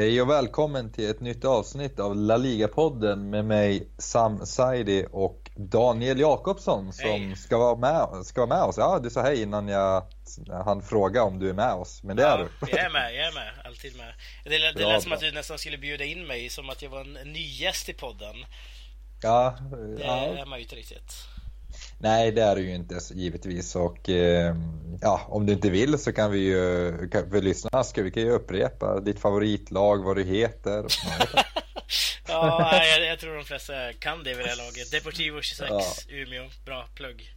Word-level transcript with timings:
Hej 0.00 0.22
och 0.22 0.30
välkommen 0.30 0.92
till 0.92 1.10
ett 1.10 1.20
nytt 1.20 1.44
avsnitt 1.44 2.00
av 2.00 2.16
La 2.16 2.36
Liga-podden 2.36 3.30
med 3.30 3.44
mig 3.44 3.88
Sam 3.98 4.46
Saidi 4.46 5.06
och 5.12 5.50
Daniel 5.56 6.20
Jakobsson 6.20 6.92
som 6.92 7.10
Hej. 7.10 7.36
ska 7.36 7.58
vara, 7.58 7.76
med, 7.76 8.26
ska 8.26 8.46
vara 8.46 8.58
med 8.58 8.68
oss. 8.68 8.76
Ja, 8.78 9.00
du 9.02 9.10
sa 9.10 9.22
hej 9.22 9.42
innan 9.42 9.68
jag 9.68 10.04
han 10.64 10.82
fråga 10.82 11.22
om 11.22 11.38
du 11.38 11.48
är 11.48 11.54
med 11.54 11.72
oss, 11.72 12.02
men 12.02 12.16
det 12.16 12.22
är 12.22 12.38
ja, 12.38 12.48
du. 12.60 12.70
Jag 12.70 12.80
är 12.80 12.90
med, 12.90 13.14
jag 13.14 13.26
är 13.26 13.34
med. 13.34 13.52
Alltid 13.64 13.96
med. 13.96 14.14
Det, 14.44 14.58
det 14.58 14.74
Bra, 14.74 14.92
lät 14.92 15.02
som 15.02 15.10
bra. 15.10 15.16
att 15.16 15.20
du 15.20 15.32
nästan 15.32 15.58
skulle 15.58 15.78
bjuda 15.78 16.04
in 16.04 16.26
mig, 16.26 16.48
som 16.48 16.70
att 16.70 16.82
jag 16.82 16.90
var 16.90 17.00
en, 17.00 17.16
en 17.16 17.32
ny 17.32 17.46
gäst 17.46 17.88
i 17.88 17.92
podden. 17.92 18.36
Ja, 19.22 19.54
Det 19.96 20.04
ja. 20.04 20.16
är 20.16 20.46
man 20.46 20.58
ju 20.58 20.62
inte 20.62 20.76
riktigt. 20.76 21.12
Nej, 22.02 22.32
det 22.32 22.42
är 22.42 22.56
du 22.56 22.62
ju 22.62 22.74
inte 22.74 23.00
så 23.00 23.14
givetvis 23.14 23.76
och 23.76 24.08
eh, 24.08 24.56
ja, 25.00 25.26
om 25.28 25.46
du 25.46 25.52
inte 25.52 25.70
vill 25.70 25.98
så 25.98 26.12
kan 26.12 26.30
vi 26.30 26.38
ju, 26.38 26.92
kan, 27.08 27.30
för 27.30 27.42
lyssnarna 27.42 27.84
ska 27.84 28.02
vi 28.02 28.10
kan 28.10 28.22
ju 28.22 28.30
upprepa 28.30 29.00
ditt 29.00 29.20
favoritlag, 29.20 30.04
vad 30.04 30.16
du 30.16 30.24
heter. 30.24 30.86
Ja, 32.28 32.84
jag, 32.84 33.06
jag 33.06 33.18
tror 33.18 33.36
de 33.36 33.44
flesta 33.44 33.92
kan 33.92 34.24
det 34.24 34.34
vid 34.34 34.44
det 34.44 34.48
här 34.48 34.56
laget. 34.56 34.90
Deportivo 34.90 35.42
26, 35.42 35.70
Ja. 35.70 35.82
Umeå. 36.08 36.50
Bra 36.64 36.88
plugg. 36.94 37.34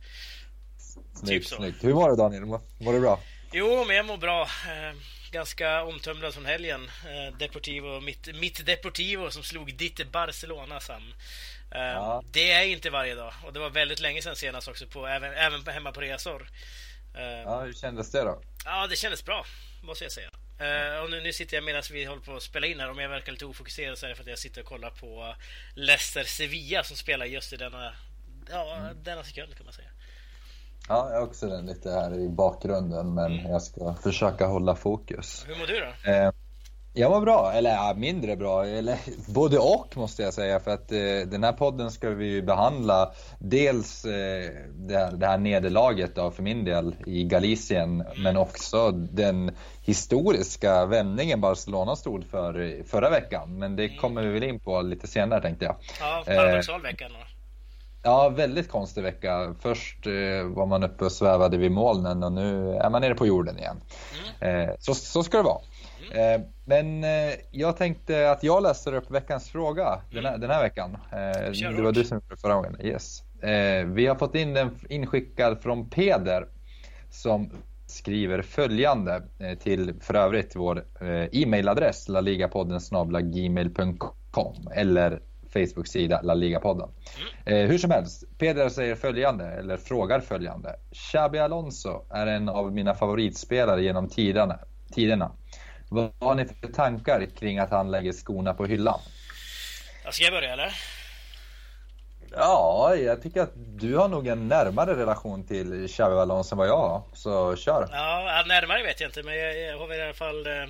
Snyggt, 1.16 1.48
så. 1.48 1.56
snyggt. 1.56 1.84
Hur 1.84 1.94
var 1.94 2.10
det 2.10 2.16
Daniel? 2.16 2.46
Var 2.46 2.62
var 2.80 2.94
det 2.94 3.00
bra? 3.00 3.20
Jo, 3.52 3.86
men 3.88 3.96
jag 3.96 4.06
mår 4.06 4.18
bra. 4.18 4.42
Eh, 4.42 4.98
ganska 5.32 5.84
omtumlad 5.84 6.34
från 6.34 6.46
helgen. 6.46 6.82
Eh, 7.06 7.38
Deportivo, 7.38 8.02
mitt, 8.02 8.36
mitt 8.40 8.66
Deportivo 8.66 9.30
som 9.32 9.44
slog 9.44 9.78
ditt 9.78 10.12
Barcelona, 10.12 10.80
Sam. 10.80 11.14
Eh, 11.76 11.82
Ja. 11.82 12.24
Det 12.32 12.52
är 12.52 12.66
inte 12.66 12.90
varje 12.90 13.16
dag. 13.16 13.34
Och 13.46 13.54
det 13.54 13.60
var 13.60 13.70
väldigt 13.70 14.00
länge 14.00 14.22
sedan 14.22 14.36
senast 14.36 14.68
också, 14.68 14.88
på, 14.88 15.08
även, 15.08 15.34
även 15.34 15.64
på, 15.64 15.72
hemma 15.72 15.92
på 15.92 16.02
resor. 16.02 16.48
Eh, 17.16 17.22
Ja, 17.24 17.62
hur 17.62 17.74
kändes 17.74 18.12
det 18.12 18.22
då? 18.24 18.42
Ja, 18.66 18.88
det 18.88 18.96
kändes 18.96 19.26
bra, 19.26 19.46
måste 19.84 20.04
jag 20.06 20.12
säga. 20.12 20.30
Eh, 20.60 21.04
och 21.04 21.10
nu, 21.12 21.22
nu 21.22 21.34
sitter 21.34 21.58
jag 21.58 21.64
medan 21.64 21.84
vi 21.92 22.06
håller 22.06 22.22
på 22.22 22.36
att 22.36 22.44
spela 22.44 22.68
in 22.68 22.80
här. 22.80 22.90
Om 22.90 23.00
jag 23.00 23.10
verkar 23.10 23.32
lite 23.32 23.46
ofokuserad 23.46 23.98
så 23.98 24.06
är 24.06 24.10
det 24.10 24.16
för 24.16 24.24
att 24.24 24.30
jag 24.30 24.40
sitter 24.40 24.62
och 24.62 24.68
kollar 24.68 24.90
på 24.90 25.36
Leicester 25.76 26.24
Sevilla 26.24 26.84
som 26.84 26.98
spelar 26.98 27.26
just 27.26 27.54
i 27.54 27.58
denna, 27.58 27.94
ja, 28.52 28.90
denna 29.04 29.24
sekund 29.24 29.56
kan 29.58 29.66
man 29.66 29.74
säga. 29.74 29.88
Ja, 30.88 31.10
jag 31.12 31.20
har 31.20 31.28
också 31.28 31.48
den 31.48 31.66
lite 31.66 31.92
här 31.92 32.20
i 32.20 32.30
bakgrunden 32.30 33.14
men 33.14 33.32
Mm. 33.40 33.52
jag 33.52 33.62
ska 33.62 33.96
försöka 34.04 34.46
hålla 34.46 34.76
fokus. 34.76 35.46
Hur 35.48 35.56
mår 35.56 35.68
du 35.68 35.80
då? 35.80 36.12
Eh, 36.12 36.32
jag 36.94 37.10
var 37.10 37.22
bra, 37.22 37.52
eller 37.54 37.70
ja, 37.70 37.94
mindre 37.98 38.36
bra, 38.36 38.66
eller 38.66 38.98
både 39.34 39.58
och 39.58 39.98
måste 39.98 40.24
jag 40.24 40.34
säga 40.34 40.60
för 40.60 40.72
att 40.72 40.92
eh, 40.92 40.98
den 41.28 41.44
här 41.44 41.52
podden 41.52 41.92
ska 41.92 42.10
vi 42.10 42.26
ju 42.26 42.42
behandla 42.42 43.12
dels 43.40 44.06
eh, 44.06 44.52
det, 44.76 44.98
här, 44.98 45.12
det 45.12 45.28
här 45.28 45.38
nederlaget 45.38 46.16
då, 46.16 46.32
för 46.32 46.44
min 46.44 46.66
del 46.66 46.96
i 47.06 47.24
Galicien 47.24 48.04
men 48.18 48.38
också 48.38 48.92
den 48.92 49.52
historiska 49.82 50.86
vändningen 50.86 51.42
Barcelona 51.42 51.96
stod 51.96 52.26
för 52.26 52.62
eh, 52.62 52.84
förra 52.86 53.10
veckan. 53.10 53.60
Men 53.60 53.76
det 53.76 53.90
kommer 53.90 54.22
vi 54.22 54.34
väl 54.34 54.44
in 54.44 54.60
på 54.60 54.82
lite 54.82 55.08
senare 55.08 55.42
tänkte 55.42 55.66
jag. 55.66 55.76
Ja, 56.00 56.24
Eh, 56.28 56.36
paradoxal 56.36 56.82
veckan 56.82 57.12
då. 57.12 57.26
Ja, 58.04 58.30
väldigt 58.30 58.70
konstig 58.70 59.04
vecka. 59.04 59.56
Först 59.60 60.08
eh, 60.08 60.46
var 60.46 60.66
man 60.66 60.84
uppe 60.84 61.06
och 61.06 61.12
svävade 61.12 61.58
vid 61.58 61.72
molnen 61.72 62.24
och 62.24 62.32
nu 62.32 62.76
är 62.76 62.90
man 62.90 63.02
nere 63.02 63.16
på 63.16 63.28
jorden 63.28 63.58
igen. 63.58 63.82
Eh, 64.40 64.70
så, 64.80 64.94
så 64.94 65.24
ska 65.24 65.38
det 65.38 65.44
vara. 65.44 65.62
Eh, 66.12 66.42
men 66.66 67.04
eh, 67.04 67.34
jag 67.52 67.78
tänkte 67.78 68.32
att 68.32 68.44
jag 68.44 68.64
läser 68.64 68.94
upp 68.94 69.12
veckans 69.12 69.50
fråga 69.50 70.02
den, 70.12 70.26
här, 70.26 70.38
den 70.38 70.50
här 70.50 70.64
veckan. 70.64 70.98
Eh, 71.12 71.72
det 71.76 71.82
var 71.82 71.92
du 71.92 72.04
som 72.04 72.16
gjorde 72.18 72.42
förra 72.42 72.54
gången. 72.54 72.78
Yes. 72.84 73.24
Vi 73.86 74.08
har 74.08 74.16
fått 74.16 74.36
in 74.36 74.54
den 74.54 74.80
inskickad 74.90 75.62
från 75.62 75.90
Peder 75.90 76.48
som 77.10 77.50
skriver 77.88 78.42
följande 78.42 79.22
till 79.60 79.94
för 80.02 80.14
övrigt 80.14 80.56
vår 80.56 80.86
e-mailadress 81.32 82.10
laligapodden 82.10 82.80
gmail.com 83.32 84.56
eller 84.76 85.22
Facebook-sida 85.54 86.22
La 86.24 86.34
Liga-podden. 86.34 86.90
Eh, 87.46 87.58
hur 87.58 87.78
som 87.78 87.92
helst, 87.92 88.24
Peder 88.38 88.70
säger 88.70 88.96
följande, 88.96 89.46
eller 89.46 89.78
frågar 89.78 90.20
följande. 90.20 90.76
Xabi 90.92 91.40
Alonso 91.40 92.06
är 92.10 92.28
en 92.28 92.50
av 92.50 92.74
mina 92.74 92.96
favoritspelare 92.96 93.84
genom 93.84 94.10
tiderna. 94.10 94.60
tiderna. 94.92 95.32
Vad 95.94 96.12
har 96.20 96.36
ni 96.36 96.46
för 96.46 96.68
tankar 96.68 97.26
kring 97.40 97.60
att 97.60 97.72
han 97.72 97.92
lägger 97.92 98.12
skorna 98.12 98.54
på 98.54 98.66
hyllan? 98.66 99.00
Ska 100.12 100.24
jag 100.24 100.34
börja 100.34 100.54
eller? 100.54 100.74
Ja, 102.32 102.96
jag 102.96 103.22
tycker 103.22 103.42
att 103.42 103.52
du 103.56 103.98
har 103.98 104.08
nog 104.08 104.28
en 104.28 104.48
närmare 104.48 104.96
relation 104.96 105.48
till 105.48 105.88
Xabi 105.88 106.16
Alonso 106.16 106.54
än 106.54 106.58
vad 106.58 106.68
jag 106.68 106.78
har. 106.78 107.04
Så 107.14 107.56
kör! 107.56 107.88
Ja, 107.92 108.44
närmare 108.48 108.84
vet 108.84 109.02
jag 109.02 109.08
inte, 109.08 109.24
men 109.24 109.38
jag, 109.38 109.78
har 109.78 109.88
väl 109.88 110.00
i 110.00 110.04
alla 110.04 110.14
fall 110.14 110.48
eh, 110.48 110.66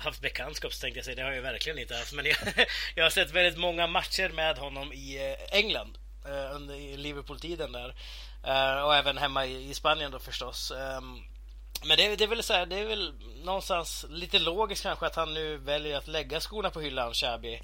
haft 0.00 0.20
bekantskap 0.20 0.72
tänkte 0.80 0.98
jag 0.98 1.04
säga. 1.04 1.16
Det 1.16 1.22
har 1.22 1.32
jag 1.32 1.42
verkligen 1.42 1.78
inte 1.78 1.94
haft. 1.94 2.12
Men 2.12 2.24
jag, 2.26 2.36
jag 2.94 3.04
har 3.04 3.10
sett 3.10 3.30
väldigt 3.30 3.58
många 3.58 3.86
matcher 3.86 4.28
med 4.28 4.58
honom 4.58 4.92
i 4.92 5.36
eh, 5.50 5.58
England 5.58 5.98
eh, 6.26 6.56
under 6.56 6.96
Liverpool-tiden 6.96 7.72
där. 7.72 7.94
Och 8.84 8.94
även 8.96 9.18
hemma 9.18 9.46
i, 9.46 9.70
i 9.70 9.74
Spanien 9.74 10.10
då 10.10 10.18
förstås. 10.18 10.72
Men 11.84 11.96
det, 11.96 12.06
är- 12.06 12.16
det 12.16 12.24
är 12.24 12.28
väl 12.28 12.42
så 12.42 12.52
här, 12.52 12.66
det 12.66 12.78
är 12.78 12.84
väl 12.86 13.12
någonstans 13.44 14.06
lite 14.08 14.38
logiskt 14.38 14.82
kanske 14.82 15.06
att 15.06 15.16
han 15.16 15.34
nu 15.34 15.56
väljer 15.56 15.96
att 15.98 16.06
lägga 16.08 16.40
skorna 16.40 16.70
på 16.70 16.80
hyllan, 16.80 17.14
Shabby. 17.14 17.60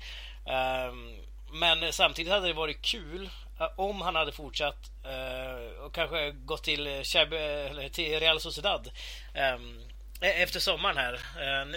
Ehm, 0.47 1.17
men 1.53 1.93
samtidigt 1.93 2.33
hade 2.33 2.47
det 2.47 2.53
varit 2.53 2.83
kul 2.83 3.31
eh, 3.61 3.69
om 3.77 4.00
han 4.00 4.15
hade 4.17 4.33
fortsatt 4.33 4.91
eh, 5.05 5.83
och 5.84 5.95
kanske 5.95 6.31
gått 6.31 6.65
till, 6.65 6.87
eh, 6.87 7.03
Shabby, 7.03 7.37
eller 7.37 7.89
till 7.89 8.21
Real 8.21 8.41
Sociedad 8.41 8.91
ehm, 9.34 9.81
e, 10.21 10.27
efter 10.43 10.61
sommaren 10.61 10.97
här. 10.97 11.21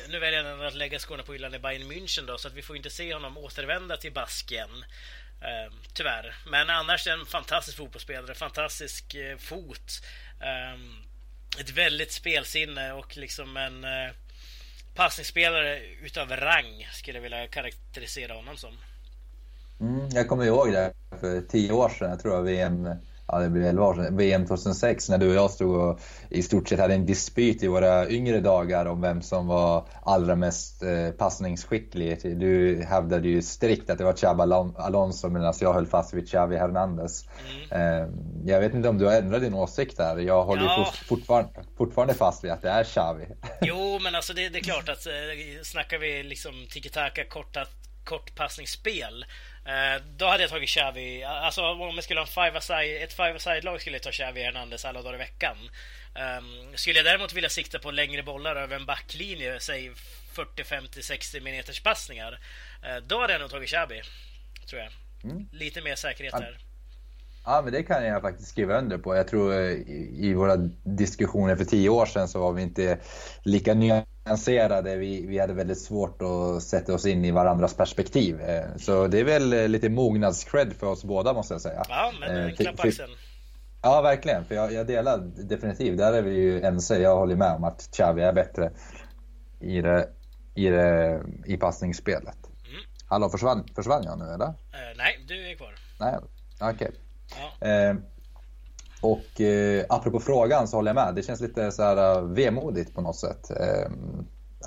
Nu- 0.09 0.19
väljer 0.19 0.43
han 0.43 0.61
att 0.65 0.75
lägga 0.75 0.99
skorna 0.99 1.23
på 1.23 1.33
hyllan 1.33 1.53
i 1.53 1.59
Bayern 1.59 1.91
München 1.91 2.25
då, 2.25 2.37
så 2.37 2.47
att 2.47 2.53
vi 2.53 2.61
får 2.61 2.77
inte 2.77 2.89
se 2.89 3.13
honom 3.13 3.37
återvända 3.37 3.97
till 3.97 4.13
Baskien. 4.13 4.85
Ehm, 5.41 5.73
tyvärr. 5.93 6.35
Men 6.47 6.69
annars 6.69 7.07
en 7.07 7.25
fantastisk 7.25 7.77
fotbollsspelare, 7.77 8.35
fantastisk 8.35 9.15
fot. 9.39 9.91
Ett 11.59 11.77
väldigt 11.77 12.11
spelsinne 12.11 12.93
och 12.93 13.17
liksom 13.17 13.57
en 13.57 13.83
eh, 13.83 14.11
passningsspelare 14.95 15.79
utav 16.05 16.29
rang 16.29 16.87
skulle 16.93 17.17
jag 17.17 17.23
vilja 17.23 17.47
karaktärisera 17.47 18.33
honom 18.33 18.57
som. 18.57 18.77
Mm, 19.79 20.09
jag 20.09 20.27
kommer 20.27 20.45
ihåg 20.45 20.71
det 20.71 20.93
för 21.19 21.41
tio 21.41 21.71
år 21.71 21.89
sedan, 21.89 22.09
jag 22.09 22.19
tror 22.19 22.35
jag 22.35 22.43
VM, 22.43 22.89
ja 23.27 23.39
det 23.39 23.49
blir 23.49 23.63
11 23.65 23.85
år 23.85 23.93
sedan, 23.95 24.17
VM 24.17 24.45
2006 24.47 25.09
när 25.09 25.17
du 25.17 25.29
och 25.29 25.35
jag 25.35 25.51
stod 25.51 25.75
och 25.75 25.99
i 26.29 26.43
stort 26.43 26.69
sett 26.69 26.79
hade 26.79 26.93
en 26.93 27.05
dispyt 27.05 27.63
i 27.63 27.67
våra 27.67 28.09
yngre 28.09 28.39
dagar 28.39 28.85
om 28.85 29.01
vem 29.01 29.21
som 29.21 29.47
var 29.47 29.87
allra 30.03 30.35
mest 30.35 30.83
eh, 30.83 31.09
passningsskicklig. 31.17 32.19
Du 32.39 32.83
hävdade 32.83 33.27
ju 33.27 33.41
strikt 33.41 33.89
att 33.89 33.97
det 33.97 34.03
var 34.03 34.13
Xabi 34.13 34.41
Alon- 34.43 34.75
Alonso 34.77 35.29
medan 35.29 35.53
jag 35.61 35.73
höll 35.73 35.87
fast 35.87 36.13
vid 36.13 36.27
Xavi 36.29 36.57
Hernandez. 36.57 37.25
Eh, 37.71 38.07
jag 38.45 38.59
vet 38.59 38.73
inte 38.73 38.89
om 38.89 38.97
du 38.97 39.05
har 39.05 39.13
ändrat 39.13 39.41
din 39.41 39.53
åsikt 39.53 39.97
där. 39.97 40.17
Jag 40.17 40.43
håller 40.43 40.63
Ja. 40.63 40.85
fort, 40.85 40.95
fortfarande, 41.07 41.49
fortfarande 41.77 42.13
fast 42.13 42.43
vid 42.43 42.51
att 42.51 42.61
det 42.61 42.69
är 42.69 42.83
Xavi. 42.83 43.25
Jo, 43.61 43.99
men 44.03 44.15
alltså 44.15 44.33
det, 44.33 44.49
det 44.49 44.59
är 44.59 44.63
klart 44.63 44.89
att 44.89 45.05
eh, 45.07 45.13
snackar 45.63 45.97
vi 45.99 46.23
liksom 46.23 46.51
tiki-taka, 46.69 47.25
korta, 47.29 47.65
kortpassningsspel. 48.03 49.25
Eh, 49.65 50.01
då 50.17 50.25
hade 50.25 50.43
jag 50.43 50.49
tagit 50.49 50.69
Xavi. 50.69 51.23
Alltså 51.23 51.61
om 51.61 51.95
jag 51.95 52.03
skulle 52.03 52.19
ha 52.19 52.27
en 52.27 52.61
five 52.61 52.77
ett 53.03 53.13
five 53.13 53.35
aside-lag 53.35 53.81
skulle 53.81 53.95
jag 53.95 54.03
ta 54.03 54.11
Xavi 54.11 54.43
Hernandez 54.43 54.85
alla 54.85 55.01
dagar 55.01 55.15
i 55.15 55.17
veckan. 55.17 55.57
Um, 56.15 56.77
skulle 56.77 56.95
jag 56.95 57.05
däremot 57.05 57.33
vilja 57.33 57.49
sikta 57.49 57.79
på 57.79 57.91
längre 57.91 58.23
bollar 58.23 58.55
över 58.55 58.75
en 58.75 58.85
backlinje, 58.85 59.59
säg 59.59 59.91
40, 60.33 60.63
50, 60.63 61.01
60 61.01 61.41
minuters 61.41 61.83
passningar. 61.83 62.39
eh, 62.83 62.97
då 63.07 63.21
hade 63.21 63.33
jag 63.33 63.41
nog 63.41 63.49
tagit 63.49 63.69
Xavi. 63.69 64.01
Tror 64.69 64.81
jag. 64.81 64.91
Mm. 65.31 65.47
Lite 65.51 65.81
mer 65.81 65.95
säkerhet 65.95 66.33
där. 66.33 66.57
Ja, 67.45 67.61
men 67.63 67.73
det 67.73 67.83
kan 67.83 68.05
jag 68.05 68.21
faktiskt 68.21 68.49
skriva 68.49 68.77
under 68.77 68.97
på. 68.97 69.15
Jag 69.15 69.27
tror 69.27 69.53
eh, 69.53 69.71
i, 70.19 70.33
våra 70.33 70.57
diskussioner 70.83 71.55
för 71.55 71.65
tio 71.65 71.89
år 71.89 72.05
sedan 72.05 72.27
så 72.27 72.39
var 72.39 72.53
vi 72.53 72.61
inte 72.61 72.99
lika 73.43 73.73
nyanserade. 74.25 74.95
Vi, 74.95 75.25
vi 75.25 75.39
hade 75.39 75.53
väldigt 75.53 75.81
svårt 75.81 76.21
att 76.21 76.63
sätta 76.63 76.93
oss 76.93 77.05
in 77.05 77.25
i 77.25 77.31
varandras 77.31 77.73
perspektiv. 77.73 78.41
Eh, 78.41 78.65
Så 78.77 79.07
det 79.07 79.19
är 79.19 79.23
väl 79.23 79.53
eh, 79.53 79.67
lite 79.67 79.89
mognadscred 79.89 80.73
för 80.73 80.87
oss 80.87 81.03
båda 81.03 81.33
måste 81.33 81.53
jag 81.53 81.61
säga. 81.61 81.83
Ja, 81.89 82.11
men 82.19 82.37
Eh, 82.37 82.45
en 82.45 82.55
klapp 82.55 82.79
axeln. 82.79 83.11
Ja, 83.81 84.01
verkligen. 84.01 84.45
För 84.45 84.55
jag, 84.55 84.73
jag 84.73 84.87
delar 84.87 85.17
definitivt. 85.35 85.97
Där 85.97 86.13
är 86.13 86.21
vi 86.21 86.33
ju 86.35 86.61
ense. 86.61 86.99
Jag 86.99 87.15
håller 87.15 87.35
med 87.35 87.51
om 87.55 87.63
att 87.63 87.89
Xavi 87.91 88.21
är 88.21 88.33
bättre 88.33 88.71
i, 89.59 89.81
det, 89.81 90.09
i, 90.55 90.67
det, 90.69 91.21
i 91.45 91.57
passningsspelet. 91.57 92.37
Mm. 92.47 92.81
Hallå, 93.07 93.29
försvann, 93.29 93.67
försvann 93.75 94.03
jag 94.03 94.19
nu 94.19 94.25
eller? 94.25 94.45
Eh, 94.47 94.53
nej, 94.97 95.25
du 95.27 95.51
är 95.51 95.55
kvar. 95.55 95.75
Nej, 95.99 96.15
okej. 96.61 96.91
Ja. 97.61 97.67
Eh, 97.67 97.95
och 99.05 99.41
eh, 99.41 99.85
apropå 99.89 100.19
frågan 100.19 100.67
så 100.67 100.77
håller 100.77 100.89
jag 100.89 101.05
med. 101.05 101.15
Det 101.15 101.23
känns 101.23 101.41
lite 101.41 101.71
så 101.71 101.83
här 101.83 102.17
eh, 102.17 102.21
vemodigt 102.21 102.95
på 102.95 103.01
något 103.01 103.15
sätt. 103.15 103.51
Eh, 103.51 103.91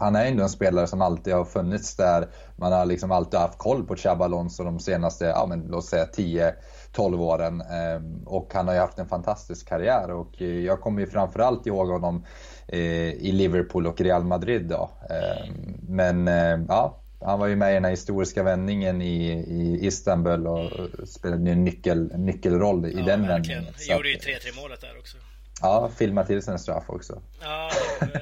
han 0.00 0.16
är 0.16 0.24
ändå 0.24 0.42
en 0.42 0.48
spelare 0.48 0.86
som 0.86 1.02
alltid 1.02 1.34
har 1.34 1.44
funnits 1.44 1.96
där. 1.96 2.28
Man 2.56 2.72
har 2.72 2.86
liksom 2.86 3.12
alltid 3.12 3.40
haft 3.40 3.58
koll 3.58 3.86
på 3.86 3.96
Xhaba 3.96 4.24
Alonso 4.24 4.64
de 4.64 4.78
senaste, 4.78 5.24
ja 5.24 5.46
men 5.48 5.60
låt 5.60 5.84
säga 5.84 6.06
10-12 6.94 7.20
åren. 7.20 7.60
Eh, 7.60 8.26
och 8.26 8.50
han 8.54 8.66
har 8.66 8.74
ju 8.74 8.80
haft 8.80 8.98
en 8.98 9.08
fantastisk 9.08 9.68
karriär 9.68 10.10
och 10.10 10.42
eh, 10.42 10.48
jag 10.48 10.80
kommer 10.80 11.00
ju 11.00 11.06
framförallt 11.06 11.66
ihåg 11.66 11.88
honom 11.88 12.24
i 12.70 13.32
Liverpool 13.32 13.86
och 13.86 14.00
Real 14.00 14.24
Madrid 14.24 14.68
då. 14.68 14.90
Men 15.88 16.26
ja, 16.68 17.00
han 17.20 17.38
var 17.38 17.46
ju 17.46 17.56
med 17.56 17.70
i 17.70 17.74
den 17.74 17.84
här 17.84 17.90
historiska 17.90 18.42
vändningen 18.42 19.02
i, 19.02 19.28
i 19.32 19.86
Istanbul 19.86 20.46
och 20.46 20.70
spelade 21.08 21.50
en 21.50 21.64
nyckel, 21.64 22.18
nyckelroll 22.18 22.86
i 22.86 22.92
ja, 22.92 23.04
den 23.04 23.26
verkligen. 23.26 23.64
vändningen. 23.64 23.96
Gjorde 23.96 24.08
ju 24.08 24.16
3-3 24.16 24.56
målet 24.56 24.80
där 24.80 24.98
också. 24.98 25.16
Ja, 25.60 25.90
filmade 25.98 26.26
till 26.26 26.42
sig 26.42 26.52
en 26.52 26.58
straff 26.58 26.84
också. 26.86 27.22
Ja, 27.40 27.70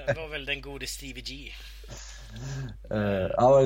det 0.06 0.14
var 0.16 0.28
väl 0.28 0.44
den 0.44 0.60
gode 0.60 0.86
Stevie 0.86 1.22
G. 1.22 1.52
uh, 2.92 3.30
ja, 3.36 3.60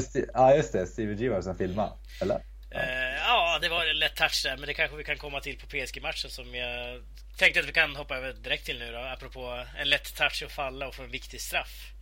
just 0.55 0.73
det. 0.73 0.87
Stevie 0.87 1.17
G 1.17 1.29
var 1.29 1.37
det 1.37 1.43
som 1.43 1.57
filmade, 1.57 1.93
eller? 2.21 2.43
Ja. 2.71 2.79
Uh, 2.79 3.17
ja, 3.27 3.59
det 3.63 3.69
var 3.69 3.87
en 3.87 3.99
lätt 3.99 4.17
touch 4.17 4.43
där, 4.45 4.57
men 4.57 4.67
det 4.67 4.75
kanske 4.75 4.97
vi 4.97 5.05
kan 5.05 5.17
komma 5.17 5.41
till 5.41 5.59
på 5.59 5.67
PSG-matchen 5.67 6.31
som 6.31 6.55
jag 6.55 7.03
tänkte 7.39 7.61
att 7.61 7.69
vi 7.69 7.73
kan 7.73 7.97
hoppa 7.97 8.17
över 8.17 8.33
direkt 8.33 8.67
till 8.67 8.79
nu 8.79 8.93
då, 8.93 8.99
apropå 8.99 9.65
en 9.81 9.89
lätt 9.89 10.15
touch 10.15 10.43
och 10.47 10.51
falla 10.51 10.89
och 10.89 10.95
få 10.95 11.03
en 11.03 11.11
viktig 11.11 11.41
straff. 11.41 11.93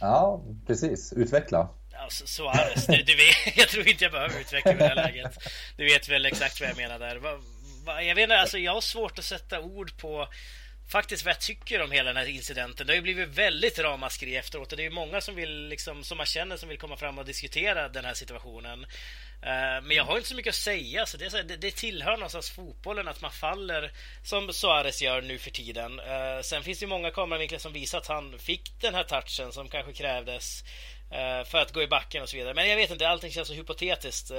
Ja, 0.00 0.44
precis. 0.66 1.12
Utveckla. 1.12 1.68
Alltså, 2.02 2.26
Suarez, 2.26 2.86
du, 2.86 3.02
du 3.02 3.16
vet, 3.16 3.36
jag 3.56 3.68
tror 3.68 3.88
inte 3.88 4.04
jag 4.04 4.12
behöver 4.12 4.40
utveckla 4.40 4.72
det 4.72 4.88
här 4.88 4.94
läget. 4.94 5.38
Du 5.76 5.84
vet 5.84 6.08
väl 6.08 6.26
exakt 6.26 6.60
vad 6.60 6.70
jag 6.70 6.76
menar 6.76 6.98
där. 6.98 7.16
Va, 7.16 7.40
va, 7.84 8.02
jag 8.02 8.14
vet 8.14 8.22
inte, 8.22 8.38
alltså 8.38 8.58
jag 8.58 8.74
har 8.74 8.80
svårt 8.80 9.18
att 9.18 9.24
sätta 9.24 9.60
ord 9.60 9.96
på 9.96 10.28
faktiskt 10.88 11.24
vad 11.24 11.34
jag 11.34 11.40
tycker 11.40 11.82
om 11.82 11.90
hela 11.90 12.12
den 12.12 12.16
här 12.16 12.28
incidenten. 12.28 12.86
Det 12.86 12.92
har 12.92 12.96
ju 12.96 13.02
blivit 13.02 13.28
väldigt 13.28 13.78
ramaskri 13.78 14.36
efteråt 14.36 14.72
och 14.72 14.76
det 14.76 14.82
är 14.82 14.84
ju 14.84 14.90
många 14.90 15.20
som 15.20 15.34
vill, 15.34 15.68
liksom, 15.68 16.04
som 16.04 16.16
man 16.16 16.26
känner 16.26 16.56
som 16.56 16.68
vill 16.68 16.78
komma 16.78 16.96
fram 16.96 17.18
och 17.18 17.24
diskutera 17.24 17.88
den 17.88 18.04
här 18.04 18.14
situationen. 18.14 18.86
Eh, 19.42 19.82
men 19.82 19.90
jag 19.90 20.04
har 20.04 20.16
inte 20.16 20.28
så 20.28 20.34
mycket 20.34 20.50
att 20.50 20.56
säga, 20.56 21.06
så 21.06 21.16
det, 21.16 21.24
är 21.24 21.30
så 21.30 21.36
här, 21.36 21.44
det, 21.44 21.56
det 21.56 21.70
tillhör 21.70 22.12
någonstans 22.12 22.50
fotbollen 22.50 23.08
att 23.08 23.20
man 23.20 23.32
faller 23.32 23.92
som 24.24 24.52
Suarez 24.52 25.02
gör 25.02 25.22
nu 25.22 25.38
för 25.38 25.50
tiden. 25.50 26.00
Eh, 26.00 26.40
sen 26.42 26.62
finns 26.62 26.78
det 26.78 26.84
ju 26.84 26.88
många 26.88 27.10
kameravinklar 27.10 27.58
som 27.58 27.72
visar 27.72 27.98
att 27.98 28.06
han 28.06 28.38
fick 28.38 28.80
den 28.80 28.94
här 28.94 29.04
touchen 29.04 29.52
som 29.52 29.68
kanske 29.68 29.92
krävdes 29.92 30.64
för 31.44 31.58
att 31.58 31.72
gå 31.72 31.82
i 31.82 31.86
backen 31.86 32.22
och 32.22 32.28
så 32.28 32.36
vidare. 32.36 32.54
Men 32.54 32.68
jag 32.68 32.76
vet 32.76 32.90
inte, 32.90 33.08
allting 33.08 33.30
känns 33.30 33.48
så 33.48 33.54
hypotetiskt. 33.54 34.30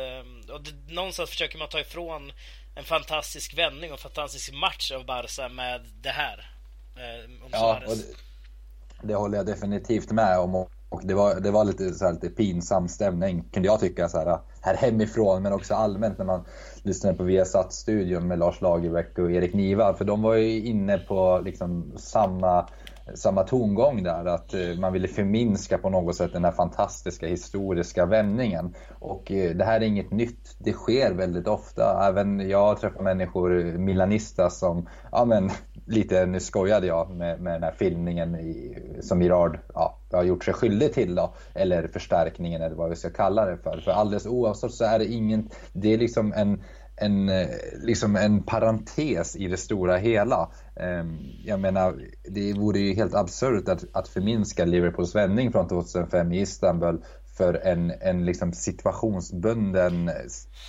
och 0.51 0.61
det, 0.63 0.93
någonstans 0.93 1.29
försöker 1.29 1.57
man 1.57 1.69
ta 1.69 1.79
ifrån 1.79 2.31
en 2.75 2.83
fantastisk 2.83 3.57
vändning 3.57 3.91
och 3.91 3.97
en 3.97 4.01
fantastisk 4.01 4.53
match 4.53 4.91
av 4.91 5.05
Barca 5.05 5.49
med 5.49 5.81
det 6.01 6.09
här. 6.09 6.51
Eh, 6.95 7.31
ja, 7.51 7.81
det, 7.87 9.07
det, 9.07 9.15
håller 9.15 9.37
jag 9.37 9.45
definitivt 9.45 10.11
med 10.11 10.39
om. 10.39 10.55
Och 10.89 11.01
det 11.03 11.13
var, 11.13 11.39
det 11.39 11.51
var 11.51 11.65
lite, 11.65 11.93
så 11.93 12.05
här, 12.05 12.13
lite 12.13 12.29
pinsam 12.29 12.87
stämning 12.87 13.43
kunde 13.53 13.67
jag 13.67 13.79
tycka 13.79 14.09
så 14.09 14.17
här, 14.17 14.39
här 14.61 14.75
hemifrån 14.75 15.41
men 15.41 15.53
också 15.53 15.73
allmänt 15.73 16.17
när 16.17 16.25
man 16.25 16.45
lyssnade 16.83 17.17
på 17.17 17.23
Viasat-studion 17.23 18.27
med 18.27 18.39
Lars 18.39 18.61
Lagerbäck 18.61 19.17
och 19.17 19.31
Erik 19.31 19.53
Niva. 19.53 19.93
För 19.93 20.05
de 20.05 20.21
var 20.21 20.35
ju 20.35 20.65
inne 20.65 20.97
på 20.97 21.41
liksom 21.45 21.93
samma 21.97 22.67
samma 23.15 23.43
tongång 23.43 24.03
där, 24.03 24.25
att 24.25 24.53
eh, 24.53 24.79
man 24.79 24.93
ville 24.93 25.07
förminska 25.07 25.77
på 25.77 25.89
något 25.89 26.15
sätt 26.15 26.33
den 26.33 26.45
här 26.45 26.51
fantastiska 26.51 27.27
historiska 27.27 28.05
vändningen. 28.05 28.75
Och 28.99 29.31
eh, 29.31 29.55
det 29.55 29.65
här 29.65 29.81
är 29.81 29.85
inget 29.85 30.11
nytt, 30.11 30.55
det 30.59 30.73
sker 30.73 31.13
väldigt 31.13 31.47
ofta. 31.47 32.07
Även 32.07 32.49
jag 32.49 32.79
träffar 32.79 33.03
människor, 33.03 33.59
eh, 33.59 33.73
Milanista, 33.73 34.49
som, 34.49 34.89
ja 35.11 35.25
men 35.25 35.49
lite, 35.85 36.25
nu 36.25 36.39
skojade 36.39 36.87
jag 36.87 37.09
med, 37.09 37.41
med 37.41 37.53
den 37.53 37.63
här 37.63 37.75
filmningen 37.79 38.35
i, 38.35 38.77
som 39.01 39.21
Girard 39.21 39.59
ja, 39.73 39.97
har 40.11 40.23
gjort 40.23 40.43
sig 40.43 40.53
skyldig 40.53 40.93
till 40.93 41.15
då, 41.15 41.33
eller 41.55 41.87
förstärkningen 41.87 42.61
eller 42.61 42.75
vad 42.75 42.89
vi 42.89 42.95
ska 42.95 43.09
kalla 43.09 43.45
det 43.45 43.57
för. 43.57 43.81
För 43.85 43.91
alldeles 43.91 44.25
oavsett 44.25 44.71
så 44.71 44.85
är 44.85 44.99
det 44.99 45.05
ingen, 45.05 45.49
det 45.73 45.93
är 45.93 45.97
liksom 45.97 46.33
en 46.33 46.63
en, 47.01 47.29
eh, 47.29 47.47
liksom 47.81 48.15
en 48.15 48.43
parentes 48.43 49.35
i 49.35 49.47
det 49.47 49.57
stora 49.57 49.97
hela. 49.97 50.51
Ehm, 50.75 51.17
jag 51.45 51.59
menar, 51.59 52.01
det 52.23 52.53
vore 52.53 52.79
ju 52.79 52.93
helt 52.93 53.15
absurt 53.15 53.69
att, 53.69 53.85
att 53.93 54.07
förminska 54.07 54.65
Liverpools 54.65 55.15
vändning 55.15 55.51
från 55.51 55.67
2005 55.67 56.31
i 56.31 56.41
Istanbul 56.41 57.01
för 57.37 57.53
en, 57.53 57.91
en 58.01 58.25
liksom 58.25 58.53
situationsbunden 58.53 60.11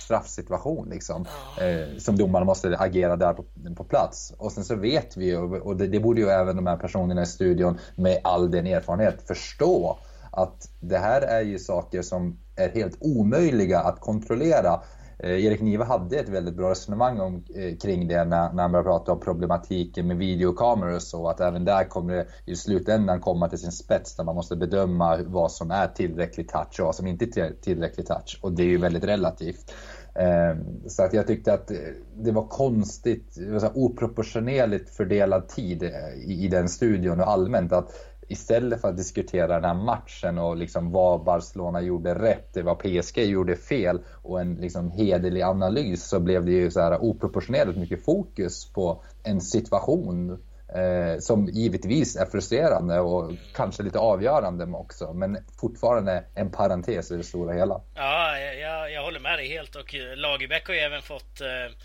straffsituation 0.05 0.89
liksom, 0.89 1.25
eh, 1.61 1.97
som 1.97 2.17
domaren 2.17 2.45
måste 2.45 2.77
agera 2.77 3.15
där 3.15 3.33
på, 3.33 3.45
på, 3.75 3.83
plats. 3.83 4.33
Och 4.37 4.51
sen 4.51 4.63
så 4.63 4.75
vet 4.75 5.17
vi, 5.17 5.35
och, 5.35 5.53
och 5.53 5.77
det, 5.77 5.87
det 5.87 5.99
borde 5.99 6.21
ju 6.21 6.27
även 6.27 6.55
de 6.55 6.67
här 6.67 6.77
personerna 6.77 7.21
i 7.21 7.25
studion 7.25 7.79
med 7.95 8.19
all 8.23 8.51
den 8.51 8.67
erfarenhet 8.67 9.27
förstå, 9.27 9.99
att 10.31 10.69
det 10.79 10.97
här 10.97 11.21
är 11.21 11.41
ju 11.41 11.59
saker 11.59 12.01
som 12.01 12.39
är 12.55 12.69
helt 12.69 12.97
omöjliga 12.99 13.79
att 13.79 13.99
kontrollera 13.99 14.81
Eh, 15.19 15.45
Erik 15.45 15.61
Niva 15.61 15.85
hade 15.85 16.19
ett 16.19 16.29
väldigt 16.29 16.55
bra 16.55 16.69
resonemang 16.69 17.19
om, 17.19 17.43
eh, 17.55 17.77
kring 17.77 18.07
det 18.07 18.23
när, 18.23 18.53
när 18.53 18.61
han 18.61 18.71
började 18.71 18.89
prata 18.89 19.11
om 19.11 19.19
problematiken 19.19 20.07
med 20.07 20.17
videokameror 20.17 20.95
och 20.95 21.01
så. 21.01 21.27
Att 21.27 21.39
även 21.39 21.65
där 21.65 21.83
kommer 21.83 22.13
det 22.13 22.25
i 22.45 22.55
slutändan 22.55 23.19
komma 23.19 23.49
till 23.49 23.59
sin 23.59 23.71
spets 23.71 24.15
där 24.15 24.23
man 24.23 24.35
måste 24.35 24.55
bedöma 24.55 25.19
vad 25.25 25.51
som 25.51 25.71
är 25.71 25.87
tillräcklig 25.87 26.49
touch 26.49 26.79
och 26.79 26.85
vad 26.85 26.95
som 26.95 27.07
inte 27.07 27.41
är 27.41 27.53
tillräcklig 27.61 28.05
touch. 28.05 28.39
Och 28.41 28.51
det 28.51 28.63
är 28.63 28.67
ju 28.67 28.77
väldigt 28.77 29.03
relativt. 29.03 29.73
Ehm, 30.15 30.89
så 30.89 31.03
att 31.03 31.13
jag 31.13 31.27
tyckte 31.27 31.53
att 31.53 31.71
eh, 31.71 31.77
det 32.15 32.31
var 32.31 32.47
konstigt, 32.47 33.35
det 33.35 33.51
var 33.51 33.59
så 33.59 33.71
oproportionerligt 33.73 34.89
fördelad 34.89 35.47
tid 35.47 35.83
i, 35.83 36.45
i 36.45 36.47
den 36.47 36.69
studion 36.69 37.19
och 37.19 37.27
allmänt. 37.27 37.71
att 37.71 38.12
istället 38.33 38.81
för 38.81 38.87
att 38.87 38.97
diskutera 38.97 39.47
den 39.47 39.63
här 39.63 39.73
matchen 39.73 40.37
och 40.37 40.57
liksom 40.57 40.91
vad 40.91 41.23
Barcelona 41.23 41.81
gjorde 41.81 42.15
rätt, 42.15 42.57
vad 42.63 42.79
PSG 42.79 43.17
gjorde 43.17 43.55
fel 43.55 43.99
och 44.21 44.41
en 44.41 44.55
liksom 44.55 44.91
hederlig 44.91 45.41
analys 45.41 46.03
så 46.09 46.19
blev 46.19 46.45
det 46.45 46.51
ju 46.51 46.71
så 46.71 46.81
här 46.81 47.03
oproportionerligt 47.03 47.79
mycket 47.79 48.05
fokus 48.05 48.73
på 48.73 49.03
en 49.23 49.41
situation 49.41 50.31
eh, 50.75 51.19
som 51.19 51.47
givetvis 51.47 52.15
är 52.15 52.25
frustrerande 52.25 52.99
och 52.99 53.31
kanske 53.55 53.83
lite 53.83 53.99
avgörande 53.99 54.65
också 54.65 55.13
men 55.13 55.37
fortfarande 55.59 56.23
en 56.35 56.51
parentes 56.51 57.11
i 57.11 57.17
det 57.17 57.23
stora 57.23 57.53
hela. 57.53 57.81
Ja, 57.95 58.39
jag, 58.39 58.91
jag 58.91 59.03
håller 59.03 59.19
med 59.19 59.39
dig 59.39 59.47
helt 59.47 59.75
och 59.75 59.95
eh, 59.95 60.15
Lagerbäck 60.15 60.67
har 60.67 60.73
ju 60.73 60.79
även 60.79 61.01
fått 61.01 61.41
eh, 61.41 61.75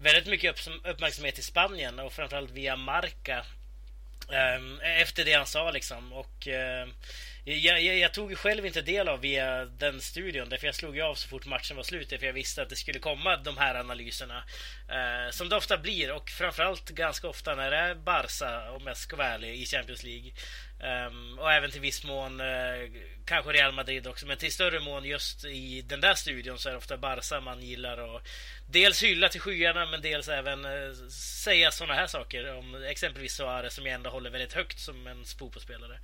väldigt 0.00 0.26
mycket 0.26 0.54
uppmärksamhet 0.90 1.38
i 1.38 1.42
Spanien 1.42 1.98
och 1.98 2.12
framförallt 2.12 2.50
via 2.50 2.76
Marca 2.76 3.44
Ehm, 4.32 4.80
e-, 4.80 5.02
efter 5.02 5.24
det 5.24 5.32
han 5.32 5.46
sa 5.46 5.70
liksom. 5.70 6.12
Och 6.12 6.48
ehm, 6.48 6.94
jag, 7.48 7.82
jag, 7.82 7.98
jag, 7.98 8.14
tog 8.14 8.38
själv 8.38 8.66
inte 8.66 8.82
del 8.82 9.08
av 9.08 9.20
via 9.20 9.64
den 9.64 10.00
studion, 10.00 10.48
därför 10.48 10.66
jag 10.66 10.74
slog 10.74 10.96
ju 10.96 11.02
av 11.02 11.14
så 11.14 11.28
fort 11.28 11.46
matchen 11.46 11.76
var 11.76 11.84
slut, 11.84 12.08
för 12.08 12.26
jag 12.26 12.32
visste 12.32 12.62
att 12.62 12.68
det 12.68 12.76
skulle 12.76 12.98
komma 12.98 13.36
de 13.36 13.56
här 13.56 13.74
analyserna. 13.74 14.44
Eh, 14.88 15.30
som 15.30 15.48
det 15.48 15.56
ofta 15.56 15.78
blir, 15.78 16.12
och 16.12 16.30
framförallt 16.30 16.90
ganska 16.90 17.28
ofta 17.28 17.54
när 17.54 17.70
det 17.70 17.76
är 17.76 17.94
Barca, 17.94 18.70
om 18.70 18.86
jag 18.86 18.96
ska 18.96 19.16
vara 19.16 19.28
ärlig, 19.28 19.54
i 19.54 19.66
Champions 19.66 20.02
League. 20.02 20.32
Um, 20.80 21.38
och 21.38 21.52
även 21.52 21.70
till 21.70 21.80
viss 21.80 22.04
mån 22.04 22.40
uh, 22.40 22.90
kanske 23.24 23.52
Real 23.52 23.72
Madrid 23.72 24.06
också, 24.06 24.26
men 24.26 24.36
till 24.36 24.52
större 24.52 24.80
mån 24.80 25.04
just 25.04 25.44
i 25.44 25.82
den 25.82 26.00
där 26.00 26.14
studion 26.14 26.58
så 26.58 26.68
är 26.68 26.72
det 26.72 26.78
ofta 26.78 26.96
Barca 26.96 27.40
man 27.40 27.60
gillar 27.62 28.16
att 28.16 28.28
dels 28.66 29.02
hylla 29.02 29.28
till 29.28 29.40
skyarna 29.40 29.86
men 29.86 30.02
dels 30.02 30.28
även 30.28 30.64
uh, 30.64 31.08
säga 31.44 31.70
sådana 31.70 31.94
här 31.94 32.06
saker 32.06 32.54
om 32.54 32.84
exempelvis 32.84 33.32
Suarez 33.32 33.74
som 33.74 33.86
jag 33.86 33.94
ändå 33.94 34.10
håller 34.10 34.30
väldigt 34.30 34.52
högt 34.52 34.78
som 34.78 35.06
en 35.06 35.24
fotbollsspelare. 35.24 35.98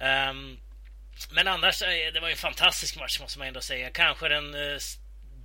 Um, 0.00 0.58
men 1.30 1.48
annars, 1.48 1.82
eh, 1.82 2.12
det 2.14 2.20
var 2.20 2.28
en 2.28 2.36
fantastisk 2.36 3.00
match 3.00 3.20
måste 3.20 3.38
man 3.38 3.48
ändå 3.48 3.60
säga. 3.60 3.90
Kanske 3.90 4.28
den 4.28 4.54
uh, 4.54 4.78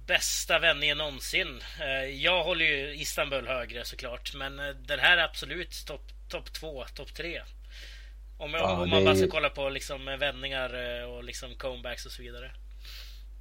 bästa 0.08 0.60
vändningen 0.60 0.98
någonsin. 0.98 1.62
Jag 2.14 2.44
håller 2.44 2.66
ju 2.66 2.96
Istanbul 2.96 3.48
högre 3.48 3.86
såklart, 3.86 4.36
men 4.36 4.58
den 4.88 5.00
här 5.00 5.18
är 5.18 5.24
absolut 5.24 5.86
topp 5.88 6.02
top 6.30 6.54
två, 6.54 6.84
topp 6.96 7.14
tre. 7.14 7.42
Om, 8.38 8.54
ja, 8.54 8.82
om 8.82 8.90
man 8.90 9.06
bara 9.06 9.16
ska 9.16 9.28
kolla 9.28 9.50
på 9.50 9.70
liksom 9.70 10.06
vändningar 10.20 10.72
och 11.08 11.24
liksom 11.24 11.56
comebacks 11.58 12.06
och 12.06 12.12
så 12.12 12.22
vidare. 12.22 12.52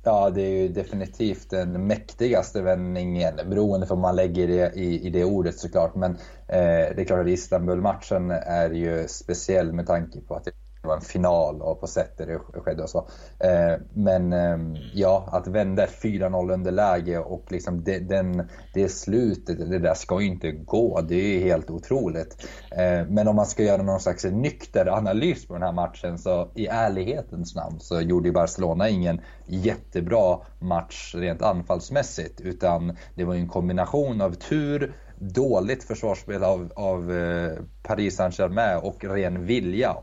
Ja, 0.05 0.31
det 0.31 0.43
är 0.43 0.63
ju 0.63 0.69
definitivt 0.69 1.51
den 1.51 1.87
mäktigaste 1.87 2.63
vändningen 2.63 3.37
beroende 3.37 3.87
på 3.87 3.95
vad 3.95 4.03
man 4.03 4.17
lägger 4.17 4.49
det, 4.49 4.73
i, 4.75 5.07
i 5.07 5.11
det 5.11 5.25
ordet 5.25 5.59
såklart. 5.59 5.95
Men 5.95 6.11
eh, 6.49 6.95
det 6.95 7.01
är 7.01 7.05
klart 7.05 7.21
att 7.21 7.29
Istanbul-matchen 7.29 8.31
är 8.31 8.71
ju 8.71 9.09
speciell 9.09 9.73
med 9.73 9.87
tanke 9.87 10.21
på 10.21 10.35
att 10.35 10.49
det 10.83 10.89
var 10.89 10.97
en 10.97 11.01
final 11.01 11.63
och 11.63 11.81
på 11.81 11.87
sättet 11.87 12.29
det 12.29 12.61
skedde 12.61 12.83
och 12.83 12.91
så. 12.91 12.99
Eh, 13.39 13.81
men 13.95 14.33
ehm, 14.33 14.77
ja, 14.95 15.29
att 15.33 15.47
vända 15.47 15.85
ett 15.85 16.03
4-0 16.03 16.53
underläge 16.53 17.19
och 17.19 17.53
liksom 17.53 17.85
det, 17.85 17.99
den, 17.99 18.49
det 18.75 18.89
slutet, 18.89 19.71
det 19.71 19.79
där 19.79 19.95
ska 19.95 20.21
ju 20.21 20.27
inte 20.27 20.53
gå. 20.53 21.01
Det 21.01 21.15
är 21.15 21.39
ju 21.39 21.41
helt 21.41 21.71
otroligt. 21.71 22.47
Eh, 22.71 23.07
men 23.09 23.29
om 23.29 23.37
man 23.37 23.47
ska 23.47 23.63
göra 23.63 23.83
någon 23.83 24.01
slags 24.01 24.25
nykter 24.25 24.87
analys 24.87 25.47
på 25.47 25.55
den 25.55 25.63
här 25.63 25.73
matchen 25.73 26.19
så 26.19 26.51
i 26.55 26.67
ärlighetens 26.67 27.55
namn 27.55 27.81
så 27.81 28.01
gjorde 28.01 28.29
ju 28.29 28.33
Barcelona 28.33 28.89
ingen 28.89 29.21
jättebra 29.47 30.39
match 30.59 31.15
rent 31.15 31.43
anfallsmässigt 31.43 32.41
utan 32.41 32.97
det 33.15 33.25
var 33.25 33.35
en 33.35 33.49
kombination 33.49 34.21
av 34.21 34.33
tur 34.33 34.95
dåligt 35.19 35.85
försvarsspel 35.85 36.45
av, 36.45 36.73
av 36.77 37.13
eh, 37.13 37.53
Paris 37.83 38.17
Saint-Germain 38.17 38.79
och 38.83 39.05
ren 39.05 39.47
vilja 39.47 39.97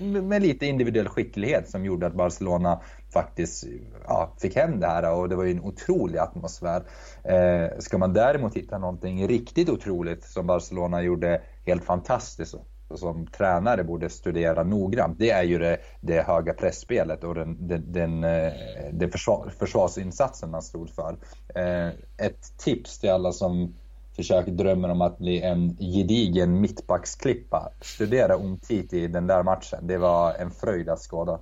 med 0.00 0.42
lite 0.42 0.66
individuell 0.66 1.08
skicklighet 1.08 1.68
som 1.68 1.84
gjorde 1.84 2.06
att 2.06 2.14
Barcelona 2.14 2.80
faktiskt 3.12 3.64
ja, 4.06 4.32
fick 4.40 4.56
hem 4.56 4.80
det 4.80 4.86
här 4.86 5.14
och 5.14 5.28
det 5.28 5.36
var 5.36 5.44
ju 5.44 5.50
en 5.50 5.60
otrolig 5.60 6.18
atmosfär. 6.18 6.82
Eh, 7.24 7.78
ska 7.78 7.98
man 7.98 8.12
däremot 8.12 8.56
hitta 8.56 8.78
någonting 8.78 9.28
riktigt 9.28 9.68
otroligt 9.68 10.24
som 10.24 10.46
Barcelona 10.46 11.02
gjorde 11.02 11.42
helt 11.66 11.84
fantastiskt 11.84 12.54
och 12.90 12.98
som 12.98 13.26
tränare 13.26 13.84
borde 13.84 14.10
studera 14.10 14.62
noggrant, 14.62 15.18
det 15.18 15.30
är 15.30 15.42
ju 15.42 15.58
det, 15.58 15.78
det 16.00 16.22
höga 16.22 16.52
pressspelet 16.52 17.24
och 17.24 17.34
den, 17.34 17.68
den, 17.68 17.92
den, 17.92 18.24
eh, 18.24 18.52
den 18.92 19.10
försvar, 19.10 19.52
försvarsinsatsen 19.58 20.50
man 20.50 20.62
stod 20.62 20.90
för. 20.90 21.16
Eh, 21.54 21.88
ett 22.26 22.58
tips 22.58 22.98
till 22.98 23.10
alla 23.10 23.32
som 23.32 23.74
försöker 24.22 24.52
drömmer 24.52 24.88
om 24.88 25.00
att 25.00 25.18
bli 25.18 25.42
en 25.42 25.76
gedigen 25.76 26.60
mittbacksklippa. 26.60 27.72
Studera 27.80 28.34
Umtiti 28.34 28.98
i 28.98 29.06
den 29.06 29.26
där 29.26 29.42
matchen. 29.42 29.86
Det 29.86 29.98
var 29.98 30.34
en 30.34 30.50
fröjd 30.50 30.88
att 30.88 31.00
skåda. 31.00 31.40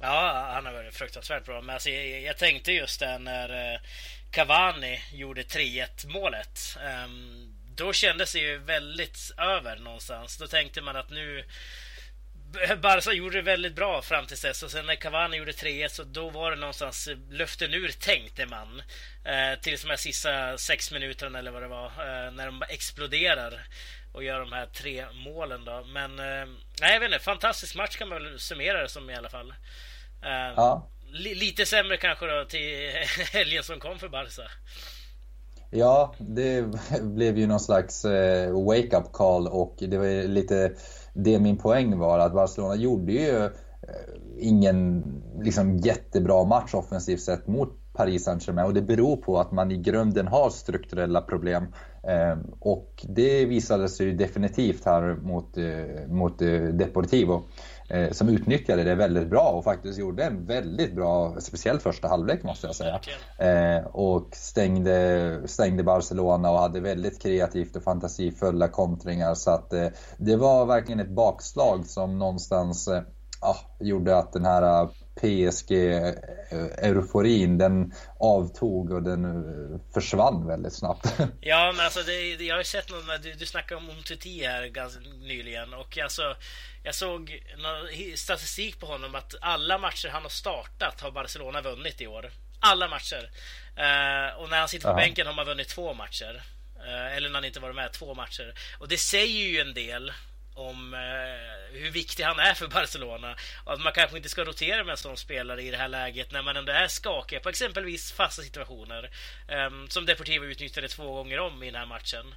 Ja, 0.00 0.50
han 0.54 0.66
har 0.66 0.72
varit 0.72 0.94
fruktansvärt 0.94 1.44
bra. 1.44 1.60
Men 1.60 1.74
alltså, 1.74 1.90
jag, 1.90 2.22
jag 2.22 2.38
tänkte 2.38 2.72
just 2.72 3.00
det 3.00 3.18
när 3.18 3.74
eh, 3.74 3.80
Cavani 4.30 4.98
gjorde 5.12 5.42
3-1 5.42 6.12
målet. 6.12 6.58
Um, 7.04 7.54
då 7.76 7.92
kändes 7.92 8.32
det 8.32 8.38
ju 8.38 8.58
väldigt 8.58 9.18
över 9.38 9.76
någonstans. 9.76 10.38
Då 10.38 10.46
tänkte 10.46 10.82
man 10.82 10.96
att 10.96 11.10
nu 11.10 11.44
Barca 12.82 13.12
gjorde 13.12 13.36
det 13.36 13.42
väldigt 13.42 13.74
bra 13.74 14.02
fram 14.02 14.26
till 14.26 14.36
dess 14.36 14.62
och 14.62 14.70
sen 14.70 14.86
när 14.86 14.94
Cavani 14.94 15.36
gjorde 15.36 15.52
3-1 15.52 15.88
så 15.88 16.02
då 16.04 16.30
var 16.30 16.50
det 16.50 16.56
någonstans 16.56 17.08
luften 17.30 17.74
ur 17.74 17.88
tänkte 17.88 18.46
man. 18.46 18.82
Eh, 19.24 19.60
tills 19.60 19.82
de 19.82 19.90
här 19.90 19.96
sista 19.96 20.58
sex 20.58 20.92
minuterna 20.92 21.38
eller 21.38 21.50
vad 21.50 21.62
det 21.62 21.68
var. 21.68 21.86
Eh, 21.86 22.32
när 22.32 22.46
de 22.46 22.62
exploderar 22.68 23.66
och 24.12 24.24
gör 24.24 24.40
de 24.40 24.52
här 24.52 24.66
tre 24.66 25.04
målen 25.24 25.64
då. 25.64 25.84
Men 25.92 26.18
eh, 26.18 26.48
nej, 26.80 26.92
jag 26.92 27.00
vet 27.00 27.12
inte. 27.12 27.24
Fantastisk 27.24 27.76
match 27.76 27.96
kan 27.96 28.08
man 28.08 28.22
väl 28.22 28.38
summera 28.38 28.82
det 28.82 28.88
som 28.88 29.10
i 29.10 29.14
alla 29.14 29.28
fall. 29.28 29.50
Eh, 30.22 30.54
ja. 30.56 30.88
li 31.12 31.34
lite 31.34 31.66
sämre 31.66 31.96
kanske 31.96 32.26
då 32.26 32.44
till 32.44 32.90
helgen 33.32 33.62
som 33.62 33.80
kom 33.80 33.98
för 33.98 34.08
Barca. 34.08 34.42
Ja, 35.70 36.14
det 36.18 36.64
blev 37.02 37.38
ju 37.38 37.46
någon 37.46 37.60
slags 37.60 38.04
eh, 38.04 38.64
wake-up 38.66 39.12
call 39.12 39.48
och 39.48 39.76
det 39.78 39.98
var 39.98 40.28
lite 40.28 40.72
det 41.22 41.38
min 41.38 41.56
poäng 41.56 41.98
var 41.98 42.18
att 42.18 42.34
Barcelona 42.34 42.74
gjorde 42.74 43.12
ju 43.12 43.44
eh, 43.44 43.50
ingen 44.38 45.04
liksom, 45.42 45.76
jättebra 45.76 46.44
match 46.44 46.74
offensivt 46.74 47.20
sett 47.20 47.46
mot 47.46 47.80
Paris 47.92 48.24
Saint-Germain 48.24 48.66
och 48.66 48.74
det 48.74 48.82
beror 48.82 49.16
på 49.16 49.38
att 49.38 49.52
man 49.52 49.70
i 49.70 49.76
grunden 49.76 50.28
har 50.28 50.50
strukturella 50.50 51.20
problem. 51.20 51.66
Eh, 52.02 52.38
och 52.60 53.06
det 53.08 53.44
visade 53.46 53.88
sig 53.88 54.06
ju 54.06 54.12
definitivt 54.12 54.84
här 54.84 55.16
mot, 55.22 55.56
eh, 55.56 56.08
mot 56.08 56.42
eh, 56.42 56.62
Deportivo. 56.62 57.42
Eh, 57.90 58.10
som 58.10 58.28
utnyttjade 58.28 58.84
det 58.84 58.94
väldigt 58.94 59.30
bra 59.30 59.50
och 59.50 59.64
faktiskt 59.64 59.98
gjorde 59.98 60.24
en 60.24 60.46
väldigt 60.46 60.94
bra, 60.94 61.36
speciellt 61.40 61.82
första 61.82 62.08
halvlek 62.08 62.42
måste 62.42 62.66
jag 62.66 62.76
säga. 62.76 63.00
Eh, 63.38 63.86
och 63.86 64.28
stängde, 64.32 65.40
stängde 65.46 65.82
Barcelona 65.82 66.50
och 66.50 66.58
hade 66.58 66.80
väldigt 66.80 67.22
kreativt 67.22 67.76
och 67.76 67.82
fantasifulla 67.82 68.68
kontringar. 68.68 69.34
Så 69.34 69.50
att 69.50 69.72
eh, 69.72 69.86
det 70.16 70.36
var 70.36 70.66
verkligen 70.66 71.00
ett 71.00 71.14
bakslag 71.14 71.86
som 71.86 72.18
någonstans 72.18 72.88
eh, 72.88 73.02
ah, 73.40 73.56
gjorde 73.80 74.18
att 74.18 74.32
den 74.32 74.44
här 74.44 74.88
PSG-euforin, 75.20 77.58
den 77.58 77.94
avtog 78.20 78.92
och 78.92 79.02
den 79.02 79.24
eh, 79.24 79.32
försvann 79.94 80.46
väldigt 80.46 80.72
snabbt. 80.72 81.14
Ja, 81.40 81.72
men 81.76 81.84
alltså 81.84 82.02
det, 82.02 82.34
jag 82.34 82.54
har 82.54 82.60
ju 82.60 82.64
sett 82.64 82.90
någon, 82.90 83.06
du, 83.22 83.32
du 83.32 83.46
snackade 83.46 83.80
om 83.80 83.90
Umtiti 83.90 84.46
här 84.46 84.66
ganska 84.66 85.00
nyligen 85.00 85.74
och 85.74 85.98
alltså 85.98 86.36
jag 86.82 86.94
såg 86.94 87.42
statistik 88.16 88.80
på 88.80 88.86
honom 88.86 89.14
att 89.14 89.34
alla 89.40 89.78
matcher 89.78 90.08
han 90.08 90.22
har 90.22 90.28
startat 90.28 91.00
har 91.00 91.10
Barcelona 91.10 91.60
vunnit 91.60 92.00
i 92.00 92.06
år. 92.06 92.30
Alla 92.60 92.88
matcher. 92.88 93.30
Uh, 93.78 94.40
och 94.40 94.50
när 94.50 94.58
han 94.58 94.68
sitter 94.68 94.84
på 94.84 94.90
Aha. 94.90 95.00
bänken 95.00 95.26
har 95.26 95.34
man 95.34 95.46
vunnit 95.46 95.68
två 95.68 95.94
matcher. 95.94 96.42
Eller 97.16 97.28
när 97.28 97.34
han 97.34 97.44
inte 97.44 97.60
varit 97.60 97.76
med 97.76 97.92
två 97.92 98.14
matcher. 98.14 98.54
Och 98.78 98.88
det 98.88 98.96
säger 98.96 99.48
ju 99.48 99.60
en 99.60 99.74
del 99.74 100.12
om 100.54 100.94
uh, 100.94 101.80
hur 101.80 101.90
viktig 101.90 102.24
han 102.24 102.38
är 102.38 102.54
för 102.54 102.68
Barcelona. 102.68 103.36
Och 103.64 103.72
att 103.72 103.80
man 103.80 103.92
kanske 103.92 104.16
inte 104.16 104.28
ska 104.28 104.44
rotera 104.44 104.84
med 104.84 104.92
en 104.92 104.96
sån 104.96 105.16
spelare 105.16 105.62
i 105.62 105.70
det 105.70 105.76
här 105.76 105.88
läget 105.88 106.32
när 106.32 106.42
man 106.42 106.56
ändå 106.56 106.72
är 106.72 106.88
skakig 106.88 107.42
på 107.42 107.48
exempelvis 107.48 108.12
fasta 108.12 108.42
situationer. 108.42 109.10
Um, 109.48 109.88
som 109.88 110.06
Deportivo 110.06 110.44
utnyttjade 110.44 110.88
två 110.88 111.14
gånger 111.14 111.38
om 111.40 111.62
i 111.62 111.66
den 111.66 111.80
här 111.80 111.86
matchen. 111.86 112.34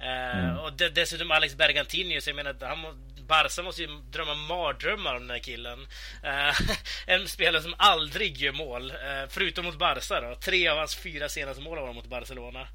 Mm. 0.00 0.58
Och 0.58 0.72
dessutom 0.72 1.30
Alex 1.30 1.54
Bergantinius, 1.54 2.26
jag 2.26 2.36
menar, 2.36 2.56
han, 2.60 2.78
Barca 3.26 3.62
måste 3.62 3.82
ju 3.82 3.88
drömma 3.88 4.34
mardrömmar 4.34 5.14
om 5.14 5.20
den 5.20 5.30
här 5.30 5.38
killen. 5.38 5.80
Uh, 6.24 6.60
en 7.06 7.28
spelare 7.28 7.62
som 7.62 7.74
aldrig 7.78 8.36
gör 8.36 8.52
mål, 8.52 8.92
förutom 9.28 9.64
mot 9.64 9.78
Barca 9.78 10.20
då. 10.20 10.34
Tre 10.34 10.68
av 10.68 10.78
hans 10.78 10.96
fyra 10.96 11.28
senaste 11.28 11.62
mål 11.62 11.78
var 11.78 11.92
mot 11.92 12.06
Barcelona. 12.06 12.68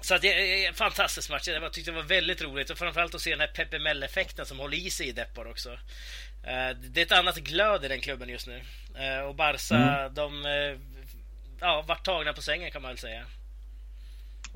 Så 0.00 0.14
att 0.14 0.22
det 0.22 0.64
är 0.64 0.68
en 0.68 0.74
fantastisk 0.74 1.30
match. 1.30 1.48
Jag 1.48 1.72
tyckte 1.72 1.90
det 1.90 1.96
var 1.96 2.02
väldigt 2.02 2.42
roligt 2.42 2.70
och 2.70 2.78
framförallt 2.78 3.14
att 3.14 3.20
se 3.20 3.30
den 3.30 3.40
här 3.40 3.46
Pepe 3.46 3.78
Mell-effekten 3.78 4.46
som 4.46 4.58
håller 4.58 4.76
i 4.76 4.90
sig 4.90 5.08
i 5.08 5.12
Depor 5.12 5.50
också. 5.50 5.70
Uh, 5.70 6.70
det 6.80 7.00
är 7.00 7.06
ett 7.06 7.12
annat 7.12 7.36
glöd 7.36 7.84
i 7.84 7.88
den 7.88 8.00
klubben 8.00 8.28
just 8.28 8.46
nu. 8.46 8.62
och 9.28 9.34
Barca, 9.34 9.76
mm. 9.76 10.14
de 10.14 10.44
ja, 11.60 11.84
vart 11.88 12.04
tagna 12.04 12.32
på 12.32 12.42
sängen 12.42 12.70
kan 12.70 12.82
man 12.82 12.90
väl 12.90 12.98
säga. 12.98 13.26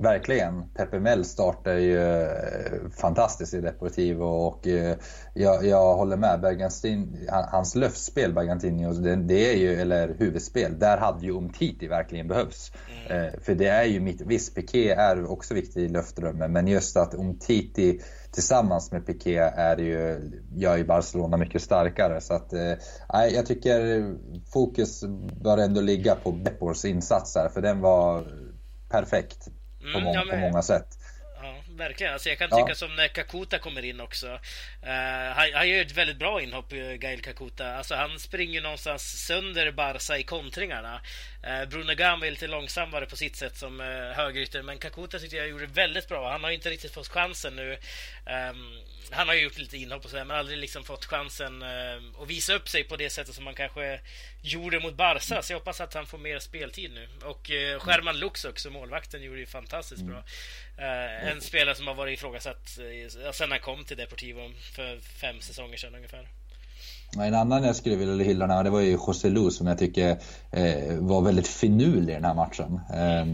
Verkligen. 0.03 0.69
Pepe 0.75 0.99
Mel 0.99 1.25
startar 1.25 1.73
ju 1.73 1.97
eh, 1.97 2.89
fantastiskt 3.01 3.53
i 3.53 3.61
Deportivo 3.61 4.23
och 4.23 4.67
eh, 4.67 4.97
jag, 5.33 5.65
jag 5.65 5.95
håller 5.95 6.17
med. 6.17 6.41
Bergantin, 6.41 7.29
hans 7.51 7.75
löftspel, 7.75 8.33
Bergantini, 8.33 8.93
det, 8.93 9.15
det 9.15 9.51
är 9.53 9.57
ju, 9.57 9.81
eller 9.81 10.15
huvudspel, 10.17 10.79
där 10.79 10.97
hade 10.97 11.25
ju 11.25 11.31
Umtiti 11.31 11.87
verkligen 11.87 12.27
behövts. 12.27 12.71
Mm. 13.07 13.25
Eh, 13.25 13.33
för 13.41 13.55
det 13.55 13.67
är 13.67 13.83
ju 13.83 13.99
mitt, 13.99 14.21
visst 14.21 14.55
Piqué 14.55 14.89
är 14.89 15.31
också 15.31 15.53
viktig 15.53 15.81
i 15.81 15.87
luftrummet, 15.87 16.51
men 16.51 16.67
just 16.67 16.97
att 16.97 17.13
Umtiti 17.13 18.01
tillsammans 18.31 18.91
med 18.91 19.05
Piqué 19.05 19.37
är 19.37 19.77
ju, 19.77 20.19
gör 20.55 20.77
ju 20.77 20.85
Barcelona 20.85 21.37
mycket 21.37 21.61
starkare. 21.61 22.21
Så 22.21 22.33
att, 22.33 22.53
eh, 22.53 22.73
jag 23.33 23.45
tycker 23.45 24.07
fokus 24.53 25.03
bör 25.43 25.57
ändå 25.57 25.81
ligga 25.81 26.15
på 26.15 26.31
Depors 26.31 26.85
insatser, 26.85 27.49
för 27.53 27.61
den 27.61 27.81
var 27.81 28.23
perfekt 28.89 29.49
på, 29.91 29.99
mm, 29.99 30.13
ja, 30.13 30.23
men... 30.25 30.41
på 30.41 30.47
många 30.47 30.61
sätt. 30.61 30.87
Ja, 31.43 31.55
verkligen. 31.77 32.13
Alltså 32.13 32.29
jag 32.29 32.37
kan 32.37 32.49
tycka 32.49 32.65
ja. 32.67 32.75
som 32.75 32.95
när 32.95 33.07
Kakuta 33.07 33.59
kommer 33.59 33.85
in 33.85 33.99
också. 34.01 34.27
Uh, 34.27 34.89
han, 35.35 35.53
han 35.53 35.69
gör 35.69 35.81
ett 35.81 35.97
väldigt 35.97 36.17
bra 36.17 36.41
inhopp, 36.41 36.73
eh, 36.73 36.77
Gail 36.79 37.21
Kakuta. 37.21 37.75
Alltså 37.75 37.95
han 37.95 38.19
springer 38.19 38.61
någonstans 38.61 39.25
sönder 39.25 39.71
Barca 39.71 40.17
i 40.17 40.23
kontringarna. 40.23 41.01
Uh, 41.47 41.69
Bruno 41.69 41.93
Gam 41.95 42.23
är 42.23 42.31
lite 42.31 42.47
långsammare 42.47 43.05
på 43.05 43.15
sitt 43.15 43.35
sätt 43.35 43.57
som 43.57 43.81
uh, 43.81 44.11
högerytter, 44.11 44.61
men 44.61 44.77
Kakuta 44.77 45.19
tyckte 45.19 45.35
jag 45.35 45.47
gjorde 45.49 45.65
väldigt 45.65 46.07
bra. 46.07 46.31
Han 46.31 46.43
har 46.43 46.51
inte 46.51 46.69
riktigt 46.69 46.93
fått 46.93 47.07
chansen 47.07 47.55
nu. 47.55 47.71
Um, 48.51 48.77
han 49.13 49.27
har 49.27 49.35
ju 49.35 49.43
gjort 49.43 49.57
lite 49.57 49.77
inhopp 49.77 50.03
och 50.05 50.09
sådär, 50.09 50.25
men 50.25 50.37
aldrig 50.37 50.57
liksom 50.57 50.83
fått 50.83 51.05
chansen 51.05 51.61
uh, 51.63 52.21
att 52.21 52.29
visa 52.29 52.53
upp 52.53 52.69
sig 52.69 52.83
på 52.83 52.95
det 52.95 53.09
sättet 53.09 53.35
som 53.35 53.43
man 53.43 53.53
kanske 53.53 53.99
gjorde 54.41 54.79
mot 54.79 54.97
Barca. 54.97 55.41
Så 55.41 55.53
jag 55.53 55.59
hoppas 55.59 55.81
att 55.81 55.93
han 55.93 56.05
får 56.05 56.17
mer 56.17 56.39
speltid 56.39 56.91
nu. 56.93 57.07
Och 57.27 57.49
uh, 57.49 57.79
Sherman 57.79 58.19
Lux 58.19 58.45
också, 58.45 58.69
målvakten, 58.69 59.23
gjorde 59.23 59.39
ju 59.39 59.45
fantastiskt 59.45 60.01
bra. 60.01 60.17
Uh, 60.17 61.31
en 61.31 61.41
spelare 61.41 61.75
som 61.75 61.87
har 61.87 61.93
varit 61.93 62.17
ifrågasatt 62.17 62.79
uh, 62.79 63.31
sen 63.31 63.51
han 63.51 63.59
kom 63.59 63.83
till 63.83 63.97
Deportivo 63.97 64.51
för 64.75 64.99
fem 64.99 65.41
säsonger 65.41 65.77
sedan 65.77 65.95
ungefär. 65.95 66.27
En 67.19 67.35
annan 67.35 67.63
jag 67.63 67.75
skulle 67.75 67.95
vilja 67.95 68.25
hylla 68.25 68.63
det 68.63 68.69
var 68.69 68.79
ju 68.79 68.91
José 68.91 69.29
Lu 69.29 69.51
som 69.51 69.67
jag 69.67 69.77
tycker 69.77 70.09
eh, 70.51 70.97
var 70.99 71.21
väldigt 71.21 71.47
finurlig 71.47 72.13
i 72.13 72.15
den 72.15 72.25
här 72.25 72.33
matchen. 72.33 72.79
Eh, 72.93 73.25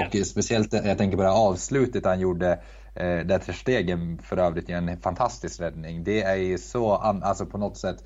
och 0.00 0.26
speciellt, 0.26 0.72
jag 0.72 0.98
tänker 0.98 1.16
på 1.16 1.22
det 1.22 1.28
här 1.28 1.36
avslutet 1.36 2.04
han 2.04 2.20
gjorde 2.20 2.52
Eh, 2.52 2.79
Eh, 2.94 3.26
där 3.26 3.38
Ter 3.38 3.52
Stegen 3.52 4.18
för 4.18 4.36
övrigt 4.36 4.68
gör 4.68 4.78
en 4.78 5.00
fantastisk 5.00 5.60
räddning. 5.60 6.04
Det 6.04 6.22
är 6.22 6.36
ju 6.36 6.58
så, 6.58 6.92
alltså 6.94 7.46
på 7.46 7.58
något 7.58 7.76
sätt 7.76 8.04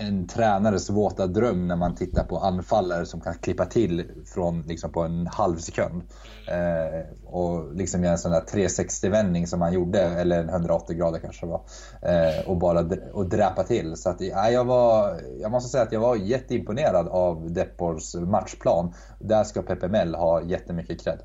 en 0.00 0.26
tränares 0.26 0.90
våta 0.90 1.26
dröm 1.26 1.68
när 1.68 1.76
man 1.76 1.94
tittar 1.94 2.24
på 2.24 2.38
anfallare 2.38 3.06
som 3.06 3.20
kan 3.20 3.34
klippa 3.34 3.64
till 3.64 4.04
från 4.26 4.62
liksom 4.62 4.92
på 4.92 5.00
en 5.02 5.26
halv 5.26 5.56
sekund. 5.56 6.02
Eh, 6.48 7.26
och 7.26 7.74
liksom 7.74 8.02
göra 8.02 8.12
en 8.12 8.18
sån 8.18 8.32
där 8.32 8.40
360-vändning 8.40 9.46
som 9.46 9.62
han 9.62 9.72
gjorde, 9.72 10.00
eller 10.00 10.40
en 10.40 10.48
180 10.48 10.96
grader 10.96 11.18
kanske 11.18 11.46
var. 11.46 11.62
Eh, 12.02 12.48
och 12.48 12.56
bara 12.56 12.86
och 13.12 13.28
dräpa 13.28 13.62
till. 13.62 13.96
Så 13.96 14.10
att, 14.10 14.20
ja, 14.20 14.50
jag, 14.50 14.64
var, 14.64 15.20
jag 15.40 15.50
måste 15.50 15.70
säga 15.70 15.82
att 15.82 15.92
jag 15.92 16.00
var 16.00 16.16
jätteimponerad 16.16 17.08
av 17.08 17.52
Depors 17.52 18.14
matchplan. 18.14 18.94
Där 19.18 19.44
ska 19.44 19.62
Pepe 19.62 19.88
Mel 19.88 20.14
ha 20.14 20.42
jättemycket 20.42 21.04
cred. 21.04 21.20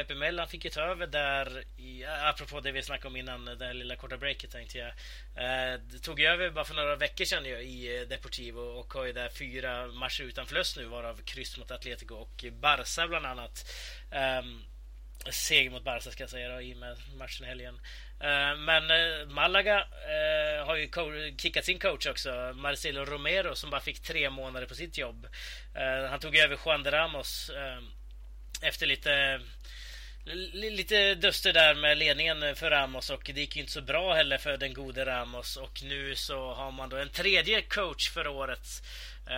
Pepe 0.00 0.14
Mellan 0.14 0.48
fick 0.48 0.64
ju 0.64 0.70
ta 0.70 0.80
över 0.80 1.06
där, 1.06 1.64
i, 1.76 2.04
apropå 2.04 2.60
det 2.60 2.72
vi 2.72 2.82
snackade 2.82 3.08
om 3.08 3.16
innan, 3.16 3.44
det 3.44 3.66
här 3.66 3.74
lilla 3.74 3.96
korta 3.96 4.16
breaket 4.16 4.50
tänkte 4.50 4.78
jag. 4.78 4.88
Eh, 4.88 5.80
det 5.80 5.98
tog 5.98 6.20
ju 6.20 6.26
över 6.26 6.50
bara 6.50 6.64
för 6.64 6.74
några 6.74 6.96
veckor 6.96 7.24
sedan 7.24 7.44
ju, 7.44 7.56
i 7.56 8.00
eh, 8.00 8.08
Deportivo 8.08 8.60
och 8.60 8.92
har 8.94 9.04
ju 9.04 9.12
där 9.12 9.28
fyra 9.28 9.86
matcher 9.86 10.22
utan 10.22 10.46
förlust 10.46 10.76
nu, 10.76 10.84
varav 10.84 11.20
kryss 11.24 11.58
mot 11.58 11.70
Atletico 11.70 12.14
och 12.14 12.44
Barca 12.52 13.08
bland 13.08 13.26
annat. 13.26 13.72
Ehm, 14.10 14.62
Seger 15.30 15.70
mot 15.70 15.84
Barca 15.84 16.10
ska 16.10 16.22
jag 16.22 16.30
säga 16.30 16.48
då, 16.48 16.60
i 16.60 16.74
och 16.74 16.78
med 16.78 16.96
matchen 17.18 17.44
i 17.44 17.48
helgen. 17.48 17.80
Eh, 18.20 18.56
men 18.56 18.90
eh, 18.90 19.26
Malaga 19.26 19.86
har 20.66 20.76
ju 20.76 20.90
kickat 21.36 21.64
sin 21.64 21.78
coach 21.78 22.06
också, 22.06 22.52
Marcelo 22.54 23.04
Romero, 23.04 23.54
som 23.54 23.70
bara 23.70 23.80
fick 23.80 24.02
tre 24.02 24.30
månader 24.30 24.66
på 24.66 24.74
sitt 24.74 24.98
jobb. 24.98 25.26
han 26.10 26.20
tog 26.20 26.36
över 26.36 26.58
Juan 26.64 26.82
de 26.82 26.90
Ramos 26.90 27.50
ehm, 27.50 27.90
efter 28.62 28.86
lite 28.86 29.40
lite 30.52 31.14
duster 31.14 31.52
där 31.52 31.74
med 31.74 31.98
ledningen 31.98 32.56
för 32.56 32.70
Ramos 32.70 33.10
och 33.10 33.30
det 33.34 33.40
gick 33.40 33.56
ju 33.56 33.62
inte 33.62 33.72
så 33.72 33.82
bra 33.82 34.14
heller 34.14 34.38
för 34.38 34.56
den 34.56 34.74
gode 34.74 35.06
Ramos 35.06 35.56
och 35.56 35.82
nu 35.82 36.14
så 36.16 36.54
har 36.54 36.72
man 36.72 36.88
då 36.88 36.96
en 36.96 37.10
tredje 37.10 37.62
coach 37.62 38.10
för 38.10 38.26
året 38.26 38.66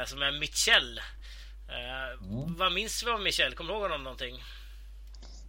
som 0.06 0.22
är 0.22 0.40
Michel. 0.40 1.00
Mm. 2.22 2.56
Vad 2.58 2.72
minns 2.72 3.04
vi 3.06 3.10
av 3.10 3.20
Michel? 3.20 3.54
Kommer 3.54 3.72
du 3.72 3.78
ihåg 3.78 3.82
honom 3.82 4.04
någonting? 4.04 4.42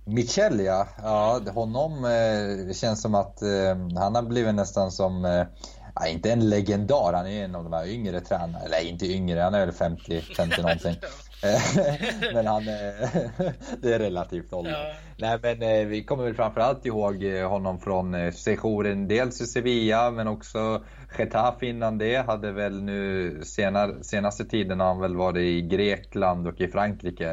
Michel 0.06 0.60
ja, 0.60 0.88
ja 0.98 1.42
honom 1.54 2.06
eh, 2.06 2.74
känns 2.74 3.02
som 3.02 3.16
att 3.16 3.42
eh, 3.42 3.78
han 3.96 4.16
har 4.16 4.22
blivit 4.22 4.56
nästan 4.56 4.92
som, 4.92 5.26
eh, 5.26 6.12
inte 6.12 6.32
en 6.32 6.50
legendar, 6.50 7.14
han 7.14 7.28
är 7.28 7.44
en 7.44 7.56
av 7.56 7.64
de 7.64 7.74
här 7.74 7.88
yngre 7.88 8.22
tränarna, 8.22 8.60
eller 8.60 8.90
inte 8.90 9.06
yngre, 9.06 9.40
han 9.40 9.54
är 9.54 9.66
väl 9.66 9.76
50, 9.76 10.22
50 10.22 10.62
någonting. 10.62 10.96
men 12.34 12.48
han, 12.48 12.66
det 13.82 13.94
är 13.94 14.00
relativt 14.00 14.54
ålder. 14.54 14.72
Ja. 14.72 14.94
Nej 15.18 15.40
men 15.42 15.62
eh, 15.62 15.88
vi 15.88 16.04
kommer 16.04 16.24
väl 16.24 16.36
framförallt 16.36 16.86
ihåg 16.86 17.24
eh, 17.24 17.50
honom 17.50 17.80
från 17.80 18.14
eh, 18.14 18.32
sessionen, 18.32 19.08
dels 19.08 19.42
i 19.42 19.46
Sevilla 19.46 20.12
men 20.12 20.28
också 20.28 20.84
Getafe 21.18 21.66
innan 21.66 21.98
det. 21.98 22.16
Hade 22.16 22.52
väl 22.52 22.84
nu 22.84 23.42
senar, 23.44 23.96
senaste 24.02 24.46
tiden 24.46 24.80
har 24.80 24.88
han 24.88 25.00
väl 25.00 25.16
varit 25.16 25.42
i 25.42 25.62
Grekland 25.62 26.48
och 26.48 26.62
i 26.62 26.68
Frankrike. 26.68 27.24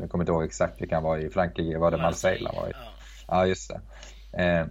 Jag 0.00 0.10
kommer 0.10 0.24
inte 0.24 0.32
ihåg 0.32 0.44
exakt 0.44 0.80
vilka 0.80 0.94
han 0.94 1.04
var 1.04 1.18
i 1.18 1.30
Frankrike, 1.30 1.78
var 1.78 1.90
det 1.90 1.96
Marseille 1.96 2.48
han 2.52 2.62
var 2.62 2.68
i? 2.68 2.72
Ja, 2.72 2.78
ja 3.28 3.46
just 3.46 3.72
det. 4.32 4.68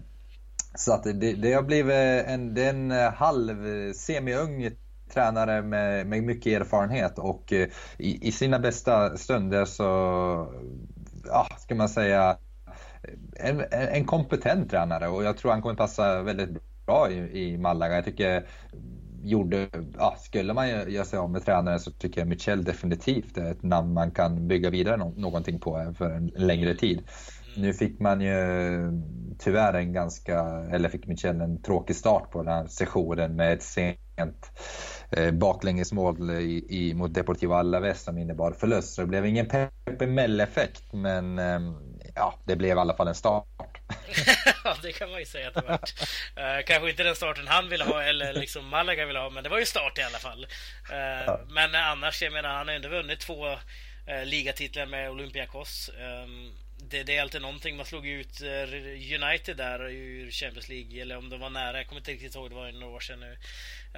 Så 0.75 0.93
att 0.93 1.03
det, 1.03 1.33
det 1.33 1.53
har 1.53 1.63
blivit 1.63 2.25
en, 2.27 2.53
det 2.53 2.63
är 2.63 2.69
en 2.69 2.91
halv 3.13 3.93
semi-ung 3.93 4.71
tränare 5.13 5.61
med, 5.61 6.07
med 6.07 6.23
mycket 6.23 6.61
erfarenhet 6.61 7.19
och 7.19 7.53
eh, 7.53 7.67
i, 7.97 8.27
i 8.27 8.31
sina 8.31 8.59
bästa 8.59 9.17
stunder 9.17 9.65
så, 9.65 9.83
ja, 11.25 11.47
ska 11.59 11.75
man 11.75 11.89
säga, 11.89 12.37
en, 13.35 13.63
en 13.71 14.05
kompetent 14.05 14.69
tränare 14.69 15.07
och 15.07 15.23
jag 15.23 15.37
tror 15.37 15.51
han 15.51 15.61
kommer 15.61 15.75
passa 15.75 16.21
väldigt 16.21 16.49
bra 16.85 17.11
i, 17.11 17.43
i 17.43 17.57
Malaga. 17.57 17.95
Jag 17.95 18.05
tycker 18.05 18.47
gjorde, 19.25 19.69
ja, 19.97 20.15
skulle 20.19 20.53
man 20.53 20.69
göra 20.69 21.05
sig 21.05 21.19
av 21.19 21.31
med 21.31 21.45
tränare 21.45 21.79
så 21.79 21.91
tycker 21.91 22.21
jag 22.21 22.27
Michel 22.27 22.63
definitivt 22.63 23.37
är 23.37 23.51
ett 23.51 23.63
namn 23.63 23.93
man 23.93 24.11
kan 24.11 24.47
bygga 24.47 24.69
vidare 24.69 24.97
no 24.97 25.13
någonting 25.17 25.59
på 25.59 25.93
för 25.97 26.11
en 26.11 26.27
längre 26.35 26.75
tid. 26.75 27.01
Nu 27.57 27.73
fick 27.73 27.99
man 27.99 28.21
ju 28.21 28.37
tyvärr 29.39 29.73
en 29.73 29.93
ganska, 29.93 30.39
eller 30.71 30.89
fick 30.89 31.07
Michel 31.07 31.41
en 31.41 31.61
tråkig 31.61 31.95
start 31.95 32.31
på 32.31 32.43
den 32.43 32.53
här 32.53 32.67
sessionen 32.67 33.35
med 33.35 33.53
ett 33.53 33.63
sent 33.63 34.51
baklängesmål 35.33 36.31
i, 36.31 36.65
i, 36.69 36.93
mot 36.93 37.13
Deportivo 37.13 37.53
Alaves 37.53 38.03
som 38.03 38.17
innebar 38.17 38.51
förlust. 38.51 38.93
Så 38.93 39.01
det 39.01 39.07
blev 39.07 39.25
ingen 39.25 39.45
Pepe 39.45 40.07
Mell-effekt 40.07 40.93
men 40.93 41.39
eh, 41.39 41.59
ja, 42.15 42.39
det 42.45 42.55
blev 42.55 42.77
i 42.77 42.79
alla 42.79 42.97
fall 42.97 43.07
en 43.07 43.15
start. 43.15 43.45
ja, 44.63 44.75
det 44.81 44.91
kan 44.91 45.09
man 45.09 45.19
ju 45.19 45.25
säga 45.25 45.47
att 45.47 45.53
det 45.53 45.61
var. 45.61 45.73
Uh, 45.73 46.65
kanske 46.65 46.89
inte 46.89 47.03
den 47.03 47.15
starten 47.15 47.47
han 47.47 47.69
ville 47.69 47.83
ha 47.83 48.03
eller 48.03 48.33
liksom 48.33 48.67
Malaga 48.67 49.05
ville 49.05 49.19
ha, 49.19 49.29
men 49.29 49.43
det 49.43 49.49
var 49.49 49.59
ju 49.59 49.65
start 49.65 49.97
i 49.97 50.01
alla 50.01 50.17
fall. 50.17 50.47
Uh, 50.91 51.25
ja. 51.25 51.39
Men 51.49 51.75
annars, 51.75 52.21
jag 52.21 52.33
menar, 52.33 52.49
han 52.49 52.67
har 52.67 52.75
ändå 52.75 52.89
vunnit 52.89 53.19
två 53.19 53.47
uh, 53.47 54.25
ligatitlar 54.25 54.85
med 54.85 55.11
Olympiakos. 55.11 55.89
Um, 55.89 56.51
det, 56.89 57.03
det, 57.03 57.17
är 57.17 57.21
alltid 57.21 57.41
någonting. 57.41 57.77
Man 57.77 57.85
slog 57.85 58.07
ut 58.07 58.41
United 59.21 59.57
där 59.57 59.89
ur 59.89 60.31
Champions 60.31 60.69
League, 60.69 61.01
eller 61.01 61.17
om 61.17 61.29
de 61.29 61.39
var 61.39 61.49
nära. 61.49 61.77
Jag 61.77 61.87
kommer 61.87 62.01
inte 62.01 62.11
riktigt 62.11 62.35
ihåg, 62.35 62.49
det 62.49 62.55
var 62.55 62.71
några 62.71 62.95
år 62.95 62.99
sedan 62.99 63.19
nu. 63.19 63.37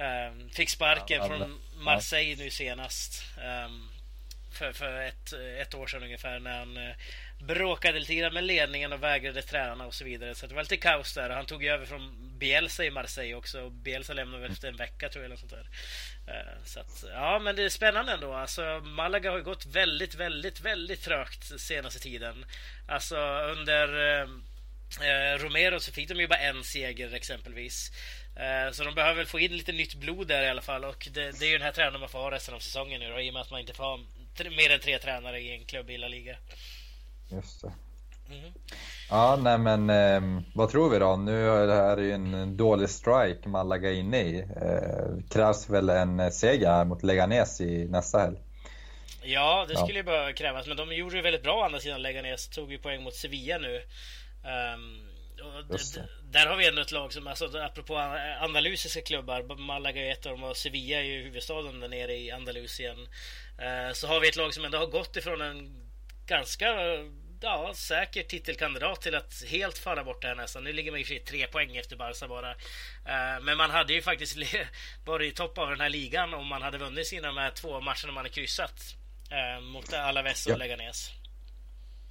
Um, 0.02 0.50
fick 0.50 0.70
sparken 0.70 1.18
ja, 1.18 1.26
från 1.26 1.60
Marseille 1.76 2.44
nu 2.44 2.50
senast. 2.50 3.24
Um, 3.66 3.90
för, 4.52 4.72
för 4.72 5.02
ett, 5.02 5.32
ett 5.32 5.74
år 5.74 5.86
sedan 5.86 6.02
ungefär 6.02 6.40
när 6.40 6.58
han 6.58 6.76
uh, 6.76 6.94
bråkade 7.40 7.98
lite 7.98 8.14
grann 8.14 8.34
med 8.34 8.44
ledningen 8.44 8.92
och 8.92 9.02
vägrade 9.02 9.42
träna 9.42 9.86
och 9.86 9.94
så 9.94 10.04
vidare. 10.04 10.34
Så 10.34 10.46
det 10.46 10.54
var 10.54 10.62
lite 10.62 10.76
kaos 10.76 11.14
där. 11.14 11.30
Han 11.30 11.46
tog 11.46 11.64
över 11.64 11.86
från 11.86 12.32
Bielsa 12.38 12.84
i 12.84 12.90
Marseille 12.90 13.34
också. 13.34 13.70
Bielsa 13.70 14.12
lämnade 14.12 14.42
väl 14.42 14.52
efter 14.52 14.68
en 14.68 14.76
vecka 14.76 15.08
tror 15.08 15.22
jag. 15.22 15.26
Eller 15.26 15.36
sånt 15.36 15.52
där. 15.52 15.66
Eh, 16.28 16.64
så 16.64 16.80
att, 16.80 17.04
ja, 17.12 17.38
men 17.38 17.56
det 17.56 17.62
är 17.62 17.68
spännande 17.68 18.12
ändå. 18.12 18.32
Alltså, 18.32 18.80
Malaga 18.84 19.30
har 19.30 19.38
ju 19.38 19.44
gått 19.44 19.66
väldigt, 19.66 20.14
väldigt, 20.14 20.60
väldigt 20.60 21.02
trögt 21.02 21.60
senaste 21.60 22.00
tiden. 22.00 22.44
Alltså 22.88 23.16
under 23.56 24.18
eh, 24.20 24.28
eh, 25.08 25.38
Romero 25.38 25.80
så 25.80 25.92
fick 25.92 26.08
de 26.08 26.20
ju 26.20 26.28
bara 26.28 26.38
en 26.38 26.64
seger 26.64 27.14
exempelvis. 27.14 27.90
Eh, 28.36 28.72
så 28.72 28.84
de 28.84 28.94
behöver 28.94 29.16
väl 29.16 29.26
få 29.26 29.40
in 29.40 29.56
lite 29.56 29.72
nytt 29.72 29.94
blod 29.94 30.28
där 30.28 30.42
i 30.42 30.48
alla 30.48 30.62
fall 30.62 30.84
och 30.84 31.08
det, 31.10 31.38
det 31.38 31.46
är 31.46 31.50
ju 31.50 31.58
den 31.58 31.66
här 31.66 31.72
tränaren 31.72 32.00
man 32.00 32.08
får 32.08 32.18
ha 32.18 32.30
resten 32.30 32.54
av 32.54 32.58
säsongen 32.58 33.00
nu 33.00 33.10
då, 33.10 33.20
i 33.20 33.30
och 33.30 33.34
med 33.34 33.42
att 33.42 33.50
man 33.50 33.60
inte 33.60 33.74
får 33.74 33.84
ha 33.84 34.00
mer 34.56 34.70
än 34.70 34.80
tre 34.80 34.98
tränare 34.98 35.40
i 35.40 35.52
en 35.52 35.64
klubb 35.64 35.90
i 35.90 35.98
La 35.98 36.08
Liga. 36.08 36.36
Just 37.30 37.62
det. 37.62 37.72
Mm. 38.30 38.52
Ja, 39.10 39.38
nej 39.42 39.58
men 39.58 39.90
eh, 39.90 40.42
vad 40.54 40.70
tror 40.70 40.90
vi 40.90 40.98
då? 40.98 41.16
Nu 41.16 41.48
är 41.48 41.66
det 41.66 41.74
här 41.74 41.96
ju 41.96 42.12
en 42.12 42.56
dålig 42.56 42.88
strike 42.90 43.48
Malaga 43.48 43.92
inne 43.92 44.20
i. 44.20 44.38
Eh, 44.38 45.30
krävs 45.30 45.70
väl 45.70 45.88
en 45.88 46.32
seger 46.32 46.84
mot 46.84 47.02
Leganes 47.02 47.60
i 47.60 47.88
nästa 47.88 48.18
helg? 48.18 48.36
Ja, 49.22 49.66
det 49.68 49.76
skulle 49.76 49.98
ju 49.98 50.02
bara 50.02 50.32
krävas. 50.32 50.66
Men 50.66 50.76
de 50.76 50.92
gjorde 50.92 51.16
det 51.16 51.22
väldigt 51.22 51.42
bra 51.42 51.64
andra 51.64 51.80
sidan 51.80 52.02
Leganes. 52.02 52.48
Tog 52.48 52.72
ju 52.72 52.78
poäng 52.78 53.02
mot 53.02 53.14
Sevilla 53.14 53.58
nu. 53.58 53.76
Um, 53.76 55.08
där 56.22 56.46
har 56.46 56.56
vi 56.56 56.68
ändå 56.68 56.82
ett 56.82 56.92
lag 56.92 57.12
som, 57.12 57.26
alltså, 57.26 57.58
apropå 57.58 57.96
andalusiska 58.40 59.00
klubbar, 59.00 59.56
Malaga 59.56 60.06
är 60.06 60.12
ett 60.12 60.26
av 60.26 60.32
dem 60.32 60.44
och 60.44 60.56
Sevilla 60.56 60.98
är 60.98 61.02
ju 61.02 61.22
huvudstaden 61.22 61.80
där 61.80 61.88
nere 61.88 62.16
i 62.16 62.30
Andalusien. 62.30 63.08
Eh, 63.58 63.92
så 63.92 64.06
har 64.06 64.20
vi 64.20 64.28
ett 64.28 64.36
lag 64.36 64.54
som 64.54 64.64
ändå 64.64 64.78
har 64.78 64.86
gått 64.86 65.16
ifrån 65.16 65.40
en 65.40 65.88
ganska 66.26 66.74
ja, 67.40 67.72
säker 67.74 68.22
titelkandidat 68.22 69.00
till 69.00 69.14
att 69.14 69.42
helt 69.46 69.78
falla 69.78 70.04
bort 70.04 70.22
där 70.22 70.34
nästan. 70.34 70.64
Nu 70.64 70.72
ligger 70.72 70.90
man 70.90 71.00
ju 71.00 71.18
tre 71.18 71.46
poäng 71.46 71.76
efter 71.76 71.96
Barca 71.96 72.28
bara. 72.28 72.50
Eh, 72.50 73.42
men 73.42 73.56
man 73.56 73.70
hade 73.70 73.92
ju 73.92 74.02
faktiskt 74.02 74.36
varit 75.06 75.32
i 75.32 75.36
topp 75.36 75.58
av 75.58 75.70
den 75.70 75.80
här 75.80 75.88
ligan 75.88 76.34
om 76.34 76.46
man 76.46 76.62
hade 76.62 76.78
vunnit 76.78 77.06
sina 77.06 77.26
de 77.26 77.36
här 77.36 77.50
två 77.50 77.80
matcherna 77.80 78.12
man 78.14 78.24
har 78.24 78.28
kryssat 78.28 78.80
eh, 79.30 79.60
mot 79.60 79.92
Alaves 79.92 80.46
och 80.46 80.52
ja. 80.52 80.56
Leganes. 80.56 81.10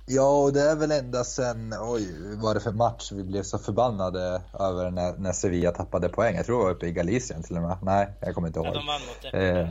Ja, 0.09 0.43
och 0.43 0.53
det 0.53 0.61
är 0.61 0.75
väl 0.75 0.91
ända 0.91 1.23
sen, 1.23 1.73
oj, 1.79 2.07
var 2.43 2.53
det 2.53 2.59
för 2.59 2.71
match 2.71 3.11
vi 3.11 3.23
blev 3.23 3.43
så 3.43 3.57
förbannade 3.57 4.41
över 4.59 4.91
när, 4.91 5.17
när 5.17 5.31
Sevilla 5.31 5.71
tappade 5.71 6.09
poäng. 6.09 6.35
Jag 6.35 6.45
tror 6.45 6.57
det 6.59 6.63
var 6.63 6.71
uppe 6.71 6.87
i 6.87 6.91
Galicien 6.91 7.43
till 7.43 7.55
och 7.55 7.61
med. 7.61 7.77
Nej, 7.81 8.07
jag 8.21 8.35
kommer 8.35 8.47
inte 8.47 8.59
ihåg. 8.59 8.67
Ja, 8.67 8.73
de 8.73 8.85
vann 8.87 9.01
mot 9.01 9.31
det. 9.31 9.49
Eh, 9.49 9.69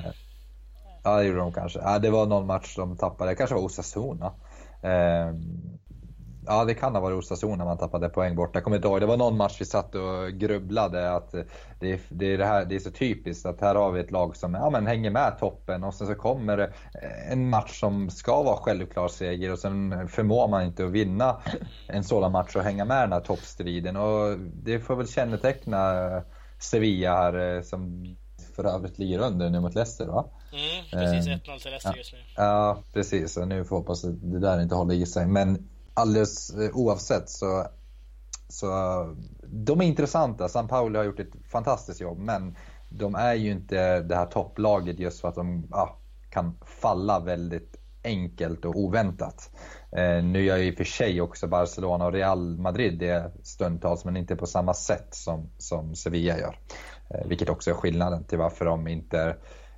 ja, 1.04 1.16
det 1.16 1.24
gjorde 1.24 1.38
de 1.38 1.52
kanske. 1.52 1.78
Ja, 1.78 1.98
det 1.98 2.10
var 2.10 2.26
någon 2.26 2.46
match 2.46 2.76
de 2.76 2.96
tappade, 2.96 3.30
det 3.30 3.34
kanske 3.34 3.54
var 3.54 3.62
Osasuna. 3.62 4.32
Eh, 4.87 5.35
Ja, 6.49 6.64
det 6.64 6.75
kan 6.75 6.94
ha 6.94 7.01
varit 7.01 7.18
Osasuna 7.18 7.64
man 7.64 7.79
tappade 7.79 8.09
poäng 8.09 8.37
borta. 8.37 8.51
Jag 8.55 8.64
kommer 8.64 8.77
inte 8.77 8.88
ihåg. 8.88 9.01
Det 9.01 9.07
var 9.07 9.16
någon 9.16 9.37
match 9.37 9.57
vi 9.61 9.64
satt 9.64 9.94
och 9.94 10.33
grubblade 10.33 11.12
att 11.12 11.33
det, 11.81 12.01
det, 12.09 12.33
är, 12.33 12.38
det, 12.38 12.44
här, 12.44 12.64
det 12.64 12.75
är 12.75 12.79
så 12.79 12.90
typiskt 12.90 13.46
att 13.46 13.61
här 13.61 13.75
har 13.75 13.92
vi 13.92 14.01
ett 14.01 14.11
lag 14.11 14.37
som 14.37 14.55
ja, 14.55 14.70
men 14.70 14.87
hänger 14.87 15.11
med 15.11 15.38
toppen 15.40 15.85
och 15.85 15.94
sen 15.94 16.07
så 16.07 16.14
kommer 16.14 16.57
det 16.57 16.72
en 17.31 17.51
match 17.51 17.81
som 17.81 18.11
ska 18.11 18.42
vara 18.42 18.57
självklar 18.57 19.09
seger 19.09 19.53
och 19.53 19.59
sen 19.59 20.09
förmår 20.09 20.49
man 20.49 20.62
inte 20.64 20.85
att 20.85 20.90
vinna 20.90 21.40
en 21.88 22.05
sådan 22.05 22.33
match 22.33 22.57
och 22.57 22.62
hänga 22.62 22.85
med 22.85 22.99
i 22.99 23.01
den 23.01 23.12
här 23.12 23.20
toppstriden. 23.20 23.96
Och 23.96 24.38
det 24.38 24.81
får 24.81 24.96
väl 24.96 25.09
känneteckna 25.09 25.92
Sevilla 26.59 27.16
här 27.16 27.57
eh, 27.57 27.62
som 27.62 28.05
för 28.57 28.64
övrigt 28.64 28.99
ligger 28.99 29.18
under 29.18 29.51
nu 29.51 29.61
mot 29.61 29.75
Leicester 29.75 30.07
va? 30.07 30.25
Mm, 30.56 30.84
precis, 30.90 31.32
1-0 31.32 31.58
till 31.58 31.70
Leicester 31.70 31.96
just 31.96 32.12
nu. 32.12 32.18
Ja, 32.36 32.82
precis. 32.92 33.36
Och 33.36 33.48
nu 33.48 33.64
får 33.64 33.76
hoppas 33.76 34.04
att 34.04 34.14
det 34.22 34.38
där 34.38 34.62
inte 34.62 34.74
håller 34.74 34.94
i 34.94 35.06
sig. 35.06 35.26
Men 35.26 35.68
alldeles 35.94 36.50
eh, 36.50 36.70
oavsett 36.76 37.30
så, 37.30 37.66
så 38.48 38.66
de 39.42 39.80
är 39.80 39.84
intressanta. 39.84 40.48
San 40.48 40.68
Pauli 40.68 40.98
har 40.98 41.04
gjort 41.04 41.20
ett 41.20 41.32
fantastiskt 41.50 42.00
jobb 42.00 42.18
men 42.18 42.56
de 42.88 43.14
är 43.14 43.34
ju 43.34 43.50
inte 43.50 44.00
det 44.00 44.16
här 44.16 44.26
topplaget 44.26 44.98
just 44.98 45.20
för 45.20 45.28
att 45.28 45.34
de 45.34 45.66
ja, 45.70 45.98
kan 46.30 46.58
falla 46.64 47.20
väldigt 47.20 47.76
enkelt 48.04 48.64
och 48.64 48.76
oväntat. 48.76 49.50
Eh, 49.92 50.24
nu 50.24 50.44
gör 50.44 50.56
ju 50.56 50.64
i 50.64 50.72
och 50.72 50.76
för 50.76 50.84
sig 50.84 51.20
också 51.20 51.46
Barcelona 51.46 52.06
och 52.06 52.12
Real 52.12 52.58
Madrid 52.58 52.98
det 52.98 53.32
stundtals 53.42 54.04
men 54.04 54.16
inte 54.16 54.36
på 54.36 54.46
samma 54.46 54.74
sätt 54.74 55.08
som, 55.10 55.50
som 55.58 55.94
Sevilla 55.94 56.38
gör. 56.38 56.58
Eh, 57.10 57.26
vilket 57.26 57.48
också 57.48 57.70
är 57.70 57.74
skillnaden 57.74 58.24
till 58.24 58.38
varför 58.38 58.64
de 58.64 58.88
inte 58.88 59.36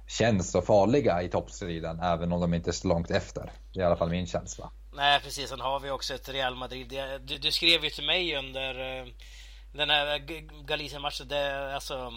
känns 0.09 0.51
så 0.51 0.62
farliga 0.62 1.23
i 1.23 1.29
toppstriden 1.29 2.01
även 2.01 2.33
om 2.33 2.40
de 2.40 2.55
inte 2.55 2.71
är 2.71 2.73
så 2.73 2.88
långt 2.88 3.11
efter. 3.11 3.53
Det 3.73 3.81
är 3.81 3.83
i 3.83 3.87
alla 3.87 3.97
fall 3.97 4.11
min 4.11 4.27
känsla. 4.27 4.71
Nej 4.92 5.21
precis, 5.21 5.49
sen 5.49 5.61
har 5.61 5.81
vi 5.81 5.90
också 5.90 6.14
ett 6.14 6.29
Real 6.29 6.55
Madrid. 6.55 6.88
Du, 7.21 7.38
du 7.38 7.53
skrev 7.53 7.85
ju 7.85 7.90
till 7.90 8.07
mig 8.07 8.37
under 8.37 8.75
den 9.73 9.90
här 9.90 10.18
Galicien-matchen. 10.66 11.33
Alltså, 11.75 12.12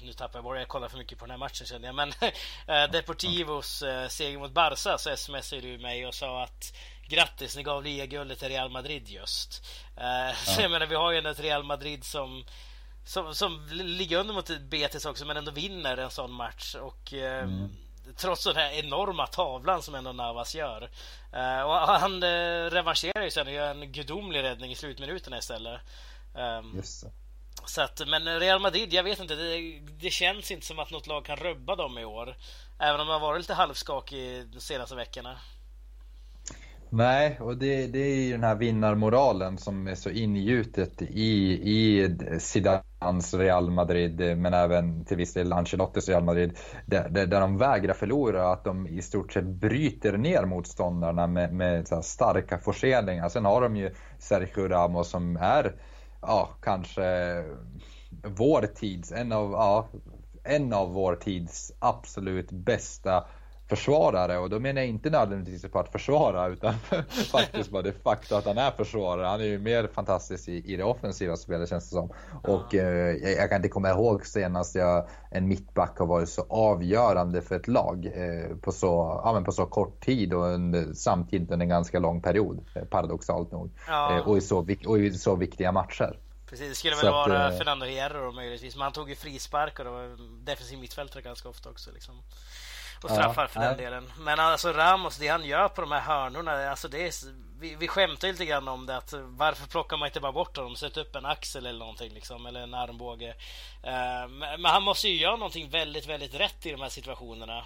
nu 0.00 0.12
tappar 0.12 0.38
jag 0.38 0.44
bort 0.44 0.56
jag 0.56 0.68
kollar 0.68 0.88
för 0.88 0.98
mycket 0.98 1.18
på 1.18 1.24
den 1.24 1.30
här 1.30 1.38
matchen 1.38 1.66
känner 1.66 1.86
jag. 1.86 1.94
Men 1.94 2.12
Deportivos 2.92 3.84
seger 4.08 4.38
mot 4.38 4.52
Barca 4.52 4.98
så 4.98 5.16
smsade 5.16 5.62
du 5.62 5.78
mig 5.78 6.06
och 6.06 6.14
sa 6.14 6.42
att 6.42 6.72
Grattis, 7.08 7.56
ni 7.56 7.62
gav 7.62 7.84
ligaguldet 7.84 8.38
till 8.38 8.48
Real 8.48 8.70
Madrid 8.70 9.08
just. 9.08 9.64
Så 10.44 10.60
jag 10.60 10.70
menar, 10.70 10.86
vi 10.86 10.94
har 10.94 11.12
ju 11.12 11.18
ändå 11.18 11.30
ett 11.30 11.40
Real 11.40 11.64
Madrid 11.64 12.04
som 12.04 12.44
som, 13.06 13.34
som 13.34 13.66
ligger 13.70 14.18
under 14.18 14.34
mot 14.34 14.60
Betis 14.60 15.06
också 15.06 15.24
men 15.24 15.36
ändå 15.36 15.50
vinner 15.50 15.96
en 15.96 16.10
sån 16.10 16.32
match. 16.32 16.74
Och, 16.74 17.12
mm. 17.12 17.68
Trots 18.16 18.44
den 18.44 18.56
här 18.56 18.72
enorma 18.72 19.26
tavlan 19.26 19.82
som 19.82 19.94
ändå 19.94 20.12
Navas 20.12 20.54
gör. 20.54 20.82
Uh, 21.34 21.62
och 21.62 21.74
han 21.74 22.22
uh, 22.22 22.70
revanscherar 22.70 23.24
ju 23.24 23.30
sen 23.30 23.46
och 23.46 23.52
gör 23.52 23.70
en 23.70 23.92
gudomlig 23.92 24.42
räddning 24.42 24.72
i 24.72 24.74
slutminuterna 24.74 25.38
istället. 25.38 25.80
Um, 26.34 26.76
Just 26.76 27.02
det. 27.02 27.10
Så 27.66 27.82
att, 27.82 28.08
men 28.08 28.40
Real 28.40 28.60
Madrid, 28.60 28.92
jag 28.92 29.02
vet 29.02 29.20
inte. 29.20 29.34
Det, 29.34 29.80
det, 29.80 30.10
känns 30.10 30.50
inte 30.50 30.66
som 30.66 30.78
att 30.78 30.90
något 30.90 31.06
lag 31.06 31.24
kan 31.24 31.36
rubba 31.36 31.76
dem 31.76 31.98
i 31.98 32.04
år. 32.04 32.36
Även 32.78 33.00
om 33.00 33.06
de 33.06 33.12
har 33.12 33.20
varit 33.20 33.40
lite 33.40 33.54
halvskakig 33.54 34.46
de 34.46 34.60
senaste 34.60 34.94
veckorna. 34.94 35.38
Nej, 36.90 37.38
och 37.40 37.56
det, 37.56 37.86
det 37.86 37.98
är 37.98 38.24
ju 38.24 38.32
den 38.32 38.44
här 38.44 38.54
vinnarmoralen 38.54 39.58
som 39.58 39.86
är 39.86 39.94
så 39.94 40.10
ingjutet 40.10 41.02
i, 41.02 41.52
i 41.70 42.16
Zidans 42.38 43.34
Real 43.34 43.70
Madrid, 43.70 44.38
men 44.38 44.54
även 44.54 45.04
till 45.04 45.16
viss 45.16 45.34
del 45.34 45.52
Ancelottis 45.52 46.08
Real 46.08 46.24
Madrid, 46.24 46.58
där, 46.86 47.08
där, 47.08 47.26
där 47.26 47.40
de 47.40 47.58
vägrar 47.58 47.94
förlora, 47.94 48.52
att 48.52 48.64
de 48.64 48.86
i 48.86 49.02
stort 49.02 49.32
sett 49.32 49.46
bryter 49.46 50.16
ner 50.16 50.44
motståndarna 50.44 51.26
med, 51.26 51.54
med 51.54 51.88
starka 52.04 52.58
forceringar. 52.58 53.28
Sen 53.28 53.44
har 53.44 53.60
de 53.60 53.76
ju 53.76 53.94
Sergio 54.18 54.68
Ramos 54.68 55.10
som 55.10 55.36
är, 55.36 55.74
ja, 56.22 56.48
kanske 56.62 57.04
vår 58.24 58.62
tids, 58.62 59.12
en 59.12 59.32
av, 59.32 59.52
ja, 59.52 59.88
en 60.44 60.72
av 60.72 60.92
vår 60.92 61.16
tids 61.16 61.72
absolut 61.78 62.52
bästa 62.52 63.24
försvarare 63.68 64.38
och 64.38 64.50
då 64.50 64.60
menar 64.60 64.80
jag 64.80 64.88
inte 64.88 65.10
nödvändigtvis 65.10 65.72
på 65.72 65.78
att 65.78 65.92
försvara 65.92 66.46
utan 66.46 66.74
faktiskt 67.30 67.70
bara 67.70 67.82
det 67.82 67.92
faktum 67.92 68.38
att 68.38 68.44
han 68.44 68.58
är 68.58 68.70
försvarare. 68.70 69.26
Han 69.26 69.40
är 69.40 69.44
ju 69.44 69.58
mer 69.58 69.88
fantastisk 69.94 70.48
i, 70.48 70.72
i 70.72 70.76
det 70.76 70.84
offensiva 70.84 71.36
spelet 71.36 71.68
känns 71.68 71.90
det 71.90 71.94
som. 71.94 72.12
Och 72.42 72.74
eh, 72.74 73.16
jag, 73.16 73.32
jag, 73.32 73.48
kan 73.48 73.56
inte 73.56 73.68
komma 73.68 73.90
ihåg 73.90 74.26
senast 74.26 74.74
jag, 74.74 75.08
en 75.30 75.48
mittback 75.48 75.98
har 75.98 76.06
varit 76.06 76.28
så 76.28 76.46
avgörande 76.48 77.42
för 77.42 77.54
ett 77.56 77.68
lag 77.68 78.06
eh, 78.06 78.56
på, 78.56 78.72
så, 78.72 79.20
ja, 79.24 79.32
men 79.32 79.44
på 79.44 79.52
så 79.52 79.66
kort 79.66 80.04
tid 80.04 80.34
och 80.34 80.44
under, 80.44 80.92
samtidigt 80.92 81.50
under 81.50 81.64
en 81.64 81.70
ganska 81.70 81.98
lång 81.98 82.22
period. 82.22 82.64
Eh, 82.74 82.84
paradoxalt 82.84 83.52
nog. 83.52 83.70
Ja. 83.86 84.16
Eh, 84.16 84.28
och, 84.28 84.36
i 84.36 84.40
så, 84.40 84.66
och 84.86 84.98
i 84.98 85.10
så 85.14 85.36
viktiga 85.36 85.72
matcher. 85.72 86.18
Precis, 86.50 86.68
det 86.68 86.74
skulle 86.74 86.96
väl 86.96 87.06
att, 87.06 87.12
vara 87.12 87.52
eh, 87.52 87.58
Fernando 87.58 87.86
Hierro 87.86 88.32
möjligtvis. 88.32 88.76
Men 88.76 88.82
han 88.82 88.92
tog 88.92 89.08
ju 89.08 89.14
frispark 89.14 89.78
och 89.78 89.84
det 89.84 89.90
var 89.90 90.16
defensiv 90.44 90.78
mittfältare 90.78 91.22
ganska 91.22 91.48
ofta 91.48 91.70
också. 91.70 91.90
Liksom. 91.92 92.14
Och 93.06 93.12
straffar 93.12 93.42
ja, 93.42 93.48
för 93.48 93.60
den 93.60 93.76
delen. 93.76 94.12
Men 94.18 94.40
alltså 94.40 94.72
Ramos, 94.72 95.16
det 95.16 95.28
han 95.28 95.44
gör 95.44 95.68
på 95.68 95.80
de 95.80 95.92
här 95.92 96.00
hörnorna, 96.00 96.70
alltså 96.70 96.88
det 96.88 97.06
är, 97.06 97.12
vi, 97.60 97.74
vi 97.74 97.88
skämtar 97.88 98.28
lite 98.28 98.44
grann 98.44 98.68
om 98.68 98.86
det 98.86 98.96
att 98.96 99.14
varför 99.18 99.66
plockar 99.66 99.96
man 99.96 100.06
inte 100.06 100.20
bara 100.20 100.32
bort 100.32 100.56
honom, 100.56 100.76
sätta 100.76 101.00
upp 101.00 101.16
en 101.16 101.26
axel 101.26 101.66
eller 101.66 101.78
någonting 101.78 102.12
liksom, 102.14 102.46
eller 102.46 102.60
en 102.60 102.74
armbåge. 102.74 103.28
Uh, 103.84 104.28
men 104.58 104.64
han 104.64 104.82
måste 104.82 105.08
ju 105.08 105.16
göra 105.16 105.36
någonting 105.36 105.70
väldigt, 105.70 106.06
väldigt 106.06 106.34
rätt 106.34 106.66
i 106.66 106.70
de 106.70 106.80
här 106.80 106.88
situationerna. 106.88 107.64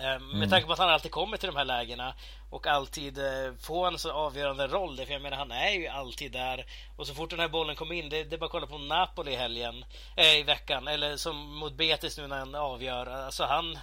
Uh, 0.00 0.06
mm. 0.06 0.38
Med 0.38 0.50
tanke 0.50 0.66
på 0.66 0.72
att 0.72 0.78
han 0.78 0.90
alltid 0.90 1.10
kommer 1.10 1.36
till 1.36 1.46
de 1.46 1.56
här 1.56 1.64
lägena 1.64 2.14
och 2.50 2.66
alltid 2.66 3.18
uh, 3.18 3.54
får 3.60 3.86
en 3.86 3.98
så 3.98 4.12
avgörande 4.12 4.66
roll. 4.66 4.96
För 4.96 5.12
jag 5.12 5.22
menar, 5.22 5.36
han 5.36 5.50
är 5.50 5.70
ju 5.70 5.86
alltid 5.86 6.32
där. 6.32 6.64
Och 6.96 7.06
så 7.06 7.14
fort 7.14 7.30
den 7.30 7.40
här 7.40 7.48
bollen 7.48 7.76
kommer 7.76 7.94
in, 7.94 8.08
det, 8.08 8.24
det 8.24 8.36
är 8.36 8.38
bara 8.38 8.46
att 8.46 8.52
kolla 8.52 8.66
på 8.66 8.78
Napoli 8.78 9.32
i 9.32 9.36
helgen, 9.36 9.84
i 10.16 10.42
veckan. 10.42 10.88
Eller 10.88 11.16
som 11.16 11.36
mot 11.54 11.72
Betis 11.72 12.18
nu 12.18 12.26
när 12.26 12.38
han 12.38 12.54
avgör. 12.54 13.06
Alltså 13.06 13.44
han, 13.44 13.78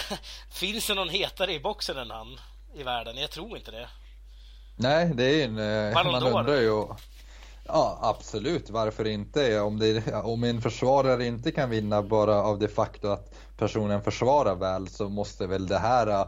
Finns 0.50 0.86
det 0.86 0.94
någon 0.94 1.08
hetare 1.08 1.52
i 1.52 1.60
boxen 1.60 1.96
än 1.96 2.10
han 2.10 2.40
i 2.74 2.82
världen? 2.82 3.16
Jag 3.16 3.30
tror 3.30 3.56
inte 3.56 3.70
det. 3.70 3.88
Nej, 4.76 5.12
det 5.14 5.24
är 5.24 5.44
en... 5.44 5.58
Eh, 5.88 6.04
man 6.04 6.22
undrar 6.22 6.60
ju... 6.60 6.86
Ja, 7.68 7.98
absolut. 8.02 8.70
Varför 8.70 9.06
inte? 9.06 9.60
Om, 9.60 9.78
det, 9.78 10.14
om 10.14 10.44
en 10.44 10.60
försvarare 10.60 11.26
inte 11.26 11.52
kan 11.52 11.70
vinna 11.70 12.02
bara 12.02 12.42
av 12.42 12.58
det 12.58 12.68
faktum 12.68 13.12
att 13.12 13.34
personen 13.56 14.02
försvarar 14.02 14.54
väl 14.54 14.88
så 14.88 15.08
måste 15.08 15.46
väl 15.46 15.66
det 15.66 15.78
här 15.78 16.06
eh, 16.06 16.26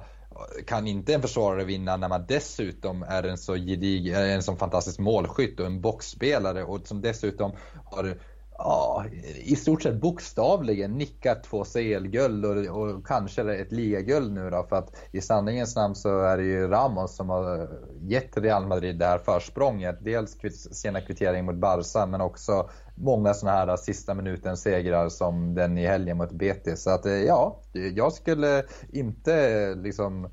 kan 0.67 0.87
inte 0.87 1.15
en 1.15 1.23
försvarare 1.23 1.65
vinna 1.65 1.97
när 1.97 2.09
man 2.09 2.27
dessutom 2.29 3.03
är 3.03 3.23
en 3.23 3.39
så 3.39 3.57
gedig, 3.57 4.09
en 4.09 4.43
så 4.43 4.57
fantastisk 4.57 4.99
målskytt 4.99 5.61
och 5.61 5.67
en 5.67 5.81
boxspelare 5.81 6.65
och 6.65 6.87
som 6.87 7.01
dessutom 7.01 7.53
har 7.85 8.19
ja, 8.59 9.05
i 9.37 9.57
stort 9.57 9.83
sett 9.83 10.01
bokstavligen 10.01 10.99
nickat 10.99 11.45
två 11.45 11.65
CL-guld 11.65 12.45
och, 12.45 12.83
och, 12.83 13.07
kanske 13.07 13.55
ett 13.55 13.73
ligaguld 13.73 14.33
nu 14.33 14.51
då. 14.51 14.67
För 14.69 14.77
att 14.77 14.97
i 15.13 15.21
sanningens 15.21 15.77
namn 15.77 15.95
så 15.95 16.21
är 16.21 16.37
det 16.37 16.45
ju 16.45 16.69
Ramos 16.69 17.17
som 17.17 17.29
har 17.29 17.69
gett 18.01 18.37
Real 18.37 18.67
Madrid 18.67 18.99
det 18.99 19.07
här 19.07 19.19
försprånget. 19.19 19.99
Dels 20.01 20.37
sena 20.73 21.01
kvittering 21.01 21.45
mot 21.45 21.55
Barca 21.55 22.07
men 22.07 22.21
också 22.21 22.71
många 22.95 23.35
sådana 23.35 23.59
här 23.59 23.77
sista 23.77 24.15
minuten 24.15 24.57
segrar 24.57 25.09
som 25.09 25.55
den 25.55 25.79
i 25.79 25.87
helgen 25.87 26.17
mot 26.17 26.33
Betis. 26.33 26.83
Så 26.83 26.91
att 26.91 27.07
eh, 27.07 27.13
ja, 27.13 27.61
jag 27.73 28.13
skulle 28.13 28.65
inte 28.93 29.35
eh, 29.35 29.77
liksom 29.77 30.31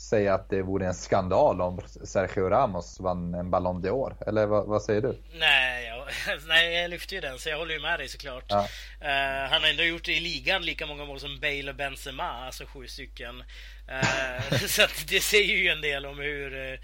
säga 0.00 0.34
att 0.34 0.50
det 0.50 0.62
vore 0.62 0.86
en 0.86 0.94
skandal 0.94 1.60
om 1.60 1.80
Sergio 2.04 2.48
Ramos 2.48 3.00
vann 3.00 3.34
en 3.34 3.50
Ballon 3.50 3.82
d'Or. 3.82 4.14
Eller 4.26 4.46
vad, 4.46 4.66
vad, 4.66 4.82
säger 4.82 5.00
du? 5.00 5.08
Nej 5.40 5.89
nej, 6.46 6.74
jag 6.74 6.90
lyfter 6.90 7.14
ju 7.14 7.20
den 7.20 7.38
så 7.38 7.48
jag 7.48 7.58
håller 7.58 7.74
ju 7.74 7.80
med 7.80 7.98
dig 7.98 8.08
såklart. 8.08 8.44
Ja. 8.48 8.68
Uh, 9.02 9.50
han 9.50 9.62
har 9.62 9.68
ändå 9.68 9.82
gjort 9.82 10.08
i 10.08 10.20
ligan 10.20 10.62
lika 10.62 10.86
många 10.86 11.04
mål 11.04 11.20
som 11.20 11.40
Bale 11.40 11.70
och 11.70 11.76
Benzema, 11.76 12.24
alltså 12.24 12.66
sju 12.66 12.88
stycken. 12.88 13.44
Uh, 13.90 14.58
så 14.66 14.86
det 15.06 15.20
säger 15.20 15.56
ju 15.56 15.68
en 15.68 15.80
del 15.80 16.06
om 16.06 16.18
hur 16.18 16.72
uh, 16.72 16.78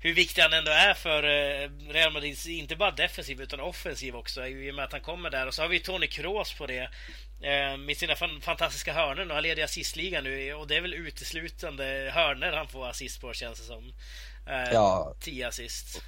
hur 0.00 0.14
viktig 0.14 0.42
han 0.42 0.52
ändå 0.52 0.70
är 0.70 0.94
för 0.94 1.22
Real 1.92 2.12
Madrid, 2.12 2.38
inte 2.46 2.76
bara 2.76 2.90
defensiv 2.90 3.40
utan 3.40 3.60
offensiv 3.60 4.16
också 4.16 4.46
i 4.46 4.70
och 4.70 4.74
med 4.74 4.84
att 4.84 4.92
han 4.92 5.00
kommer 5.00 5.30
där. 5.30 5.46
Och 5.46 5.54
så 5.54 5.62
har 5.62 5.68
vi 5.68 5.80
Tony 5.80 6.06
Kroos 6.06 6.54
på 6.54 6.66
det 6.66 6.90
Eh, 7.40 7.76
med 7.76 7.96
sina 7.96 8.16
fantastiska 8.40 8.92
hörnor. 8.92 9.34
Han 9.34 9.42
leder 9.42 9.64
assistligan 9.64 10.24
nu 10.24 10.54
och 10.54 10.66
det 10.66 10.76
är 10.76 10.80
väl 10.80 10.94
uteslutande 10.94 12.12
hörnor 12.14 12.52
han 12.52 12.68
får 12.68 12.88
assist 12.88 13.20
på 13.20 13.32
känns 13.32 13.58
det 13.58 13.64
som. 13.64 13.92
Eh, 14.46 14.72
ja. 14.72 15.14
10 15.20 15.48
assist. 15.48 16.02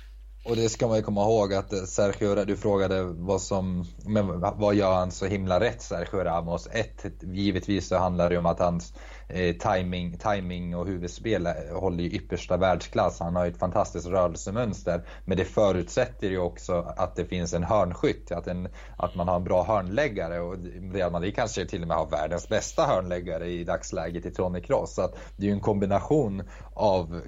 Och 0.45 0.57
det 0.57 0.69
ska 0.69 0.89
man 0.89 0.97
ju 0.97 1.03
komma 1.03 1.23
ihåg 1.23 1.55
att 1.55 1.73
eh, 1.73 1.83
Sergio, 1.83 2.45
du 2.45 2.57
frågade 2.57 3.03
vad 3.03 3.43
som, 3.43 3.85
men 4.07 4.41
vad 4.41 4.75
gör 4.75 4.95
han 4.95 5.11
så 5.11 5.27
himla 5.27 5.61
rätt 5.61 5.83
Sergio 5.83 6.25
Ramos? 6.25 6.69
Ett, 6.73 7.07
givetvis 7.23 7.89
så 7.89 7.99
handlar 7.99 8.31
det 8.31 8.39
om 8.39 8.47
att 8.47 8.59
hans 8.59 8.95
eh, 9.29 9.57
timing, 9.57 10.19
timing 10.19 10.77
och 10.77 10.87
huvudspel 10.87 11.47
eh, 11.47 11.53
håller 11.81 12.05
ju 12.05 12.11
yppersta 12.11 12.57
världsklass. 12.57 13.21
Han 13.21 13.37
har 13.37 13.45
ju 13.45 13.51
ett 13.51 13.59
fantastiskt 13.59 14.07
rörelsemönster. 14.07 15.03
Men 15.25 15.37
det 15.37 15.45
förutsätter 15.45 16.29
ju 16.29 16.39
också 16.39 16.95
att 16.97 17.17
det 17.17 17.25
finns 17.25 17.55
en 17.55 17.65
hörnskytt, 17.65 18.33
att, 18.33 18.47
en, 18.47 18.69
att 18.97 19.15
man 19.15 19.29
har 19.29 19.37
en 19.37 19.45
bra 19.45 19.65
hörnläggare. 19.65 20.41
Och 20.41 20.57
Real 20.93 21.13
Madrid 21.13 21.35
kanske 21.37 21.67
till 21.67 21.83
och 21.83 21.89
med 21.89 21.97
har 21.97 22.11
världens 22.11 22.49
bästa 22.49 22.87
hörnläggare 22.87 23.49
i 23.49 23.65
dagsläget 23.65 24.27
i 24.27 24.31
Tony 24.31 24.61
Kroos. 24.61 24.95
Så 24.95 25.03
att 25.03 25.17
det 25.37 25.43
är 25.43 25.49
ju 25.49 25.55
en 25.55 25.61
kombination 25.61 26.43
av 26.75 27.21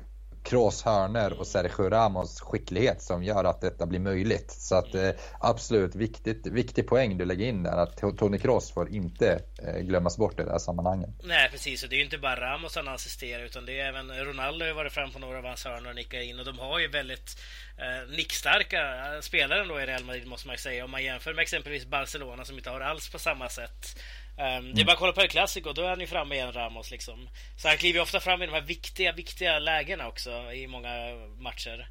Kroos 0.43 0.83
hörner 0.83 1.33
och 1.33 1.47
Sergio 1.47 1.91
Ramos 1.91 2.41
skicklighet 2.41 3.03
som 3.03 3.25
gör 3.25 3.45
att 3.45 3.61
detta 3.61 3.87
blir 3.87 4.01
möjligt. 4.01 4.51
Så 4.51 4.75
att 4.75 4.95
eh, 4.95 5.11
absolut 5.41 5.95
viktigt, 5.95 6.47
viktig 6.47 6.87
poäng 6.87 7.19
du 7.19 7.25
lägger 7.25 7.47
in 7.47 7.63
där 7.63 7.77
att 7.77 7.97
Toni 8.19 8.39
Kroos 8.39 8.73
får 8.73 8.95
inte 8.95 9.43
eh, 9.67 9.81
glömmas 9.81 10.17
bort 10.17 10.41
i 10.41 10.45
det 10.45 10.51
här 10.51 10.59
sammanhanget. 10.59 11.11
Nej 11.25 11.49
precis 11.51 11.83
och 11.83 11.89
det 11.89 11.95
är 11.95 11.99
ju 11.99 12.05
inte 12.05 12.19
bara 12.19 12.41
Ramos 12.41 12.77
han 12.77 12.89
assisterar 12.89 13.45
utan 13.45 13.67
det 13.67 13.81
är 13.81 13.89
även 13.89 14.11
Ronaldo 14.11 14.65
har 14.65 14.73
varit 14.73 14.93
fram 14.93 15.11
på 15.11 15.19
några 15.19 15.39
av 15.39 15.45
hans 15.45 15.65
hörnor 15.65 15.91
och 15.91 15.97
nickat 15.97 16.23
in 16.23 16.39
och 16.39 16.45
de 16.45 16.59
har 16.59 16.79
ju 16.79 16.89
väldigt 16.89 17.37
eh, 17.79 18.17
nickstarka 18.17 19.15
eh, 19.15 19.21
spelare 19.21 19.65
då 19.65 19.81
i 19.81 19.87
Real 19.87 20.05
Madrid 20.05 20.27
måste 20.27 20.49
man 20.49 20.59
säga 20.59 20.85
om 20.85 20.91
man 20.91 21.05
jämför 21.05 21.35
med 21.35 21.43
exempelvis 21.43 21.87
Barcelona 21.87 22.45
som 22.45 22.57
inte 22.57 22.71
har 22.71 22.81
alls 22.81 23.11
på 23.11 23.19
samma 23.19 23.49
sätt 23.49 23.99
Um, 24.37 24.75
det 24.75 24.81
är 24.81 24.85
bara 24.85 24.93
att 24.93 24.99
kolla 24.99 25.13
på 25.13 25.21
El 25.21 25.29
Clasico, 25.29 25.73
då 25.73 25.83
är 25.83 25.89
han 25.89 26.01
ju 26.01 26.07
framme 26.07 26.35
igen 26.35 26.53
Ramos 26.53 26.91
liksom. 26.91 27.29
Så 27.57 27.69
han 27.69 27.77
kliver 27.77 28.01
ofta 28.01 28.21
fram 28.21 28.43
i 28.43 28.47
de 28.47 28.53
här 28.53 28.61
viktiga, 28.61 29.13
viktiga 29.13 29.59
lägena 29.59 30.09
också 30.09 30.31
i 30.53 30.67
många 30.67 30.91
matcher. 31.39 31.89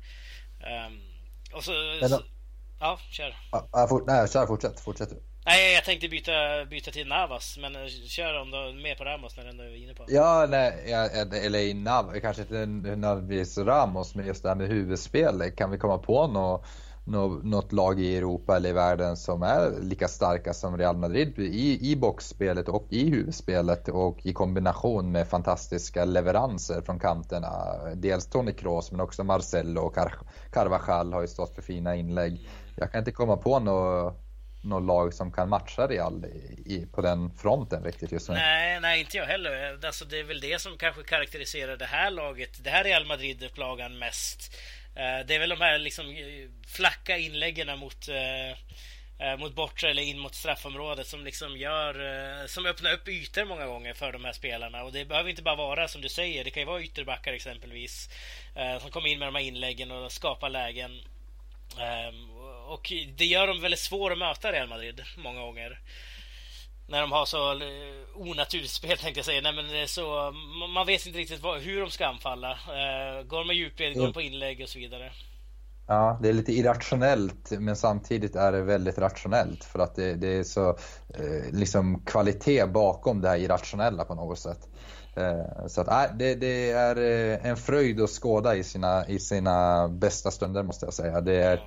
Um, 0.87 1.01
och 1.53 1.63
så... 1.63 1.71
så 2.09 2.21
ja, 2.79 2.99
kör. 3.11 3.35
Ja, 3.51 3.87
for, 3.89 4.03
nej, 4.07 4.29
kör, 4.29 4.47
fortsätt, 4.47 4.79
fortsätt 4.79 5.09
du. 5.09 5.21
Nej, 5.45 5.73
jag 5.73 5.85
tänkte 5.85 6.09
byta, 6.09 6.65
byta 6.69 6.91
till 6.91 7.07
Navas, 7.07 7.57
men 7.57 7.75
eh, 7.75 7.87
kör 8.07 8.41
om 8.41 8.51
du 8.51 8.81
med 8.81 8.97
på 8.97 9.03
Ramos 9.03 9.37
när 9.37 9.53
du 9.53 9.63
är 9.63 9.83
inne 9.83 9.93
på 9.93 10.05
Ja, 10.07 10.47
nej, 10.49 10.93
eller 11.45 11.59
i 11.59 11.73
Nav, 11.73 12.19
kanske 12.21 12.41
inte 12.41 12.65
nödvändigtvis 12.65 13.57
Ramos, 13.57 14.15
men 14.15 14.27
just 14.27 14.43
det 14.43 14.49
här 14.49 14.55
med 14.55 14.67
huvudspelet. 14.67 15.55
Kan 15.55 15.71
vi 15.71 15.77
komma 15.77 15.97
på 15.97 16.27
något 16.27 16.65
något 17.03 17.71
lag 17.71 17.99
i 17.99 18.17
Europa 18.17 18.55
eller 18.55 18.69
i 18.69 18.73
världen 18.73 19.17
som 19.17 19.43
är 19.43 19.81
lika 19.81 20.07
starka 20.07 20.53
som 20.53 20.77
Real 20.77 20.97
Madrid 20.97 21.39
i, 21.39 21.91
i 21.91 21.95
boxspelet 21.95 22.69
och 22.69 22.87
i 22.89 23.09
huvudspelet 23.09 23.87
och 23.87 24.25
i 24.25 24.33
kombination 24.33 25.11
med 25.11 25.27
fantastiska 25.27 26.05
leveranser 26.05 26.81
från 26.81 26.99
kanterna. 26.99 27.49
Dels 27.95 28.25
Toni 28.25 28.53
Kroos 28.53 28.91
men 28.91 29.01
också 29.01 29.23
Marcelo 29.23 29.81
och 29.81 29.95
Car 29.95 30.13
Carvajal 30.51 31.13
har 31.13 31.21
ju 31.21 31.27
stått 31.27 31.55
för 31.55 31.61
fina 31.61 31.95
inlägg. 31.95 32.49
Jag 32.75 32.91
kan 32.91 32.99
inte 32.99 33.11
komma 33.11 33.37
på 33.37 33.59
något 33.59 34.17
något 34.63 34.83
lag 34.83 35.13
som 35.13 35.31
kan 35.31 35.49
matcha 35.49 35.87
Real 35.87 36.25
i, 36.65 36.87
på 36.91 37.01
den 37.01 37.31
fronten 37.31 37.83
riktigt 37.83 38.11
just 38.11 38.29
nu. 38.29 38.35
Nej, 38.35 38.79
nej, 38.79 38.99
inte 38.99 39.17
jag 39.17 39.25
heller. 39.25 39.79
Alltså, 39.85 40.05
det 40.05 40.19
är 40.19 40.23
väl 40.23 40.39
det 40.39 40.61
som 40.61 40.77
kanske 40.77 41.03
karaktäriserar 41.03 41.77
det 41.77 41.85
här 41.85 42.11
laget, 42.11 42.63
det 42.63 42.69
här 42.69 42.83
Real 42.83 43.05
Madrid-upplagan 43.05 43.99
mest. 43.99 44.55
Eh, 44.95 45.25
det 45.25 45.35
är 45.35 45.39
väl 45.39 45.49
de 45.49 45.61
här 45.61 45.79
liksom 45.79 46.09
eh, 46.09 46.49
flacka 46.67 47.17
inläggen 47.17 47.79
mot 47.79 48.07
eh, 48.07 48.57
mot 49.37 49.55
bortre 49.55 49.89
eller 49.89 50.03
in 50.03 50.19
mot 50.19 50.35
straffområdet 50.35 51.07
som 51.07 51.25
liksom 51.25 51.57
gör 51.57 52.47
som 52.47 52.65
öppnar 52.65 52.93
upp 52.93 53.07
ytor 53.07 53.45
många 53.45 53.65
gånger 53.65 53.93
för 53.93 54.11
de 54.11 54.25
här 54.25 54.31
spelarna 54.31 54.83
och 54.83 54.91
det 54.91 55.05
behöver 55.05 55.29
inte 55.29 55.41
bara 55.41 55.55
vara 55.55 55.87
som 55.87 56.01
du 56.01 56.09
säger. 56.09 56.43
Det 56.43 56.51
kan 56.51 56.61
ju 56.61 56.67
vara 56.67 56.81
ytterbackar 56.81 57.33
exempelvis 57.33 58.09
som 58.79 58.91
kommer 58.91 59.07
in 59.07 59.19
med 59.19 59.27
de 59.27 59.35
här 59.35 59.43
inläggen 59.43 59.91
och 59.91 60.11
skapar 60.11 60.49
lägen. 60.49 61.01
Ehm, 61.79 62.29
och 62.67 62.93
det 63.15 63.25
gör 63.25 63.47
dem 63.47 63.61
väldigt 63.61 63.79
svåra 63.79 64.13
att 64.13 64.19
möta 64.19 64.51
Real 64.51 64.67
Madrid 64.67 65.03
många 65.17 65.39
gånger. 65.39 65.79
När 66.91 67.01
de 67.01 67.11
har 67.11 67.25
så 67.25 67.61
onaturligt 68.15 68.71
spel 68.71 68.97
tänkte 68.97 69.19
jag 69.19 69.25
säga. 69.25 69.41
Nej, 69.41 69.53
men 69.53 69.87
så, 69.87 70.33
man 70.73 70.85
vet 70.85 71.05
inte 71.05 71.19
riktigt 71.19 71.41
vad, 71.41 71.61
hur 71.61 71.81
de 71.81 71.89
ska 71.89 72.07
anfalla. 72.07 72.51
Uh, 72.51 73.27
går 73.27 73.37
de 73.37 73.47
med 73.47 73.55
djupled, 73.55 73.95
går 73.95 74.03
de 74.03 74.13
på 74.13 74.21
inlägg 74.21 74.61
och 74.61 74.69
så 74.69 74.79
vidare. 74.79 75.11
Ja, 75.87 76.19
det 76.21 76.29
är 76.29 76.33
lite 76.33 76.53
irrationellt 76.53 77.51
men 77.51 77.75
samtidigt 77.75 78.35
är 78.35 78.51
det 78.51 78.61
väldigt 78.61 78.97
rationellt 78.97 79.63
för 79.63 79.79
att 79.79 79.95
det, 79.95 80.15
det 80.15 80.27
är 80.27 80.43
så 80.43 80.69
eh, 81.09 81.51
liksom 81.51 82.05
kvalitet 82.05 82.65
bakom 82.65 83.21
det 83.21 83.29
här 83.29 83.37
irrationella 83.37 84.05
på 84.05 84.15
något 84.15 84.39
sätt. 84.39 84.69
Eh, 85.15 85.67
så 85.67 85.81
att, 85.81 85.87
äh, 85.87 86.17
det, 86.17 86.35
det, 86.35 86.71
är 86.71 86.95
eh, 86.95 87.45
en 87.45 87.57
fröjd 87.57 88.01
att 88.01 88.09
skåda 88.09 88.55
i 88.55 88.63
sina, 88.63 89.07
i 89.07 89.19
sina 89.19 89.87
bästa 89.87 90.31
stunder 90.31 90.63
måste 90.63 90.85
jag 90.85 90.93
säga. 90.93 91.21
Det 91.21 91.35
är 91.35 91.59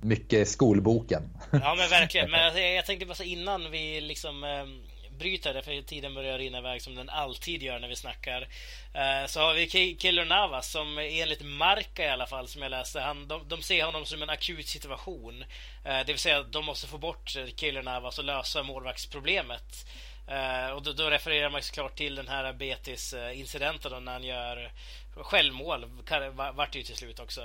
mycket 0.00 0.48
skolboken. 0.48 1.22
Ja 1.50 1.74
men 1.78 1.90
verkligen. 1.90 2.30
Men 2.30 2.40
jag, 2.40 2.74
jag 2.74 2.86
tänkte 2.86 3.06
bara 3.06 3.14
så 3.14 3.22
innan 3.22 3.70
vi 3.70 4.00
liksom 4.00 4.44
ehm, 4.44 4.82
bryter 5.18 5.54
det 5.54 5.62
för 5.62 5.82
tiden 5.82 6.14
börjar 6.14 6.38
rinna 6.38 6.58
iväg 6.58 6.82
som 6.82 6.94
den 6.94 7.08
alltid 7.08 7.62
gör 7.62 7.78
när 7.78 7.88
vi 7.88 7.96
snackar. 7.96 8.42
Eh, 8.94 9.26
så 9.26 9.40
har 9.40 9.54
vi 9.54 9.94
Killer 9.94 10.24
Navas 10.24 10.70
som 10.70 10.98
enligt 10.98 11.42
Marca 11.42 12.04
i 12.04 12.08
alla 12.08 12.26
fall 12.26 12.48
som 12.48 12.62
jag 12.62 12.70
läste, 12.70 13.00
han, 13.00 13.28
de, 13.28 13.48
de 13.48 13.62
ser 13.62 13.84
honom 13.84 14.04
som 14.04 14.22
en 14.22 14.30
akut 14.30 14.66
situation. 14.66 15.44
Det 15.82 16.12
vill 16.12 16.18
säga 16.18 16.42
de 16.42 16.64
måste 16.64 16.86
få 16.86 16.98
bort 16.98 17.36
Killer 17.56 17.82
Navas 17.82 18.18
och 18.18 18.24
lösa 18.24 18.62
målvaktsproblemet. 18.62 19.86
Uh, 20.30 20.76
och 20.76 20.82
då, 20.82 20.92
då, 20.92 21.10
refererar 21.10 21.50
man 21.50 21.62
såklart 21.62 21.96
till 21.96 22.14
den 22.14 22.28
här 22.28 22.52
Betis-incidenten 22.52 24.04
när 24.04 24.12
han 24.12 24.24
gör 24.24 24.72
självmål. 25.16 25.86
Vart 26.54 26.72
det 26.72 26.78
ju 26.78 26.84
till 26.84 26.96
slut 26.96 27.20
också. 27.20 27.40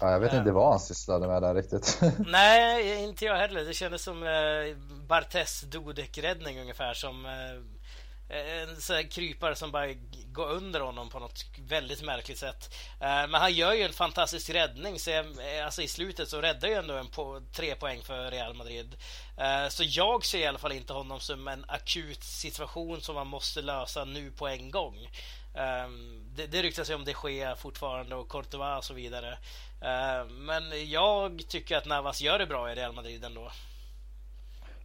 Ja, 0.00 0.10
jag 0.10 0.20
vet 0.20 0.32
uh, 0.32 0.38
inte 0.38 0.52
vad 0.52 0.70
han 0.70 0.80
sysslade 0.80 1.26
med 1.26 1.42
där 1.42 1.54
riktigt. 1.54 2.00
nej, 2.26 3.04
inte 3.04 3.24
jag 3.24 3.36
heller. 3.36 3.64
Det 3.64 3.74
kändes 3.74 4.02
som 4.02 4.22
uh, 4.22 4.76
Bartes 5.06 5.60
Dudek-räddning 5.60 6.60
ungefär 6.60 6.94
som 6.94 7.26
Eh, 8.28 8.62
en 8.62 8.80
sån 8.80 8.96
här 8.96 9.10
krypare 9.10 9.54
som 9.54 9.72
bara 9.72 9.92
går 10.32 10.50
under 10.50 10.80
honom 10.80 11.08
på 11.08 11.18
något 11.18 11.44
väldigt 11.58 12.02
märkligt 12.02 12.38
sätt. 12.38 12.74
Eh, 13.00 13.28
men 13.28 13.34
han 13.34 13.54
gör 13.54 13.72
ju 13.72 13.82
en 13.82 13.92
fantastisk 13.92 14.50
räddning. 14.50 14.98
Så 14.98 15.10
jag, 15.10 15.26
eh, 15.26 15.64
alltså 15.64 15.82
I 15.82 15.88
slutet 15.88 16.28
så 16.28 16.40
räddar 16.40 16.68
ju 16.68 16.74
ändå 16.74 16.94
en 16.94 17.08
på, 17.08 17.42
tre 17.52 17.74
poäng 17.74 18.02
för 18.02 18.30
Real 18.30 18.54
Madrid. 18.54 18.96
Så 19.68 19.84
jag 19.86 20.24
ser 20.24 20.38
i 20.38 20.46
alla 20.46 20.58
fall 20.58 20.72
inte 20.72 20.92
honom 20.92 21.20
som 21.20 21.48
en 21.48 21.64
akut 21.68 22.24
situation 22.24 23.00
som 23.00 23.14
man 23.14 23.26
måste 23.26 23.62
lösa 23.62 24.04
nu 24.04 24.30
på 24.30 24.48
en 24.48 24.70
gång. 24.70 25.08
Ehm, 25.56 26.24
det, 26.34 26.46
det 26.46 26.62
ryktas 26.62 26.90
ju 26.90 26.94
om 26.94 27.04
det 27.04 27.12
sker 27.12 27.54
fortfarande 27.54 28.14
och 28.14 28.28
Courtois 28.28 28.78
och 28.78 28.84
så 28.84 28.94
vidare. 28.94 29.38
Ehm, 29.82 30.44
men 30.44 30.90
jag 30.90 31.42
tycker 31.48 31.76
att 31.76 31.86
Navas 31.86 32.20
gör 32.20 32.38
det 32.38 32.46
bra 32.46 32.72
i 32.72 32.74
Real 32.74 32.92
Madrid 32.92 33.24
ändå. 33.24 33.50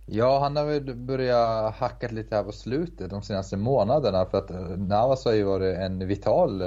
Ja, 0.05 0.39
han 0.39 0.55
har 0.55 0.65
väl 0.65 0.95
börjat 0.95 1.75
hacka 1.75 2.07
lite 2.07 2.35
här 2.35 2.43
på 2.43 2.51
slutet 2.51 3.09
de 3.09 3.21
senaste 3.21 3.57
månaderna 3.57 4.25
för 4.25 4.37
att 4.37 4.51
eh, 4.51 4.77
Navas 4.77 5.25
har 5.25 5.33
ju 5.33 5.43
varit 5.43 5.77
en 5.77 6.07
vital 6.07 6.61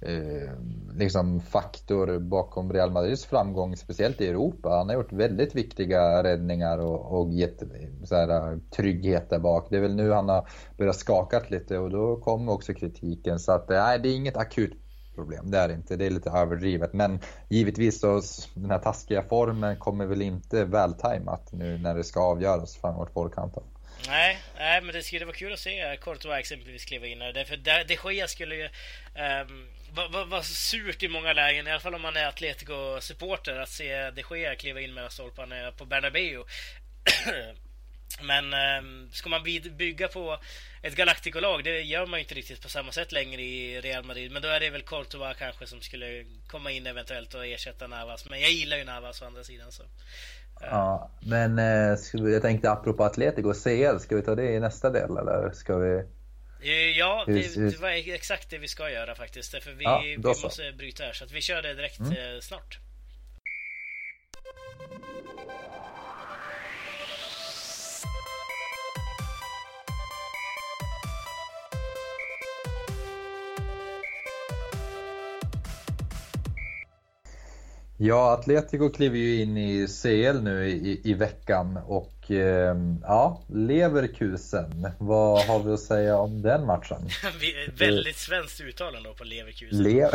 eh, 0.00 0.52
liksom 0.94 1.40
faktor 1.40 2.18
bakom 2.18 2.72
Real 2.72 2.90
Madrids 2.90 3.24
framgång, 3.24 3.76
speciellt 3.76 4.20
i 4.20 4.28
Europa. 4.28 4.68
Han 4.68 4.88
har 4.88 4.94
gjort 4.94 5.12
väldigt 5.12 5.54
viktiga 5.54 6.22
räddningar 6.22 6.78
och, 6.78 7.20
och 7.20 7.32
gett 7.32 7.62
eh, 7.62 7.68
så 8.04 8.14
här, 8.14 8.60
trygghet 8.76 9.30
där 9.30 9.38
bak. 9.38 9.66
Det 9.70 9.76
är 9.76 9.80
väl 9.80 9.96
nu 9.96 10.12
han 10.12 10.28
har 10.28 10.48
börjat 10.78 10.96
skaka 10.96 11.42
lite 11.48 11.78
och 11.78 11.90
då 11.90 12.16
kommer 12.16 12.52
också 12.52 12.74
kritiken. 12.74 13.38
Så 13.38 13.52
att, 13.52 13.70
eh, 13.70 13.76
nej, 13.76 13.98
det 13.98 14.08
är 14.08 14.16
inget 14.16 14.36
akut 14.36 14.87
problem. 15.18 15.50
Det 15.50 15.58
är 15.58 15.68
det 15.68 15.74
inte. 15.74 15.96
Det 15.96 16.06
är 16.06 16.10
lite 16.10 16.30
överdrivet. 16.30 16.92
Men 16.92 17.20
givetvis 17.48 18.00
så 18.00 18.22
den 18.54 18.70
här 18.70 18.78
taskiga 18.78 19.22
formen 19.22 19.76
kommer 19.76 20.06
väl 20.06 20.22
inte 20.22 20.64
vältajmat 20.64 21.52
nu 21.52 21.78
när 21.78 21.94
det 21.94 22.04
ska 22.04 22.20
avgöras 22.20 22.76
framåt 22.76 23.10
vårkanten. 23.12 23.62
Nej, 24.06 24.38
nej, 24.58 24.80
men 24.82 24.94
det 24.94 25.02
skulle 25.02 25.24
vara 25.24 25.36
kul 25.36 25.52
att 25.52 25.58
se 25.58 25.80
eh, 25.80 25.98
Courtois 26.00 26.38
exempelvis 26.38 26.84
kliva 26.84 27.06
in 27.06 27.20
här. 27.20 27.32
Därför 27.32 27.56
de 27.56 28.14
Gea 28.14 28.28
skulle 28.28 28.54
ju 28.54 28.68
ehm, 29.14 29.46
um, 29.46 29.68
vara 29.94 30.08
var, 30.08 30.24
var 30.24 30.42
surt 30.42 31.02
i 31.02 31.08
många 31.08 31.32
lägen, 31.32 31.66
i 31.66 31.70
alla 31.70 31.80
fall 31.80 31.94
om 31.94 32.02
man 32.02 32.16
är 32.16 32.26
Atletico-supporter, 32.26 33.58
att 33.62 33.68
se 33.68 34.10
de 34.10 34.22
Gea 34.30 34.54
kliva 34.54 34.80
in 34.80 34.94
mellan 34.94 35.10
stolparna 35.10 35.72
på 35.78 35.84
Bernabéu. 35.84 36.44
Men 38.22 38.52
eh, 38.52 39.10
ska 39.12 39.28
man 39.28 39.42
bygga 39.76 40.08
på 40.08 40.38
ett 40.82 40.96
Galactico-lag, 40.96 41.64
det 41.64 41.80
gör 41.80 42.06
man 42.06 42.18
ju 42.18 42.22
inte 42.22 42.34
riktigt 42.34 42.62
på 42.62 42.68
samma 42.68 42.92
sätt 42.92 43.12
längre 43.12 43.42
i 43.42 43.80
Real 43.80 44.04
Madrid. 44.04 44.32
Men 44.32 44.42
då 44.42 44.48
är 44.48 44.60
det 44.60 44.70
väl 44.70 44.82
Courtois 44.82 45.36
kanske 45.38 45.66
som 45.66 45.80
skulle 45.80 46.24
komma 46.46 46.70
in 46.70 46.86
eventuellt 46.86 47.34
och 47.34 47.46
ersätta 47.46 47.86
Navas. 47.86 48.30
Men 48.30 48.40
jag 48.40 48.50
gillar 48.50 48.76
ju 48.76 48.84
Navas 48.84 49.22
å 49.22 49.24
andra 49.24 49.44
sidan. 49.44 49.72
Så. 49.72 49.82
Ja, 50.60 51.10
men 51.20 51.58
eh, 51.58 51.98
jag 52.12 52.42
tänkte 52.42 52.70
apropå 52.70 53.04
Atletico 53.04 53.48
och 53.48 53.56
CL, 53.56 53.98
ska 54.00 54.16
vi 54.16 54.22
ta 54.22 54.34
det 54.34 54.52
i 54.52 54.60
nästa 54.60 54.90
del 54.90 55.16
eller 55.16 55.50
ska 55.50 55.76
vi? 55.76 56.04
Eh, 56.60 56.98
ja, 56.98 57.24
det, 57.26 57.54
det 57.54 57.78
var 57.78 57.90
exakt 58.14 58.50
det 58.50 58.58
vi 58.58 58.68
ska 58.68 58.90
göra 58.90 59.14
faktiskt. 59.14 59.62
För 59.62 59.72
vi, 59.72 59.84
ja, 59.84 60.02
vi 60.04 60.18
måste 60.18 60.72
bryta 60.72 61.04
här. 61.04 61.12
Så 61.12 61.24
att 61.24 61.32
vi 61.32 61.40
kör 61.40 61.62
det 61.62 61.74
direkt 61.74 62.00
mm. 62.00 62.12
Eh, 62.12 62.40
snart. 62.40 62.78
Ja, 78.00 78.32
Atletico 78.32 78.90
kliver 78.90 79.18
ju 79.18 79.42
in 79.42 79.56
i 79.56 79.86
CL 79.88 80.42
nu 80.42 80.68
i, 80.68 81.00
i 81.04 81.14
veckan 81.14 81.78
och 81.86 82.30
eh, 82.30 82.76
ja, 83.02 83.42
Leverkusen. 83.46 84.90
Vad 84.98 85.46
har 85.46 85.62
vi 85.62 85.72
att 85.72 85.80
säga 85.80 86.18
om 86.18 86.42
den 86.42 86.66
matchen? 86.66 87.08
väldigt 87.78 88.16
svenskt 88.16 88.60
uttal 88.60 88.94
ändå 88.94 89.14
på 89.14 89.24
Leverkusen. 89.24 89.82
Le 89.82 90.10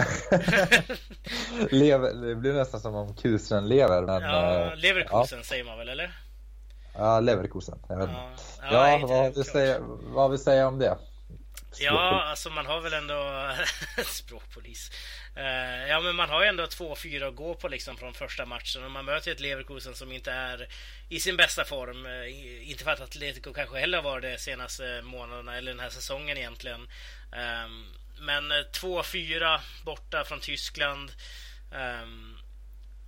lever, 1.71 2.27
det 2.27 2.35
blir 2.35 2.53
nästan 2.53 2.79
som 2.79 2.95
om 2.95 3.15
kusen 3.15 3.67
lever. 3.67 4.01
Men, 4.01 4.21
ja, 4.21 4.71
eh, 4.71 4.77
Leverkusen 4.77 5.37
ja. 5.37 5.43
säger 5.43 5.63
man 5.63 5.77
väl 5.77 5.89
eller? 5.89 6.11
Ja, 6.93 7.19
Leverkusen. 7.19 7.79
Jag 7.89 7.97
vet 7.97 8.09
ja, 8.09 8.29
ja, 8.61 8.91
ja 8.91 9.07
vad, 9.07 9.09
har 9.09 9.31
vi 9.31 9.43
säga, 9.43 9.77
vad 10.03 10.23
har 10.23 10.29
vi 10.29 10.37
säga 10.37 10.67
om 10.67 10.79
det? 10.79 10.97
Ja, 11.79 12.23
alltså 12.29 12.49
man 12.49 12.65
har 12.65 12.81
väl 12.81 12.93
ändå 12.93 13.51
språkpolis. 14.05 14.91
Uh, 15.37 15.87
ja, 15.87 16.01
men 16.01 16.15
man 16.15 16.29
har 16.29 16.43
ju 16.43 16.47
ändå 16.47 16.65
2-4 16.65 17.27
att 17.27 17.35
gå 17.35 17.53
på 17.55 17.67
liksom 17.67 17.97
från 17.97 18.13
första 18.13 18.45
matchen 18.45 18.83
och 18.83 18.91
man 18.91 19.05
möter 19.05 19.31
ett 19.31 19.39
Leverkusen 19.39 19.95
som 19.95 20.11
inte 20.11 20.31
är 20.31 20.67
i 21.09 21.19
sin 21.19 21.37
bästa 21.37 21.65
form. 21.65 22.05
Uh, 22.05 22.69
inte 22.69 22.83
för 22.83 22.91
att 22.91 23.01
Atletico 23.01 23.53
kanske 23.53 23.79
heller 23.79 24.01
varit 24.01 24.23
det 24.23 24.37
senaste 24.37 25.01
månaderna 25.01 25.57
eller 25.57 25.71
den 25.71 25.79
här 25.79 25.89
säsongen 25.89 26.37
egentligen. 26.37 26.81
Um, 27.31 27.93
men 28.19 28.51
2-4 28.51 29.59
borta 29.83 30.23
från 30.23 30.39
Tyskland. 30.39 31.11
Um, 31.71 32.37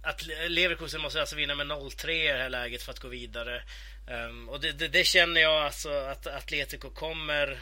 att 0.03 0.25
Leverkusen 0.47 1.01
måste 1.01 1.19
alltså 1.19 1.35
vinna 1.35 1.55
med 1.55 1.67
0-3 1.67 2.09
i 2.09 2.27
det 2.27 2.37
här 2.37 2.49
läget 2.49 2.83
för 2.83 2.91
att 2.91 2.99
gå 2.99 3.07
vidare. 3.07 3.63
Um, 4.07 4.49
och 4.49 4.59
det, 4.59 4.71
det, 4.71 4.87
det, 4.87 5.03
känner 5.03 5.41
jag 5.41 5.65
alltså 5.65 5.89
att 5.89 6.27
Atletico 6.27 6.89
kommer 6.89 7.59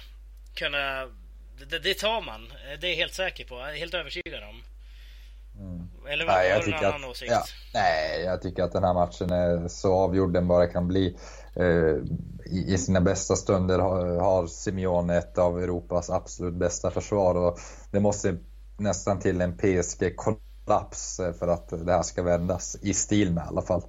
kunna... 0.55 1.05
Det, 1.69 1.79
det, 1.79 1.93
tar 1.93 2.21
man. 2.21 2.53
Det 2.81 2.87
är 2.87 2.89
jag 2.89 2.97
helt 2.97 3.13
säker 3.13 3.45
på. 3.45 3.55
Jag 3.55 3.69
är 3.69 3.75
helt 3.75 3.93
övertygad 3.93 4.43
om. 4.43 4.63
Mm. 5.59 5.89
Eller 6.07 6.25
vad, 6.25 6.35
nej, 6.35 6.51
har 6.51 6.61
du 6.61 6.71
någon 6.71 6.85
annan 6.85 7.03
åsikt? 7.03 7.31
Ja, 7.31 7.43
nej, 7.73 8.23
jag 8.23 8.41
tycker 8.41 8.63
att 8.63 8.71
den 8.71 8.83
här 8.83 8.93
matchen 8.93 9.29
är 9.29 9.67
så 9.67 9.93
avgjord 9.93 10.33
den 10.33 10.47
bara 10.47 10.67
kan 10.67 10.87
bli. 10.87 11.17
Eh, 11.55 11.95
i, 12.45 12.77
sina 12.77 13.01
bästa 13.01 13.35
stunder 13.35 13.79
har, 13.79 14.05
har 14.05 14.47
Simeone 14.47 15.17
ett 15.17 15.37
av 15.37 15.63
Europas 15.63 16.09
absolut 16.09 16.53
bästa 16.53 16.91
försvar 16.91 17.35
och 17.35 17.59
det 17.91 17.99
måste 17.99 18.37
nästan 18.77 19.19
till 19.19 19.41
en 19.41 19.57
PSG 19.57 20.15
kollaps 20.65 21.19
för 21.39 21.47
att 21.47 21.69
det 21.85 21.91
här 21.91 22.03
ska 22.03 22.23
vändas 22.23 22.77
i 22.81 22.93
stil 22.93 23.31
med 23.31 23.43
i 23.43 23.47
alla 23.47 23.61
fall. 23.61 23.83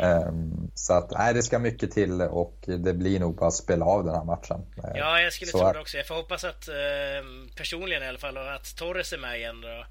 Mm. 0.00 0.28
Um, 0.28 0.70
så 0.74 0.94
att 0.94 1.10
nej, 1.10 1.34
det 1.34 1.42
ska 1.42 1.58
mycket 1.58 1.90
till 1.90 2.20
och 2.20 2.58
det 2.66 2.94
blir 2.94 3.20
nog 3.20 3.36
bara 3.36 3.48
att 3.48 3.54
spela 3.54 3.84
av 3.84 4.04
den 4.04 4.14
här 4.14 4.24
matchen. 4.24 4.66
Ja, 4.94 5.20
jag 5.20 5.32
skulle 5.32 5.50
så 5.50 5.58
tro 5.58 5.72
det 5.72 5.80
också. 5.80 5.96
Jag 5.96 6.06
får 6.06 6.14
hoppas 6.14 6.44
att 6.44 6.68
personligen 7.56 8.02
i 8.02 8.08
alla 8.08 8.18
fall 8.18 8.36
att 8.36 8.76
Torres 8.76 9.12
är 9.12 9.18
med 9.18 9.38
igen 9.38 9.60
då. 9.60 9.86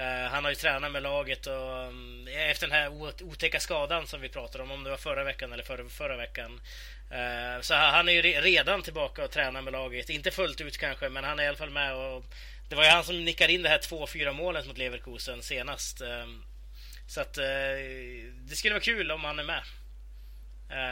Uh, 0.00 0.30
han 0.30 0.44
har 0.44 0.50
ju 0.50 0.56
tränat 0.56 0.92
med 0.92 1.02
laget 1.02 1.46
och 1.46 1.86
um, 1.88 2.28
efter 2.50 2.66
den 2.66 2.76
här 2.76 2.92
otäcka 3.22 3.60
skadan 3.60 4.06
som 4.06 4.20
vi 4.20 4.28
pratade 4.28 4.64
om, 4.64 4.70
om 4.70 4.84
det 4.84 4.90
var 4.90 4.96
förra 4.96 5.24
veckan 5.24 5.52
eller 5.52 5.64
förra, 5.64 5.88
förra 5.88 6.16
veckan. 6.16 6.60
Så 7.60 7.74
han 7.74 8.08
är 8.08 8.12
ju 8.12 8.22
redan 8.22 8.82
tillbaka 8.82 9.24
och 9.24 9.30
tränar 9.30 9.62
med 9.62 9.72
laget. 9.72 10.10
Inte 10.10 10.30
fullt 10.30 10.60
ut 10.60 10.78
kanske, 10.78 11.08
men 11.08 11.24
han 11.24 11.38
är 11.38 11.44
i 11.44 11.46
alla 11.48 11.56
fall 11.56 11.70
med 11.70 11.94
och 11.94 12.24
det 12.68 12.76
var 12.76 12.84
ju 12.84 12.90
han 12.90 13.04
som 13.04 13.24
nickade 13.24 13.52
in 13.52 13.62
det 13.62 13.68
här 13.68 13.78
2-4 13.78 14.32
målet 14.32 14.66
mot 14.66 14.78
Leverkusen 14.78 15.42
senast. 15.42 16.00
Uh, 16.00 16.08
så 17.06 17.20
att 17.20 17.34
det 18.48 18.56
skulle 18.56 18.74
vara 18.74 18.82
kul 18.82 19.10
om 19.10 19.24
han 19.24 19.38
är 19.38 19.44
med. 19.44 19.62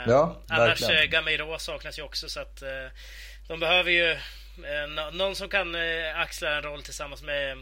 Ja, 0.06 0.42
annars 0.48 0.82
verkligen. 0.82 1.10
Gameiro 1.10 1.58
saknas 1.58 1.98
ju 1.98 2.02
också 2.02 2.28
så 2.28 2.40
att 2.40 2.62
de 3.48 3.60
behöver 3.60 3.90
ju 3.90 4.18
någon 5.12 5.36
som 5.36 5.48
kan 5.48 5.76
axla 6.14 6.56
en 6.56 6.62
roll 6.62 6.82
tillsammans 6.82 7.22
med 7.22 7.58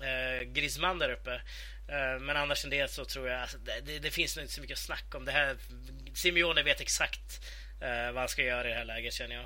eh, 0.00 0.42
Griezmann 0.46 0.98
där 0.98 1.12
uppe. 1.12 1.34
Eh, 1.88 2.20
men 2.20 2.36
annars 2.36 2.64
än 2.64 2.70
det 2.70 2.90
så 2.90 3.04
tror 3.04 3.28
jag 3.28 3.40
alltså, 3.40 3.58
det, 3.58 3.98
det, 3.98 4.10
finns 4.10 4.36
nog 4.36 4.44
inte 4.44 4.54
så 4.54 4.60
mycket 4.60 4.74
att 4.74 4.84
snacka 4.84 5.18
om. 5.18 5.24
Det 5.24 5.32
här, 5.32 5.56
Simeone 6.14 6.62
vet 6.62 6.80
exakt 6.80 7.40
eh, 7.80 8.12
vad 8.12 8.16
han 8.16 8.28
ska 8.28 8.42
göra 8.42 8.68
i 8.68 8.70
det 8.70 8.78
här 8.78 8.84
läget 8.84 9.14
känner 9.14 9.34
jag. 9.34 9.44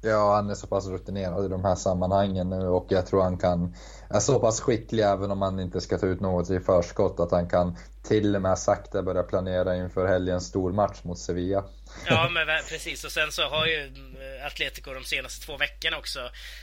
Ja, 0.00 0.34
han 0.34 0.50
är 0.50 0.54
så 0.54 0.66
pass 0.66 0.86
rutinerad 0.86 1.44
i 1.44 1.48
de 1.48 1.64
här 1.64 1.74
sammanhangen 1.74 2.50
nu 2.50 2.66
och 2.68 2.86
jag 2.88 3.06
tror 3.06 3.22
han 3.22 3.38
kan 3.38 3.74
är 4.10 4.20
så 4.20 4.40
pass 4.40 4.60
skicklig 4.60 5.02
även 5.02 5.30
om 5.30 5.42
han 5.42 5.60
inte 5.60 5.80
ska 5.80 5.98
ta 5.98 6.06
ut 6.06 6.20
något 6.20 6.50
i 6.50 6.60
förskott 6.60 7.20
att 7.20 7.30
han 7.30 7.48
kan 7.48 7.76
till 8.08 8.36
och 8.36 8.42
med 8.42 8.58
sakta 8.58 9.02
börja 9.02 9.22
planera 9.22 9.76
inför 9.76 10.06
helgens 10.06 10.46
stormatch 10.46 11.04
mot 11.04 11.18
Sevilla. 11.18 11.64
Ja, 12.06 12.28
men 12.28 12.46
precis. 12.68 13.04
Och 13.04 13.12
sen 13.12 13.32
så 13.32 13.42
har 13.42 13.66
ju 13.66 13.84
eh, 13.84 14.46
Atletico 14.46 14.94
de 14.94 15.04
senaste 15.04 15.46
två 15.46 15.56
veckorna 15.56 15.96
också 15.98 16.20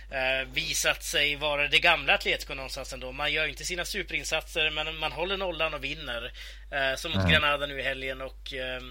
eh, 0.10 0.54
visat 0.54 1.04
sig 1.04 1.36
vara 1.36 1.68
det 1.68 1.80
gamla 1.80 2.14
Atletico 2.14 2.54
någonstans 2.54 2.94
ändå. 2.94 3.12
Man 3.12 3.34
gör 3.34 3.48
inte 3.48 3.64
sina 3.64 3.86
superinsatser, 3.86 4.72
men 4.72 5.00
man 5.00 5.12
håller 5.12 5.38
nollan 5.38 5.74
och 5.74 5.84
vinner. 5.84 6.32
Eh, 6.72 6.98
som 6.98 7.12
mot 7.12 7.20
mm. 7.20 7.32
Granada 7.32 7.66
nu 7.66 7.80
i 7.80 7.84
helgen 7.84 8.22
och 8.22 8.54
eh, 8.54 8.82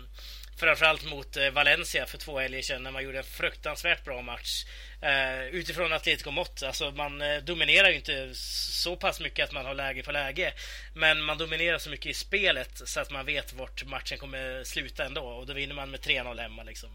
Framförallt 0.56 1.10
mot 1.10 1.36
eh, 1.36 1.50
Valencia 1.50 2.06
för 2.06 2.18
två 2.18 2.38
helger 2.38 2.62
sedan 2.62 2.82
när 2.82 2.90
man 2.90 3.04
gjorde 3.04 3.18
en 3.18 3.24
fruktansvärt 3.24 4.04
bra 4.04 4.22
match. 4.22 4.64
Uh, 5.02 5.54
utifrån 5.54 5.92
Atletico-mått. 5.92 6.62
Alltså 6.62 6.90
man 6.90 7.22
uh, 7.22 7.44
dominerar 7.44 7.88
ju 7.88 7.96
inte 7.96 8.30
så 8.34 8.96
pass 8.96 9.20
mycket 9.20 9.44
att 9.44 9.52
man 9.52 9.66
har 9.66 9.74
läge 9.74 10.02
på 10.02 10.12
läge. 10.12 10.52
Men 10.94 11.22
man 11.22 11.38
dominerar 11.38 11.78
så 11.78 11.90
mycket 11.90 12.06
i 12.06 12.14
spelet 12.14 12.82
så 12.84 13.00
att 13.00 13.10
man 13.10 13.26
vet 13.26 13.52
vart 13.52 13.86
matchen 13.86 14.18
kommer 14.18 14.64
sluta 14.64 15.04
ändå. 15.04 15.22
Och 15.22 15.46
då 15.46 15.52
vinner 15.52 15.74
man 15.74 15.90
med 15.90 16.00
3-0 16.00 16.40
hemma 16.40 16.62
liksom. 16.62 16.90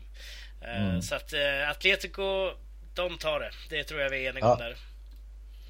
Uh, 0.62 0.90
mm. 0.90 1.02
Så 1.02 1.16
att 1.16 1.34
Atletico, 1.70 2.52
de 2.94 3.18
tar 3.18 3.40
det. 3.40 3.52
Det 3.70 3.84
tror 3.84 4.02
jag 4.02 4.10
vi 4.10 4.26
är 4.26 4.30
eniga 4.30 4.46
ja. 4.46 4.54
om 4.54 4.60
där. 4.60 4.78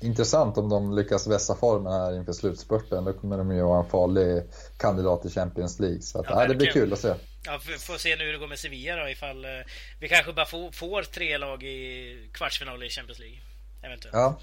Intressant 0.01 0.57
om 0.57 0.69
de 0.69 0.95
lyckas 0.95 1.27
vässa 1.27 1.55
formen 1.55 1.93
här 1.93 2.17
inför 2.17 2.33
slutspurten. 2.33 3.05
Då 3.05 3.13
kommer 3.13 3.37
de 3.37 3.55
ju 3.55 3.61
vara 3.61 3.83
en 3.83 3.89
farlig 3.89 4.43
kandidat 4.77 5.25
i 5.25 5.29
Champions 5.29 5.79
League. 5.79 6.01
Så 6.01 6.19
att, 6.19 6.25
ja, 6.29 6.47
det 6.47 6.55
blir 6.55 6.71
kul 6.71 6.93
att 6.93 6.99
se. 6.99 7.13
Ja, 7.45 7.59
vi 7.67 7.77
får 7.77 7.97
se 7.97 8.15
nu 8.15 8.25
hur 8.25 8.33
det 8.33 8.39
går 8.39 8.47
med 8.47 8.59
Sevilla 8.59 8.95
då 8.95 9.09
ifall 9.09 9.45
eh, 9.45 9.51
vi 9.99 10.09
kanske 10.09 10.33
bara 10.33 10.45
får, 10.45 10.71
får 10.71 11.03
tre 11.03 11.37
lag 11.37 11.63
i 11.63 12.29
kvartsfinal 12.33 12.83
i 12.83 12.89
Champions 12.89 13.19
League. 13.19 13.39
Eventuellt. 13.81 14.15
Ja. 14.15 14.39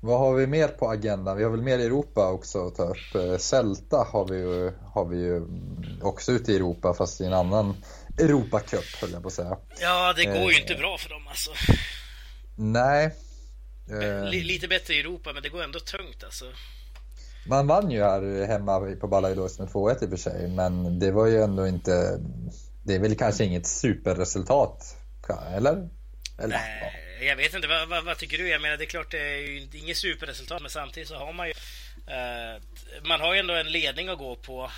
Vad 0.00 0.18
har 0.18 0.34
vi 0.34 0.46
mer 0.46 0.68
på 0.68 0.90
agendan? 0.90 1.36
Vi 1.36 1.44
har 1.44 1.50
väl 1.50 1.62
mer 1.62 1.78
Europa 1.78 2.30
också 2.30 2.66
att 2.66 2.74
ta 2.74 2.82
upp. 2.82 3.14
Eh, 3.14 3.36
Celta 3.38 3.96
har 3.96 4.28
vi 4.28 4.36
ju, 4.36 4.72
har 4.94 5.04
vi 5.04 5.16
ju 5.16 5.42
också 6.02 6.32
ute 6.32 6.52
i 6.52 6.56
Europa 6.56 6.94
fast 6.94 7.20
i 7.20 7.24
en 7.24 7.32
annan 7.32 7.84
Europacup 8.18 8.96
höll 9.00 9.10
jag 9.12 9.22
på 9.22 9.28
att 9.28 9.34
säga. 9.34 9.58
Ja, 9.80 10.12
det 10.16 10.24
går 10.24 10.52
ju 10.52 10.56
eh, 10.56 10.60
inte 10.60 10.74
bra 10.74 10.98
för 10.98 11.08
dem 11.08 11.28
alltså. 11.28 11.50
Nej. 12.56 13.14
Lite 14.30 14.68
bättre 14.68 14.94
i 14.94 15.00
Europa 15.00 15.32
men 15.32 15.42
det 15.42 15.48
går 15.48 15.62
ändå 15.62 15.80
tungt 15.80 16.24
alltså. 16.24 16.44
Man 17.48 17.66
vann 17.66 17.90
ju 17.90 18.02
här 18.02 18.46
hemma 18.46 18.96
på 19.00 19.08
Balaidos 19.08 19.58
med 19.58 19.68
2-1 19.68 20.02
i 20.02 20.06
och 20.06 20.10
för 20.10 20.16
sig, 20.16 20.48
men 20.48 20.98
det 20.98 21.10
var 21.10 21.26
ju 21.26 21.42
ändå 21.42 21.66
inte... 21.66 22.20
Det 22.82 22.94
är 22.94 22.98
väl 22.98 23.16
kanske 23.16 23.44
inget 23.44 23.66
superresultat, 23.66 24.96
eller? 25.56 25.88
eller 26.38 26.48
Nej, 26.48 27.26
jag 27.28 27.36
vet 27.36 27.54
inte. 27.54 27.68
Vad, 27.68 27.88
vad, 27.88 28.04
vad, 28.04 28.18
tycker 28.18 28.38
du? 28.38 28.48
Jag 28.48 28.62
menar, 28.62 28.76
det 28.76 28.84
är 28.84 28.86
klart 28.86 29.10
det 29.10 29.18
är 29.18 29.36
ju 29.36 29.68
inget 29.72 29.96
superresultat, 29.96 30.62
men 30.62 30.70
samtidigt 30.70 31.08
så 31.08 31.16
har 31.16 31.32
man 31.32 31.46
ju... 31.46 31.54
Uh, 32.08 32.62
man 33.02 33.20
har 33.20 33.34
ju 33.34 33.40
ändå 33.40 33.54
en 33.54 33.72
ledning 33.72 34.08
att 34.08 34.18
gå 34.18 34.36
på. 34.36 34.70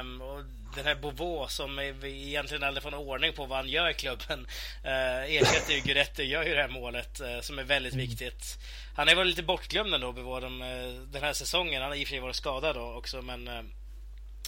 Um, 0.00 0.20
och 0.22 0.42
den 0.76 0.84
här 0.84 0.94
Bovo 0.94 1.46
som 1.48 1.76
vi 2.00 2.28
egentligen 2.28 2.62
aldrig 2.62 2.82
får 2.82 2.90
någon 2.90 3.08
ordning 3.08 3.32
på 3.32 3.46
vad 3.46 3.58
han 3.58 3.68
gör 3.68 3.90
i 3.90 3.94
klubben. 3.94 4.46
Uh, 4.84 5.36
ersätter 5.36 5.74
ju 5.74 5.80
Guidetti, 5.80 6.22
gör 6.22 6.44
ju 6.44 6.54
det 6.54 6.62
här 6.62 6.68
målet 6.68 7.20
uh, 7.20 7.40
som 7.40 7.58
är 7.58 7.64
väldigt 7.64 7.92
mm. 7.92 8.06
viktigt. 8.06 8.58
Han 8.96 9.08
har 9.08 9.14
varit 9.14 9.28
lite 9.28 9.42
bortglömd 9.42 9.94
ändå 9.94 10.12
de, 10.12 10.62
uh, 10.62 11.02
den 11.12 11.22
här 11.22 11.32
säsongen. 11.32 11.82
Han 11.82 11.90
har 11.90 11.96
i 11.96 12.04
och 12.04 12.08
för 12.08 12.12
sig 12.12 12.20
varit 12.20 12.36
skadad 12.36 12.76
då 12.76 12.94
också 12.98 13.22
men 13.22 13.48
uh, 13.48 13.60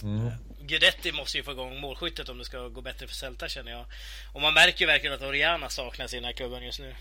mm. 0.03 0.31
Guidetti 0.61 1.11
måste 1.11 1.37
ju 1.37 1.43
få 1.43 1.51
igång 1.51 1.79
målskyttet 1.79 2.29
om 2.29 2.37
det 2.37 2.45
ska 2.45 2.67
gå 2.67 2.81
bättre 2.81 3.07
för 3.07 3.15
Celta 3.15 3.47
känner 3.47 3.71
jag. 3.71 3.85
Och 4.33 4.41
man 4.41 4.53
märker 4.53 4.79
ju 4.79 4.85
verkligen 4.85 5.15
att 5.15 5.21
Oriana 5.21 5.69
saknas 5.69 6.13
i 6.13 6.15
den 6.15 6.25
här 6.25 6.31
klubben 6.31 6.63
just 6.63 6.79
nu. 6.79 6.95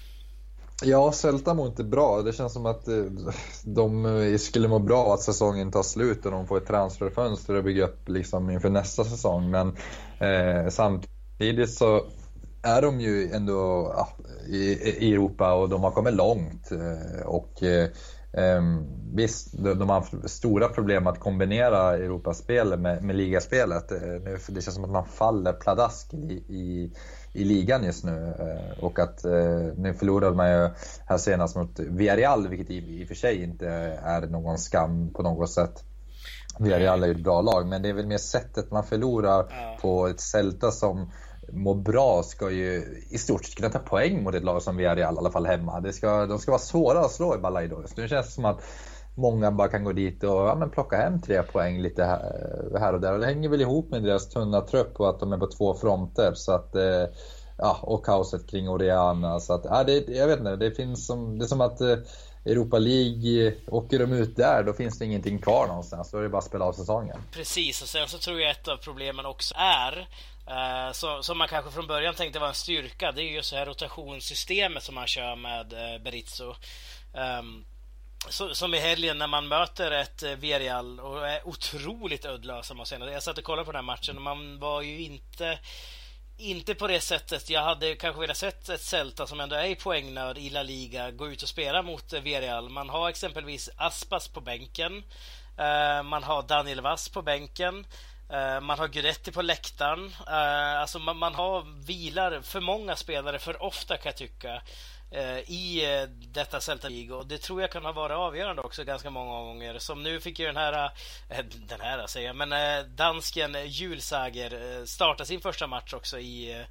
Ja, 0.83 1.13
Celta 1.13 1.55
mår 1.55 1.67
inte 1.67 1.85
bra. 1.85 2.23
Det 2.23 2.33
känns 2.33 2.53
som 2.53 2.67
att 2.67 2.89
eh, 2.89 3.05
de 3.65 4.07
eh, 4.07 4.39
skulle 4.39 4.69
må 4.69 4.79
bra 4.79 5.15
att 5.15 5.23
säsongen 5.23 5.73
tar 5.73 5.83
slut 5.83 6.27
och 6.27 6.33
de 6.33 6.47
får 6.47 6.57
ett 6.59 6.67
transferfönster 6.67 7.55
att 7.55 7.65
bygga 7.65 7.85
upp 7.85 8.09
liksom 8.09 8.51
inför 8.51 8.71
nästa 8.71 9.05
säsong. 9.05 9.51
Men 9.51 9.77
eh, 10.19 10.69
samtidigt 10.71 11.75
så 11.75 12.07
är 12.63 12.83
de 12.83 13.01
ju 13.01 13.33
ändå 13.33 13.93
ja, 13.97 14.09
i, 14.49 14.95
i, 14.99 15.13
Europa 15.13 15.55
och 15.55 15.69
de 15.69 15.83
har 15.83 15.91
kommit 15.91 16.15
långt. 16.15 16.73
Eh, 16.73 17.27
och 17.27 17.63
eh, 17.63 17.89
Visst, 19.15 19.53
de, 19.53 19.89
har 19.89 20.29
stora 20.29 20.69
problem 20.69 21.07
att 21.07 21.21
kombinera 21.21 21.97
Europaspelet 21.97 22.81
med, 22.81 23.05
med 23.05 23.17
ligaspelet. 23.17 23.91
Nu, 23.91 24.39
det 24.49 24.63
känns 24.63 24.75
som 24.75 24.85
att 24.85 24.91
man 24.91 25.07
faller 25.07 25.53
pladask 25.53 26.15
i, 26.15 26.33
i 26.33 26.93
i 27.33 27.45
ligan 27.45 27.85
just 27.85 28.05
nu. 28.05 28.35
Eh, 28.39 28.85
och 28.85 28.99
att 28.99 29.25
eh, 29.25 29.33
nu 29.77 29.95
förlorade 29.99 30.37
man 30.37 30.51
ju 30.51 30.71
här 31.07 31.19
senast 31.19 31.57
mot 31.57 31.79
Villarreal, 31.79 32.49
vilket 32.49 32.71
i, 32.71 33.01
i 33.01 33.05
och 33.05 33.09
för 33.09 33.15
sig 33.15 33.43
inte 33.43 33.69
är 34.03 34.27
någon 34.27 34.59
skam 34.59 35.13
på 35.13 35.23
något 35.23 35.51
sätt. 35.51 35.85
Villarreal 36.59 37.03
är 37.03 37.07
ju 37.07 37.13
ett 37.13 37.25
bra 37.25 37.41
lag, 37.41 37.67
men 37.67 37.83
det 37.83 37.89
är 37.89 37.93
väl 37.93 38.07
mer 38.07 38.19
sättet 38.19 38.71
man 38.71 38.85
förlorar 38.85 39.47
ja. 39.51 39.79
på 39.81 40.07
ett 40.07 40.21
Celta 40.21 40.71
som 40.71 41.13
mår 41.53 41.75
bra 41.75 42.23
ska 42.23 42.51
ju 42.51 43.03
i 43.11 43.19
stort 43.19 43.45
sett 43.45 43.55
kunna 43.55 43.69
ta 43.69 43.79
poäng 43.79 44.23
mot 44.23 44.35
ett 44.35 44.45
lag 44.45 44.63
som 44.63 44.77
Villarreal, 44.77 45.15
i 45.15 45.19
alla 45.19 45.31
fall 45.31 45.47
hemma. 45.47 45.81
Det 45.81 45.93
ska, 45.93 46.27
de 46.27 46.39
ska 46.39 46.51
vara 46.51 46.61
svåra 46.61 47.01
att 47.01 47.13
slå 47.13 47.35
i 47.35 47.39
Balaidos. 47.39 47.97
Nu 47.97 48.09
känns 48.09 48.27
det 48.27 48.33
som 48.33 48.45
att 48.45 48.63
många 49.19 49.51
bara 49.51 49.69
kan 49.69 49.85
gå 49.85 49.93
dit 49.93 50.25
och 50.25 50.31
ja, 50.31 50.55
men 50.55 50.71
plocka 50.71 50.97
hem 50.97 51.23
tre 51.23 51.43
poäng 51.43 51.83
lite 51.83 52.05
här, 52.81 52.93
och 52.93 53.01
där. 53.01 53.13
Och 53.13 53.21
det 53.21 53.27
hänger 53.27 53.49
väl 53.49 53.61
ihop 53.61 53.91
med 53.91 54.03
deras 54.03 54.29
tunna 54.29 54.61
trupp 54.61 55.01
och 55.01 55.09
att 55.09 55.21
de 55.21 55.33
är 55.33 55.39
på 55.39 55.47
två 55.47 55.75
fronter. 55.75 56.33
Så 56.35 56.53
att, 56.53 56.75
eh, 56.75 57.05
ja, 57.59 57.79
och 57.83 58.05
kaoset 58.05 58.51
kring 58.51 58.69
Oriana. 58.69 59.41
Så 59.41 59.53
att, 59.53 59.65
ja, 59.65 59.85
det, 59.85 60.09
jag 60.09 60.27
vet 60.27 60.39
inte, 60.39 60.57
det, 60.57 60.71
finns 60.71 61.07
som, 61.07 61.39
det 61.39 61.45
är 61.45 61.47
som 61.47 61.61
att 61.61 61.81
eh, 61.81 61.99
Europa 62.45 62.79
League, 62.79 63.47
eh, 63.47 63.53
åker 63.69 63.99
de 63.99 64.13
ut 64.13 64.37
där 64.37 64.63
då 64.63 64.73
finns 64.73 64.99
det 64.99 65.05
ingenting 65.05 65.39
kvar 65.39 65.67
någonstans. 65.67 66.11
Då 66.11 66.19
är 66.19 66.23
det 66.23 66.29
bara 66.29 66.39
att 66.39 66.45
spela 66.45 66.65
av 66.65 66.73
säsongen. 66.73 67.19
Precis, 67.33 67.83
och 67.83 67.89
sen 67.89 68.09
så 68.09 68.19
tror 68.19 68.41
jag 68.41 68.51
ett 68.51 68.69
av 68.69 68.77
problemen 68.77 69.27
också 69.27 69.55
är 69.59 70.09
Uh, 70.51 70.93
så, 70.93 71.23
som 71.23 71.39
man 71.39 71.49
kanske 71.49 71.71
från 71.71 71.87
början 71.87 72.15
tänkte 72.15 72.39
var 72.39 72.49
en 72.49 72.55
styrka, 72.55 73.13
det 73.13 73.23
är 73.23 73.25
just 73.25 73.51
det 73.51 73.59
här 73.59 73.67
rotationssystemet 73.67 74.83
som 74.83 74.95
man 74.95 75.07
kör 75.07 75.37
med 75.37 75.73
uh, 75.73 76.03
Berizzo. 76.03 76.55
Um, 77.13 77.65
så, 78.29 78.55
som 78.55 78.75
i 78.75 78.79
helgen 78.79 79.19
när 79.19 79.27
man 79.27 79.49
möter 79.49 79.91
ett 79.91 80.23
eh, 80.23 80.31
Villarreal 80.31 81.01
och 81.01 81.29
är 81.29 81.49
otroligt 81.49 82.25
uddlösa 82.25 82.75
måste 82.75 82.95
jag 82.95 83.03
säga. 83.03 83.13
Jag 83.13 83.23
satt 83.23 83.39
och 83.39 83.45
kollade 83.45 83.67
på 83.67 83.73
den 83.73 83.79
här 83.79 83.95
matchen 83.95 84.17
och 84.17 84.23
man 84.23 84.59
var 84.59 84.83
ju 84.83 85.01
inte 85.01 85.59
inte 86.37 86.75
på 86.75 86.87
det 86.87 87.01
sättet. 87.01 87.51
Jag 87.51 87.63
hade 87.63 87.95
kanske 87.95 88.21
velat 88.21 88.37
sett 88.37 88.69
ett 88.69 88.81
Celta 88.81 89.27
som 89.27 89.41
ändå 89.41 89.57
är 89.57 89.65
i 89.65 89.75
poängnöd 89.75 90.39
i 90.39 90.51
La 90.51 90.63
Liga 90.63 91.11
gå 91.11 91.29
ut 91.29 91.43
och 91.43 91.49
spela 91.49 91.83
mot 91.83 92.13
eh, 92.13 92.21
Villarreal. 92.21 92.69
Man 92.69 92.89
har 92.89 93.09
exempelvis 93.09 93.71
Aspas 93.77 94.29
på 94.29 94.41
bänken. 94.41 95.03
Man 96.05 96.23
har 96.23 96.43
Daniel 96.43 96.81
Vass 96.81 97.09
på 97.09 97.23
bänken. 97.23 97.87
Man 98.63 98.79
har 98.79 98.89
Guidetti 98.89 99.33
på 99.33 99.43
läktaren. 99.43 100.13
Alltså 100.27 100.99
man 100.99 101.35
har 101.35 101.87
vilar 101.87 102.41
för 102.41 102.61
många 102.61 102.97
spelare 102.97 103.39
för 103.39 103.63
ofta 103.63 103.97
kan 103.97 104.11
jag 104.11 104.17
tycka. 104.17 104.63
Eh, 105.11 105.39
i 105.39 105.95
eh, 105.95 106.09
detta 106.11 106.61
Celta 106.61 106.89
League 106.89 107.17
och 107.17 107.27
det 107.27 107.39
tror 107.39 107.61
jag 107.61 107.71
kan 107.71 107.85
ha 107.85 107.93
varit 107.93 108.17
avgörande 108.17 108.63
också 108.63 108.85
ganska 108.85 109.11
många 109.11 109.31
gånger. 109.31 109.79
Som 109.79 110.03
nu 110.03 110.21
fick 110.21 110.39
ju 110.39 110.47
den 110.47 110.57
här, 110.57 110.91
den 111.69 111.81
här 111.81 112.07
säger 112.07 112.27
jag, 112.27 112.37
men 112.37 112.97
dansken 112.97 113.57
Julsager 113.67 114.87
starta 114.87 115.25
sin 115.25 115.41
första 115.41 115.67
match 115.67 115.95
också 115.95 116.19
i, 116.19 116.65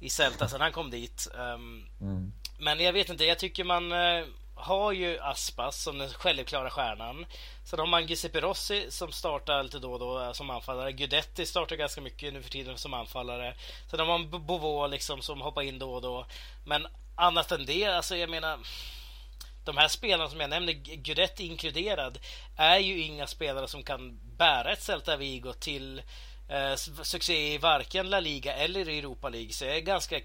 i 0.00 0.10
Celta 0.10 0.48
sen 0.48 0.60
han 0.60 0.72
kom 0.72 0.90
dit. 0.90 1.28
Um, 1.34 1.88
mm. 2.00 2.32
Men 2.58 2.80
jag 2.80 2.92
vet 2.92 3.08
inte, 3.08 3.24
jag 3.24 3.38
tycker 3.38 3.64
man 3.64 3.92
har 4.54 4.92
ju 4.92 5.18
Aspas 5.18 5.82
som 5.82 5.98
den 5.98 6.08
självklara 6.08 6.70
stjärnan. 6.70 7.26
Sen 7.70 7.78
har 7.78 7.86
man 7.86 8.06
Giuseppe 8.06 8.40
Rossi 8.40 8.90
som 8.90 9.12
startar 9.12 9.62
lite 9.62 9.78
då 9.78 9.92
och 9.92 9.98
då 9.98 10.22
eh, 10.22 10.32
som 10.32 10.50
anfallare. 10.50 10.92
Gudetti 10.92 11.46
startar 11.46 11.76
ganska 11.76 12.00
mycket 12.00 12.32
nu 12.32 12.42
för 12.42 12.50
tiden 12.50 12.78
som 12.78 12.94
anfallare. 12.94 13.54
Sen 13.90 14.00
har 14.00 14.06
man 14.06 14.46
Bovo 14.46 14.86
liksom 14.86 15.22
som 15.22 15.40
hoppar 15.40 15.62
in 15.62 15.78
då 15.78 15.92
och 15.94 16.02
då. 16.02 16.26
Men 16.64 16.86
annat 17.14 17.52
än 17.52 17.66
det, 17.66 17.84
alltså 17.84 18.16
jag 18.16 18.30
menar 18.30 18.58
de 19.64 19.76
här 19.76 19.88
spelarna 19.88 20.30
som 20.30 20.40
jag 20.40 20.50
nämnde, 20.50 20.72
Gudetti 20.72 21.46
inkluderad, 21.46 22.18
är 22.56 22.78
ju 22.78 23.00
inga 23.00 23.26
spelare 23.26 23.68
som 23.68 23.82
kan 23.82 24.20
bära 24.36 24.72
ett 24.72 24.82
Celta 24.82 25.16
Vigo 25.16 25.52
till 25.52 26.02
eh, 26.48 26.74
succé 27.02 27.54
i 27.54 27.58
varken 27.58 28.10
La 28.10 28.20
Liga 28.20 28.54
eller 28.54 28.88
Europa 28.88 29.28
League. 29.28 29.52
Så 29.52 29.64
jag 29.64 29.76
är 29.76 29.80
ganska 29.80 30.20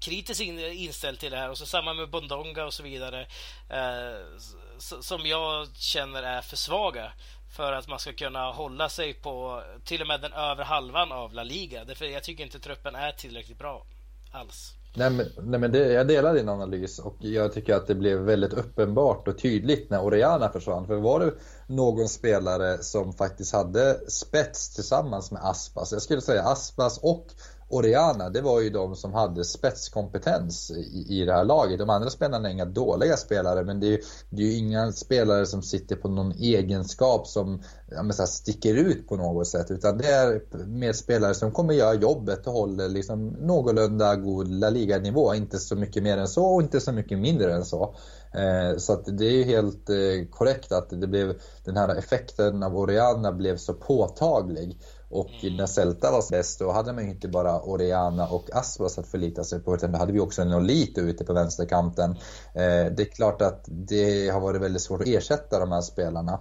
kritiskt 0.00 0.40
inställd 0.40 1.18
till 1.18 1.30
det 1.30 1.36
här 1.36 1.50
och 1.50 1.58
så 1.58 1.66
samma 1.66 1.94
med 1.94 2.10
Bondonga 2.10 2.64
och 2.64 2.74
så 2.74 2.82
vidare 2.82 3.26
eh, 3.70 4.40
som 4.80 5.20
jag 5.26 5.68
känner 5.74 6.22
är 6.22 6.40
för 6.40 6.56
svaga 6.56 7.12
för 7.56 7.72
att 7.72 7.88
man 7.88 7.98
ska 7.98 8.12
kunna 8.12 8.52
hålla 8.52 8.88
sig 8.88 9.14
på 9.14 9.62
till 9.84 10.00
och 10.00 10.06
med 10.06 10.20
den 10.20 10.32
övre 10.32 10.64
halvan 10.64 11.12
av 11.12 11.34
La 11.34 11.42
Liga. 11.42 11.84
Därför 11.84 12.04
jag 12.04 12.24
tycker 12.24 12.44
inte 12.44 12.58
truppen 12.58 12.94
är 12.94 13.12
tillräckligt 13.12 13.58
bra 13.58 13.86
alls. 14.32 14.74
Nej 14.94 15.10
men, 15.10 15.26
nej, 15.42 15.60
men 15.60 15.72
det, 15.72 15.92
jag 15.92 16.08
delar 16.08 16.34
din 16.34 16.48
analys 16.48 16.98
och 16.98 17.16
jag 17.18 17.52
tycker 17.52 17.74
att 17.74 17.86
det 17.86 17.94
blev 17.94 18.18
väldigt 18.18 18.52
uppenbart 18.52 19.28
och 19.28 19.38
tydligt 19.38 19.90
när 19.90 20.04
Oriana 20.04 20.48
försvann. 20.48 20.86
För 20.86 20.96
var 20.96 21.20
det 21.20 21.32
någon 21.66 22.08
spelare 22.08 22.82
som 22.82 23.12
faktiskt 23.12 23.52
hade 23.52 24.10
spets 24.10 24.74
tillsammans 24.74 25.30
med 25.30 25.42
Aspas, 25.44 25.92
jag 25.92 26.02
skulle 26.02 26.20
säga 26.20 26.42
Aspas 26.42 26.98
och 26.98 27.26
Oriana, 27.70 28.30
det 28.30 28.40
var 28.40 28.60
ju 28.60 28.70
de 28.70 28.96
som 28.96 29.12
hade 29.12 29.44
spetskompetens 29.44 30.70
i, 30.70 31.06
i 31.08 31.24
det 31.24 31.32
här 31.32 31.44
laget. 31.44 31.78
De 31.78 31.90
andra 31.90 32.10
spelarna 32.10 32.48
är 32.48 32.52
inga 32.52 32.64
dåliga 32.64 33.16
spelare, 33.16 33.64
men 33.64 33.80
det 33.80 33.86
är 33.86 33.90
ju, 33.90 34.00
det 34.30 34.42
är 34.42 34.46
ju 34.46 34.56
inga 34.56 34.92
spelare 34.92 35.46
som 35.46 35.62
sitter 35.62 35.96
på 35.96 36.08
någon 36.08 36.32
egenskap 36.32 37.26
som 37.26 37.62
ja, 37.90 38.02
men 38.02 38.12
så 38.12 38.22
här, 38.22 38.26
sticker 38.26 38.74
ut 38.74 39.08
på 39.08 39.16
något 39.16 39.46
sätt. 39.46 39.70
Utan 39.70 39.98
det 39.98 40.06
är 40.06 40.42
mer 40.66 40.92
spelare 40.92 41.34
som 41.34 41.52
kommer 41.52 41.74
göra 41.74 41.94
jobbet 41.94 42.46
och 42.46 42.52
håller 42.52 42.88
liksom 42.88 43.28
någorlunda 43.28 44.16
god 44.16 44.48
La 44.48 44.70
Liga-nivå. 44.70 45.34
Inte 45.34 45.58
så 45.58 45.76
mycket 45.76 46.02
mer 46.02 46.18
än 46.18 46.28
så 46.28 46.44
och 46.44 46.62
inte 46.62 46.80
så 46.80 46.92
mycket 46.92 47.18
mindre 47.18 47.54
än 47.54 47.64
så. 47.64 47.94
Eh, 48.34 48.78
så 48.78 48.92
att 48.92 49.18
det 49.18 49.26
är 49.26 49.32
ju 49.32 49.44
helt 49.44 49.90
eh, 49.90 50.28
korrekt 50.30 50.72
att 50.72 50.90
det 50.90 51.06
blev, 51.06 51.34
den 51.64 51.76
här 51.76 51.96
effekten 51.96 52.62
av 52.62 52.76
Oriana 52.76 53.32
blev 53.32 53.56
så 53.56 53.74
påtaglig. 53.74 54.78
Och 55.10 55.30
mm. 55.42 55.56
när 55.56 55.66
Celta 55.66 56.10
var 56.10 56.30
bäst 56.30 56.58
då 56.58 56.72
hade 56.72 56.92
man 56.92 57.04
ju 57.04 57.10
inte 57.10 57.28
bara 57.28 57.60
Oriana 57.60 58.28
och 58.28 58.56
Aspas 58.56 58.98
att 58.98 59.06
förlita 59.06 59.44
sig 59.44 59.60
på 59.60 59.74
utan 59.74 59.92
då 59.92 59.98
hade 59.98 60.12
vi 60.12 60.20
också 60.20 60.42
en 60.42 60.54
Olito 60.54 61.00
ute 61.00 61.24
på 61.24 61.32
vänsterkanten. 61.32 62.10
Eh, 62.54 62.92
det 62.96 63.00
är 63.00 63.14
klart 63.14 63.42
att 63.42 63.64
det 63.66 64.28
har 64.28 64.40
varit 64.40 64.62
väldigt 64.62 64.82
svårt 64.82 65.00
att 65.00 65.06
ersätta 65.06 65.58
de 65.58 65.72
här 65.72 65.80
spelarna. 65.80 66.40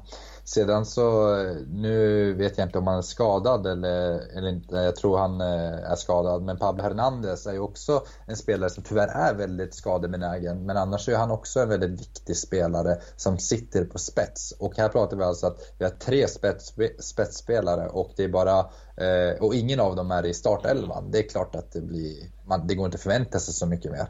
Sedan 0.53 0.85
så, 0.85 1.35
nu 1.67 2.33
vet 2.33 2.57
jag 2.57 2.67
inte 2.67 2.77
om 2.77 2.87
han 2.87 2.97
är 2.97 3.01
skadad 3.01 3.67
eller, 3.67 4.19
eller 4.37 4.49
inte, 4.49 4.75
jag 4.75 4.95
tror 4.95 5.17
han 5.17 5.41
eh, 5.41 5.91
är 5.91 5.95
skadad. 5.95 6.43
Men 6.43 6.57
Pablo 6.57 6.83
Hernandez 6.83 7.47
är 7.47 7.53
ju 7.53 7.59
också 7.59 8.03
en 8.25 8.35
spelare 8.35 8.69
som 8.69 8.83
tyvärr 8.83 9.07
är 9.07 9.33
väldigt 9.33 9.73
skadebenägen. 9.73 10.65
Men 10.65 10.77
annars 10.77 11.09
är 11.09 11.17
han 11.17 11.31
också 11.31 11.59
en 11.59 11.69
väldigt 11.69 12.01
viktig 12.01 12.37
spelare 12.37 12.97
som 13.15 13.37
sitter 13.37 13.85
på 13.85 13.99
spets. 13.99 14.51
Och 14.59 14.77
här 14.77 14.89
pratar 14.89 15.17
vi 15.17 15.23
alltså 15.23 15.47
att 15.47 15.73
vi 15.77 15.85
har 15.85 15.91
tre 15.91 16.27
spets, 16.27 16.73
spetsspelare 16.99 17.89
och 17.89 18.11
det 18.15 18.23
är 18.23 18.29
bara 18.29 18.59
eh, 18.97 19.41
och 19.41 19.55
ingen 19.55 19.79
av 19.79 19.95
dem 19.95 20.11
är 20.11 20.25
i 20.25 20.33
startelvan. 20.33 21.11
Det 21.11 21.19
är 21.19 21.29
klart 21.29 21.55
att 21.55 21.71
det 21.71 21.81
blir, 21.81 22.15
man, 22.45 22.67
det 22.67 22.75
går 22.75 22.85
inte 22.85 22.95
att 22.95 23.01
förvänta 23.01 23.39
sig 23.39 23.53
så 23.53 23.65
mycket 23.65 23.91
mer. 23.91 24.07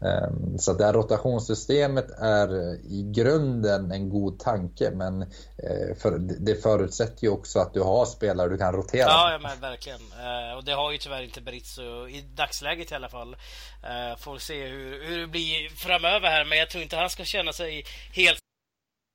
Ehm, 0.00 0.58
så 0.58 0.72
det 0.72 0.84
här 0.84 0.92
rotationssystemet 0.92 2.10
är 2.18 2.74
i 2.74 3.12
grunden 3.14 3.92
en 3.92 4.08
god 4.08 4.38
tanke 4.38 4.90
men 4.90 5.22
eh, 5.22 5.96
för, 5.98 6.18
det 6.18 6.62
förutsätter 6.62 7.24
ju 7.24 7.30
också 7.30 7.58
att 7.58 7.74
du 7.74 7.80
har 7.80 8.06
spelare 8.06 8.48
du 8.48 8.58
kan 8.58 8.72
rotera. 8.72 9.08
Ja, 9.08 9.32
ja 9.32 9.38
men 9.38 9.60
verkligen. 9.60 10.00
Eh, 10.00 10.56
och 10.56 10.64
det 10.64 10.72
har 10.72 10.92
ju 10.92 10.98
tyvärr 10.98 11.22
inte 11.22 11.40
Berizzo 11.40 12.08
i 12.08 12.24
dagsläget 12.34 12.92
i 12.92 12.94
alla 12.94 13.08
fall. 13.08 13.36
Eh, 13.82 14.18
får 14.18 14.38
se 14.38 14.66
hur, 14.66 15.04
hur 15.04 15.20
det 15.20 15.26
blir 15.26 15.68
framöver 15.68 16.28
här 16.28 16.44
men 16.44 16.58
jag 16.58 16.70
tror 16.70 16.82
inte 16.82 16.96
han 16.96 17.10
ska 17.10 17.24
känna 17.24 17.52
sig 17.52 17.84
helt 18.12 18.45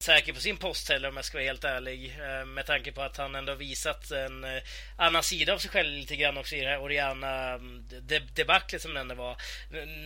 säker 0.04 0.34
på 0.34 0.40
sin 0.40 0.58
post 0.58 0.90
heller 0.90 1.10
om 1.10 1.16
jag 1.16 1.26
ska 1.26 1.38
vara 1.38 1.46
helt 1.46 1.64
ärlig. 1.64 2.18
Eh, 2.20 2.46
med 2.46 2.66
tanke 2.66 2.92
på 2.92 3.02
att 3.02 3.18
han 3.18 3.36
ändå 3.36 3.56
visat 3.56 4.12
en 4.12 4.44
eh, 4.44 4.62
annan 4.96 5.24
sida 5.24 5.54
av 5.54 5.58
sig 5.58 5.70
själv 5.70 5.94
lite 5.94 6.16
grann 6.16 6.38
också 6.38 6.56
i 6.56 6.62
det 6.62 6.70
här 6.70 6.82
Oriana-debaclet 6.82 8.74
mm, 8.74 8.80
som 8.80 8.94
det 8.94 9.00
ändå 9.00 9.16
var. 9.16 9.38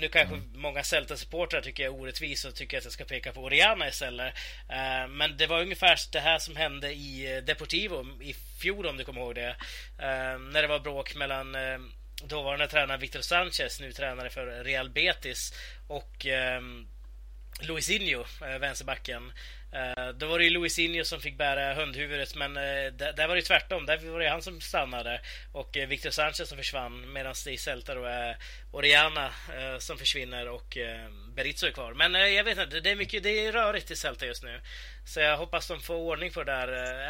Nu 0.01 0.07
kanske 0.07 0.35
mm. 0.35 0.51
många 0.55 0.81
Celta-supportrar 0.81 1.61
tycker 1.61 1.83
jag 1.83 1.93
är 1.93 2.01
orättvis 2.01 2.45
och 2.45 2.55
tycker 2.55 2.77
att 2.77 2.83
jag 2.83 2.93
ska 2.93 3.05
peka 3.05 3.31
på 3.31 3.43
Oriana 3.43 3.87
istället. 3.87 4.33
Eh, 4.69 5.07
men 5.07 5.37
det 5.37 5.47
var 5.47 5.61
ungefär 5.61 5.99
det 6.11 6.19
här 6.19 6.39
som 6.39 6.55
hände 6.55 6.93
i 6.93 7.41
Deportivo 7.45 8.21
i 8.21 8.35
fjol 8.61 8.85
om 8.85 8.97
du 8.97 9.03
kommer 9.03 9.21
ihåg 9.21 9.35
det. 9.35 9.55
När 9.97 10.61
det 10.61 10.67
var 10.67 10.79
bråk 10.79 11.15
mellan 11.15 11.55
dåvarande 12.23 12.67
tränare 12.67 12.97
Victor 12.97 13.21
Sanchez, 13.21 13.79
nu 13.79 13.91
tränare 13.91 14.29
för 14.29 14.63
Real 14.63 14.89
Betis 14.89 15.53
och 15.87 16.25
Luisinho, 17.61 18.25
vänsterbacken. 18.59 19.31
Eh, 19.75 20.07
då 20.09 20.27
var 20.27 20.39
det 20.39 20.45
ju 20.45 20.49
Luisinho 20.49 21.03
som 21.03 21.21
fick 21.21 21.37
bära 21.37 21.73
hundhuvudet 21.73 22.35
men 22.35 22.57
eh, 22.57 22.93
där, 23.15 23.27
var 23.27 23.35
det 23.35 23.41
tvärtom. 23.41 23.85
Där 23.85 24.11
var 24.11 24.19
det 24.19 24.29
han 24.29 24.41
som 24.41 24.61
stannade 24.61 25.21
och 25.51 25.77
eh, 25.77 25.87
Victor 25.87 26.09
Sanchez 26.09 26.49
som 26.49 26.57
försvann 26.57 27.13
medan 27.13 27.33
det 27.45 27.51
i 27.51 27.57
Celta 27.57 27.95
då 27.95 28.03
är 28.03 28.37
Oriana 28.71 29.29
som 29.79 29.97
försvinner 29.97 30.47
och 30.47 30.77
Berizzo 31.35 31.67
är 31.67 31.71
kvar. 31.71 31.93
Men 31.93 32.33
jag 32.33 32.43
vet 32.43 32.57
inte, 32.57 32.79
det 32.79 32.91
är 32.91 32.95
mycket, 32.95 33.23
det 33.23 33.45
är 33.45 33.51
rörigt 33.51 33.91
i 33.91 33.95
Celta 33.95 34.25
just 34.25 34.43
nu. 34.43 34.61
Så 35.05 35.19
jag 35.19 35.37
hoppas 35.37 35.67
de 35.67 35.81
får 35.81 35.95
ordning 35.95 36.31
på 36.31 36.43
det 36.43 36.51
där 36.51 36.67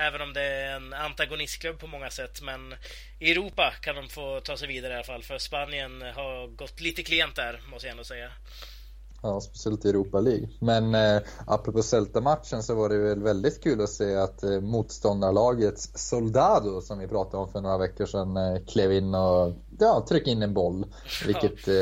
även 0.07 0.21
om 0.21 0.33
det 0.33 0.41
är 0.41 0.75
en 0.75 0.93
antagonistklubb 0.93 1.79
på 1.79 1.87
många 1.87 2.09
sätt. 2.09 2.41
Men 2.41 2.75
i 3.19 3.31
Europa 3.31 3.73
kan 3.81 3.95
de 3.95 4.09
få 4.09 4.39
ta 4.39 4.57
sig 4.57 4.67
vidare 4.67 4.93
i 4.93 4.95
alla 4.95 5.03
fall 5.03 5.23
för 5.23 5.37
Spanien 5.37 6.01
har 6.01 6.47
gått 6.47 6.81
lite 6.81 7.03
klent 7.03 7.35
där 7.35 7.61
måste 7.67 7.87
jag 7.87 7.91
ändå 7.91 8.03
säga. 8.03 8.31
Ja, 9.21 9.41
speciellt 9.41 9.85
i 9.85 9.89
Europa 9.89 10.19
League. 10.19 10.49
Men 10.59 10.95
eh, 10.95 11.21
apropå 11.47 11.81
Celta-matchen 11.81 12.63
så 12.63 12.75
var 12.75 12.89
det 12.89 12.97
väl 12.97 13.23
väldigt 13.23 13.63
kul 13.63 13.81
att 13.81 13.89
se 13.89 14.15
att 14.15 14.43
eh, 14.43 14.61
motståndarlagets 14.61 15.91
Soldado 15.95 16.81
som 16.81 16.99
vi 16.99 17.07
pratade 17.07 17.43
om 17.43 17.51
för 17.51 17.61
några 17.61 17.77
veckor 17.77 18.05
sedan 18.05 18.37
eh, 18.37 18.63
klev 18.67 18.91
in 18.91 19.15
och 19.15 19.53
ja, 19.79 20.05
tryckte 20.09 20.29
in 20.29 20.41
en 20.41 20.53
boll. 20.53 20.85
Vilket 21.25 21.67
eh, 21.67 21.75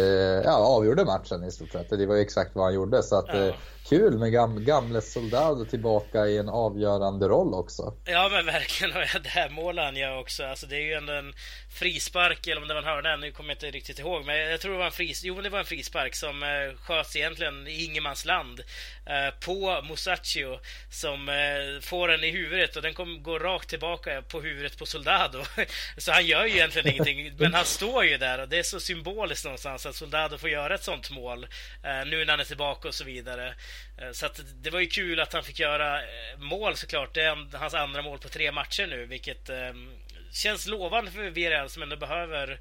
ja, 0.44 0.56
avgjorde 0.56 1.06
matchen 1.06 1.44
i 1.44 1.52
stort 1.52 1.72
sett. 1.72 1.90
Det 1.90 2.06
var 2.06 2.16
ju 2.16 2.22
exakt 2.22 2.56
vad 2.56 2.66
han 2.66 2.74
gjorde. 2.74 3.04
Så 3.04 3.16
att, 3.16 3.28
ja. 3.28 3.46
Eh, 3.46 3.54
kul 3.90 4.18
med 4.18 4.32
gam 4.32 4.66
gamle 4.66 5.02
Soldado 5.02 5.66
tillbaka 5.66 6.28
i 6.28 6.38
en 6.38 6.50
avgörande 6.50 7.28
roll 7.28 7.54
också. 7.54 7.94
Ja 8.06 8.30
men 8.32 8.46
verkligen. 8.46 8.98
Och 8.98 9.22
det 9.24 9.30
här 9.30 9.50
målet 9.50 9.86
han 9.86 9.96
gör 9.96 10.20
också. 10.20 10.44
Alltså, 10.44 10.66
det 10.66 10.76
är 10.76 10.82
ju 10.82 10.94
ändå 10.94 11.14
en 11.14 11.34
frispark, 11.74 12.48
eller 12.48 12.62
om 12.62 12.68
det 12.68 12.74
var 12.74 12.82
en 12.82 12.88
hörna, 12.88 13.16
nu 13.16 13.32
kommer 13.32 13.50
jag 13.50 13.56
inte 13.56 13.72
riktigt 13.72 14.00
ihåg. 14.00 14.26
Men 14.26 14.38
jag 14.38 14.62
tror 14.62 14.72
det 14.72 14.78
var 14.78 14.86
en, 14.86 14.92
fris 14.92 15.24
jo, 15.24 15.42
det 15.42 15.50
var 15.50 15.60
en 15.60 15.66
frispark 15.66 16.16
som 16.16 16.44
eh, 16.44 16.78
sköts 16.78 17.16
egentligen 17.16 17.68
i 17.68 17.84
ingenmansland 17.84 18.60
eh, 19.06 19.40
på 19.46 19.82
Musacchio 19.90 20.60
som 20.92 21.30
eh, 21.30 21.82
får 21.82 22.08
den 22.08 22.24
i 22.24 22.32
huvudet 22.32 22.76
och 22.76 22.82
den 22.82 22.94
kom, 22.94 23.24
går 23.24 23.40
rakt 23.40 23.70
tillbaka 23.70 24.22
på 24.22 24.42
huvudet 24.42 24.78
på 24.78 24.86
Soldado. 24.86 25.44
så 25.98 26.12
han 26.12 26.26
gör 26.26 26.46
ju 26.46 26.52
egentligen 26.52 26.94
ingenting, 26.94 27.36
men 27.38 27.54
han 27.54 27.66
står 27.84 28.06
ju 28.06 28.18
där 28.18 28.40
och 28.40 28.50
det 28.50 28.58
är 28.58 28.64
så 28.64 28.80
symboliskt 28.80 29.46
någonstans 29.46 29.86
att 29.86 29.96
Soldado 29.96 30.38
får 30.38 30.50
göra 30.50 30.76
ett 30.76 30.84
sånt 30.84 31.12
mål 31.12 31.44
eh, 31.84 32.06
nu 32.06 32.26
när 32.26 32.34
han 32.34 32.40
är 32.40 32.44
tillbaka 32.44 32.88
och 32.88 32.94
så 32.94 33.04
vidare. 33.04 33.56
Eh, 33.98 34.12
så 34.12 34.30
det 34.62 34.70
var 34.70 34.80
ju 34.80 34.88
kul 34.88 35.20
att 35.20 35.34
han 35.34 35.44
fick 35.44 35.60
göra 35.60 36.02
eh, 36.02 36.38
mål 36.38 36.76
såklart. 36.76 37.14
Det 37.14 37.22
är 37.22 37.58
hans 37.58 37.74
andra 37.74 38.02
mål 38.02 38.20
på 38.20 38.30
tre 38.30 38.52
matcher 38.52 38.88
nu, 38.88 39.06
vilket 39.06 39.50
ehm, 39.50 39.92
känns 40.32 40.68
lovande 40.68 41.12
för 41.12 41.30
Villarreal 41.30 41.70
som 41.70 41.84
ändå 41.84 41.96
behöver 41.96 42.60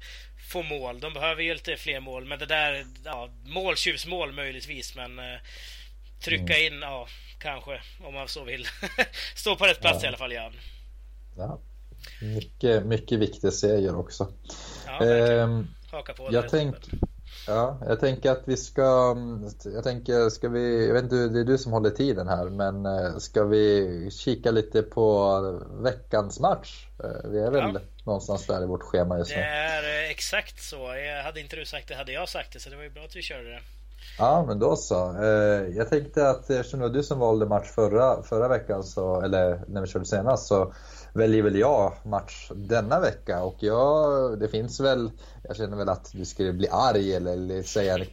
få 0.51 0.63
mål. 0.63 0.99
De 0.99 1.13
behöver 1.13 1.43
ju 1.43 1.53
lite 1.53 1.77
fler 1.77 1.99
mål, 1.99 2.25
men 2.25 2.39
det 2.39 2.45
där, 2.45 2.85
ja, 3.05 3.29
mål, 3.45 3.75
tjuvsmål 3.75 4.31
möjligtvis, 4.31 4.95
men 4.95 5.21
trycka 6.23 6.57
mm. 6.57 6.73
in, 6.73 6.81
ja, 6.81 7.07
kanske, 7.39 7.81
om 7.99 8.13
man 8.13 8.27
så 8.27 8.43
vill. 8.43 8.67
Stå 9.35 9.55
på 9.55 9.67
rätt 9.67 9.81
plats 9.81 9.99
ja. 10.01 10.05
i 10.05 10.07
alla 10.07 10.17
fall, 10.17 10.31
Jan. 10.31 10.53
Ja. 11.37 11.61
Mycket, 12.23 12.85
mycket 12.85 13.19
viktig 13.19 13.53
seger 13.53 13.95
också. 13.95 14.27
Ja, 14.87 15.05
ehm, 15.05 15.67
Haka 15.91 16.13
på 16.13 16.27
jag 16.31 16.49
tänk, 16.49 16.75
Ja, 17.47 17.77
jag 17.87 17.99
tänker 17.99 18.31
att 18.31 18.41
vi 18.45 18.57
ska, 18.57 19.15
jag 19.63 19.83
tänker, 19.83 20.29
ska 20.29 20.49
vi, 20.49 20.87
jag 20.87 20.93
vet 20.93 21.03
inte, 21.03 21.15
det 21.15 21.39
är 21.39 21.43
du 21.43 21.57
som 21.57 21.71
håller 21.71 21.89
tiden 21.89 22.27
här, 22.27 22.45
men 22.45 22.85
eh, 22.85 23.17
ska 23.17 23.43
vi 23.43 24.09
kika 24.11 24.51
lite 24.51 24.81
på 24.81 25.39
veckans 25.71 26.39
match? 26.39 26.87
Eh, 27.03 27.29
vi 27.29 27.39
är 27.39 27.51
väl 27.51 27.71
ja. 27.73 27.79
någonstans 28.03 28.47
där 28.47 28.63
i 28.63 28.65
vårt 28.65 28.83
schema 28.83 29.17
just 29.17 29.31
nu. 29.31 29.37
Det 29.37 29.43
är 29.43 30.03
eh, 30.03 30.11
exakt 30.11 30.63
så. 30.63 30.75
Jag 30.75 31.23
hade 31.23 31.39
inte 31.39 31.55
du 31.55 31.65
sagt 31.65 31.87
det 31.87 31.95
hade 31.95 32.11
jag 32.11 32.29
sagt 32.29 32.53
det, 32.53 32.59
så 32.59 32.69
det 32.69 32.75
var 32.75 32.83
ju 32.83 32.89
bra 32.89 33.03
att 33.03 33.15
vi 33.15 33.21
körde 33.21 33.49
det. 33.49 33.59
Ja, 34.17 34.45
men 34.47 34.59
då 34.59 34.75
så. 34.75 35.15
Jag 35.75 35.89
tänkte 35.89 36.29
att 36.29 36.49
eftersom 36.49 36.79
det 36.79 36.87
var 36.87 36.93
du 36.93 37.03
som 37.03 37.19
valde 37.19 37.45
match 37.45 37.67
förra, 37.67 38.23
förra 38.23 38.47
veckan, 38.47 38.83
så, 38.83 39.21
eller 39.21 39.61
när 39.67 39.81
vi 39.81 39.87
körde 39.87 40.05
senast, 40.05 40.47
så 40.47 40.73
väljer 41.13 41.41
väl 41.43 41.55
jag 41.55 41.93
match 42.03 42.51
denna 42.55 42.99
vecka. 42.99 43.43
Och 43.43 43.55
jag, 43.59 44.39
det 44.39 44.47
finns 44.47 44.79
väl, 44.79 45.11
jag 45.43 45.55
känner 45.55 45.77
väl 45.77 45.89
att 45.89 46.11
du 46.13 46.25
skulle 46.25 46.53
bli 46.53 46.67
arg 46.71 47.13
eller 47.13 47.63
säga 47.63 47.97
en, 47.97 48.05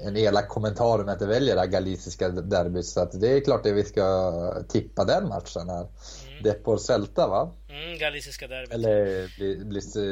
en 0.06 0.16
elak 0.16 0.48
kommentar 0.48 0.98
om 0.98 1.08
jag 1.08 1.14
inte 1.14 1.26
väljer 1.26 1.56
det 1.56 1.66
galiciska 1.66 2.28
derbyt. 2.28 2.86
Så 2.86 3.00
att 3.00 3.20
det 3.20 3.28
är 3.28 3.40
klart 3.40 3.66
att 3.66 3.72
vi 3.72 3.84
ska 3.84 4.32
tippa 4.68 5.04
den 5.04 5.28
matchen 5.28 5.68
här. 5.68 5.80
Mm. 5.80 6.42
Depor 6.42 6.76
Celta 6.76 7.28
va? 7.28 7.52
Mm, 7.68 7.98
galiciska 7.98 8.46
derbyt. 8.46 8.72
Eller 8.72 9.04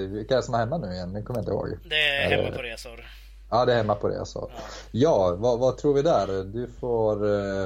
vilka 0.08 0.34
är 0.34 0.36
det 0.36 0.42
som 0.42 0.54
är 0.54 0.58
hemma 0.58 0.78
nu 0.78 0.92
igen? 0.92 1.12
Det 1.12 1.22
kommer 1.22 1.38
jag 1.38 1.42
inte 1.42 1.52
ihåg. 1.52 1.78
Det 1.90 2.08
är 2.08 2.36
hemma 2.36 2.56
på 2.56 2.62
resor. 2.62 3.06
Ja, 3.50 3.64
det 3.64 3.72
är 3.72 3.76
hemma 3.76 3.94
på 3.94 4.08
resor. 4.08 4.50
Ja, 4.52 4.60
ja 4.90 5.36
vad, 5.38 5.58
vad, 5.58 5.78
tror 5.78 5.94
vi 5.94 6.02
där? 6.02 6.44
Du 6.44 6.68
får, 6.80 7.14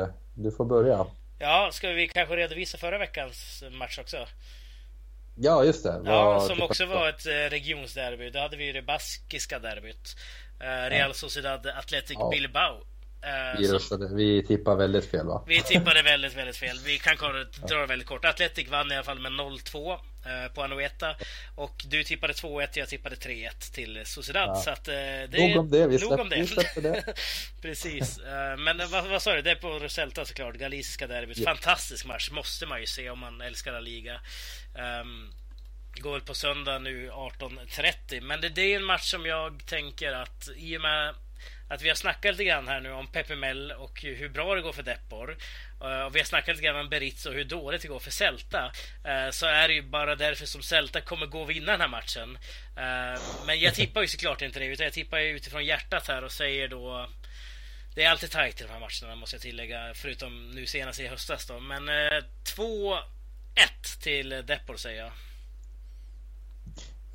eh, 0.02 0.08
du 0.34 0.50
får 0.50 0.64
börja. 0.64 1.06
Ja, 1.38 1.70
ska 1.72 1.88
vi 1.88 2.08
kanske 2.08 2.36
redovisa 2.36 2.78
förra 2.78 2.98
veckans 2.98 3.64
match 3.78 3.98
också? 3.98 4.16
Ja, 5.40 5.64
just 5.64 5.84
det. 5.84 6.02
Ja, 6.04 6.40
som 6.40 6.62
också 6.62 6.86
var 6.86 7.08
ett 7.08 7.26
eh, 7.26 7.30
regionsderby. 7.30 8.30
Då 8.30 8.38
hade 8.38 8.56
vi 8.56 8.72
det 8.72 8.82
baskiska 8.82 9.58
derbyt. 9.58 10.16
Eh, 10.60 10.90
Real 10.90 11.14
Sociedad 11.14 11.66
Athletic 11.66 12.16
ja. 12.20 12.30
Bilbao. 12.30 12.84
Vi, 13.58 13.68
röstade, 13.72 14.14
vi 14.14 14.46
tippade 14.46 14.76
väldigt 14.76 15.10
fel 15.10 15.26
va? 15.26 15.44
Vi 15.46 15.62
tippade 15.62 16.02
väldigt, 16.04 16.36
väldigt 16.36 16.56
fel. 16.56 16.78
Vi 16.84 16.98
kan 16.98 17.16
dra 17.68 17.80
det 17.80 17.86
väldigt 17.86 18.08
kort. 18.08 18.24
Athletic 18.24 18.68
vann 18.68 18.92
i 18.92 18.94
alla 18.94 19.04
fall 19.04 19.18
med 19.18 19.32
0-2 19.32 19.98
på 20.54 20.62
Anoeta. 20.62 21.14
Och 21.54 21.84
du 21.84 22.04
tippade 22.04 22.32
2-1, 22.32 22.68
jag 22.74 22.88
tippade 22.88 23.16
3-1 23.16 23.74
till 23.74 24.02
Sociedad. 24.04 24.48
Ja. 24.48 24.54
Så 24.54 24.70
att, 24.70 24.84
det 24.84 25.48
nog 25.48 25.56
om 25.56 25.70
det, 25.70 25.86
vi 25.86 25.98
vi 26.30 26.46
släppte 26.46 26.80
det. 26.80 27.04
Precis. 27.62 28.20
Men 28.58 28.90
vad, 28.90 29.06
vad 29.06 29.22
sa 29.22 29.34
du? 29.34 29.42
Det 29.42 29.50
är 29.50 29.54
på 29.54 29.68
Roselta 29.68 30.24
såklart, 30.24 30.54
galiciska 30.54 31.06
derbyt. 31.06 31.38
Ja. 31.38 31.44
Fantastisk 31.44 32.06
match, 32.06 32.30
måste 32.30 32.66
man 32.66 32.80
ju 32.80 32.86
se 32.86 33.10
om 33.10 33.18
man 33.18 33.40
älskar 33.40 33.72
La 33.72 33.80
Liga. 33.80 34.20
Um, 35.02 35.32
går 36.00 36.12
väl 36.12 36.20
på 36.20 36.34
söndag 36.34 36.78
nu 36.78 37.10
18.30. 37.10 38.20
Men 38.20 38.40
det, 38.40 38.48
det, 38.48 38.72
är 38.72 38.76
en 38.76 38.84
match 38.84 39.10
som 39.10 39.26
jag 39.26 39.66
tänker 39.66 40.12
att 40.12 40.48
i 40.56 40.76
och 40.76 40.80
med 40.80 41.14
att 41.68 41.82
vi 41.82 41.88
har 41.88 41.96
snackat 41.96 42.32
lite 42.32 42.44
grann 42.44 42.68
här 42.68 42.80
nu 42.80 42.92
om 42.92 43.06
Pepe 43.06 43.36
Mel 43.36 43.72
och 43.72 44.00
hur 44.02 44.28
bra 44.28 44.54
det 44.54 44.60
går 44.60 44.72
för 44.72 44.82
Depor. 44.82 45.36
Eh, 45.80 46.00
och 46.00 46.14
vi 46.14 46.20
har 46.20 46.24
snackat 46.24 46.56
lite 46.56 46.66
grann 46.66 46.80
om 46.80 46.88
Beritz 46.88 47.26
och 47.26 47.34
hur 47.34 47.44
dåligt 47.44 47.82
det 47.82 47.88
går 47.88 47.98
för 47.98 48.10
Celta. 48.10 48.72
Eh, 49.04 49.30
så 49.30 49.46
är 49.46 49.68
det 49.68 49.74
ju 49.74 49.82
bara 49.82 50.14
därför 50.14 50.46
som 50.46 50.62
Celta 50.62 51.00
kommer 51.00 51.26
gå 51.26 51.40
och 51.40 51.50
vinna 51.50 51.72
den 51.72 51.80
här 51.80 51.88
matchen. 51.88 52.38
Eh, 52.76 53.20
men 53.46 53.60
jag 53.60 53.74
tippar 53.74 54.00
ju 54.00 54.06
såklart 54.06 54.42
inte 54.42 54.58
det, 54.58 54.66
utan 54.66 54.84
jag 54.84 54.92
tippar 54.92 55.18
ju 55.18 55.36
utifrån 55.36 55.64
hjärtat 55.64 56.08
här 56.08 56.24
och 56.24 56.32
säger 56.32 56.68
då 56.68 57.08
det 57.94 58.04
är 58.04 58.10
alltid 58.10 58.30
tajt 58.30 58.60
i 58.60 58.64
de 58.64 58.70
här 58.70 58.80
matcherna 58.80 59.16
måste 59.16 59.36
jag 59.36 59.42
tillägga, 59.42 59.92
förutom 59.94 60.50
nu 60.50 60.66
senast 60.66 61.00
i 61.00 61.06
höstas 61.06 61.46
då. 61.46 61.60
Men 61.60 61.90
2 62.44 62.98
1 63.54 64.00
till 64.00 64.28
Depor 64.28 64.76
säger 64.76 65.02
jag. 65.02 65.12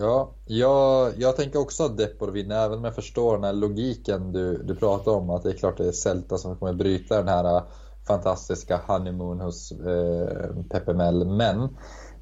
Ja, 0.04 0.34
jag, 0.46 1.14
jag 1.18 1.36
tänker 1.36 1.60
också 1.60 1.84
att 1.84 1.98
Depor 1.98 2.28
vinner, 2.28 2.66
även 2.66 2.78
om 2.78 2.84
jag 2.84 2.96
förstår 2.96 3.34
den 3.34 3.44
här 3.44 3.54
logiken 3.54 4.32
du, 4.32 4.64
du 4.64 4.76
pratar 4.76 5.12
om. 5.12 5.30
Att 5.30 5.44
det 5.44 5.50
är 5.50 5.54
klart 5.54 5.78
det 5.78 5.88
är 5.88 5.92
Celta 5.92 6.38
som 6.38 6.58
kommer 6.58 6.74
bryta 6.74 7.18
den 7.18 7.28
här 7.28 7.56
äh, 7.56 7.64
fantastiska 8.08 8.82
honeymoon 8.88 9.40
hos 9.40 9.72
eh, 9.72 10.64
Pepe 10.70 10.94
Mel. 10.94 11.26
Men 11.26 11.62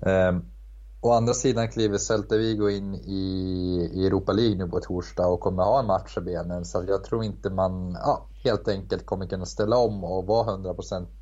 eh, 0.05 0.41
Å 1.03 1.11
andra 1.11 1.33
sidan 1.33 1.69
kliver 1.69 1.97
Celta 1.97 2.37
Vigo 2.37 2.69
in 2.69 2.95
i, 2.95 4.05
Europa 4.05 4.31
League 4.31 4.57
nu 4.57 4.67
på 4.67 4.79
torsdag 4.79 5.27
och 5.27 5.39
kommer 5.39 5.63
ha 5.63 5.79
en 5.79 5.87
match 5.87 6.17
i 6.17 6.21
benen. 6.21 6.65
Så 6.65 6.83
jag 6.87 7.03
tror 7.03 7.23
inte 7.23 7.49
man 7.49 7.91
ja, 7.91 8.27
helt 8.43 8.67
enkelt 8.67 9.05
kommer 9.05 9.27
kunna 9.27 9.45
ställa 9.45 9.77
om 9.77 10.03
och 10.03 10.25
vara 10.25 10.51
hundraprocentigt 10.51 11.15
eh, 11.15 11.20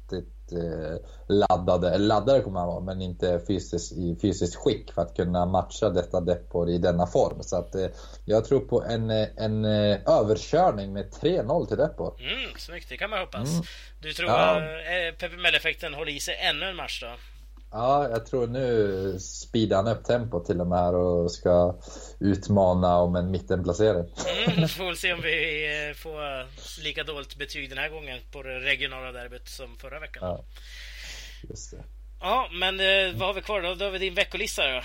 laddade. 1.28 1.90
Eller 1.90 2.06
laddade 2.06 2.42
kommer 2.42 2.60
man 2.60 2.68
vara, 2.68 2.80
men 2.80 3.02
inte 3.02 3.42
fysiskt, 3.48 3.92
i 3.92 4.18
fysiskt 4.22 4.56
skick 4.56 4.92
för 4.92 5.02
att 5.02 5.16
kunna 5.16 5.46
matcha 5.46 5.90
detta 5.90 6.22
Depor 6.22 6.70
i 6.70 6.78
denna 6.78 7.08
form. 7.08 7.44
Så 7.44 7.56
att, 7.56 7.76
eh, 7.76 7.88
jag 8.26 8.46
tror 8.46 8.60
på 8.60 8.84
en, 8.84 9.10
en 9.10 9.66
eh, 9.66 10.00
överkörning 10.06 10.94
med 10.94 11.12
3-0 11.12 11.68
till 11.68 11.78
Depor. 11.78 12.14
Mm, 12.20 12.52
snyggt, 12.58 12.90
det 12.90 12.98
kan 12.98 13.10
man 13.10 13.20
hoppas. 13.20 13.50
Mm. 13.52 13.64
Du 14.02 14.14
tror 14.14 14.30
ja. 14.30 14.56
att 14.56 15.18
Pepe 15.18 15.38
Mel-effekten 15.38 15.94
håller 15.94 16.12
i 16.12 16.20
sig 16.20 16.36
ännu 16.36 16.66
en 16.66 16.76
match 16.76 17.02
då? 17.02 17.39
Ja, 17.72 18.10
jag 18.10 18.26
tror 18.26 18.48
nu 18.48 19.20
speedar 19.20 19.78
han 19.78 19.88
upp 19.88 20.04
tempot 20.04 20.46
till 20.46 20.62
och 20.62 20.68
med 20.68 20.80
här 20.80 20.96
och 20.96 21.32
ska 21.32 21.76
utmana 22.20 22.98
om 22.98 23.16
en 23.16 23.32
mittenplacering. 23.32 24.06
Mm, 24.48 24.68
får 24.68 24.86
väl 24.86 24.98
se 24.98 25.14
om 25.14 25.22
vi 25.22 25.66
eh, 25.66 25.96
får 25.96 26.48
lika 26.84 27.04
dåligt 27.04 27.38
betyg 27.38 27.70
den 27.70 27.78
här 27.78 27.90
gången 27.90 28.20
på 28.32 28.44
det 28.44 28.60
regionala 28.60 29.12
derbyt 29.12 29.48
som 29.48 29.78
förra 29.78 30.00
veckan. 30.00 30.24
Ja, 30.24 30.46
just 31.50 31.72
det. 31.72 31.84
Ja, 32.20 32.50
men 32.60 32.80
eh, 32.80 33.20
vad 33.20 33.28
har 33.28 33.34
vi 33.34 33.42
kvar 33.42 33.62
då? 33.62 33.76
Då 33.76 33.86
har 33.86 33.92
vi 33.92 34.00
din 34.00 34.16
veckolista 34.16 34.62
då, 34.76 34.82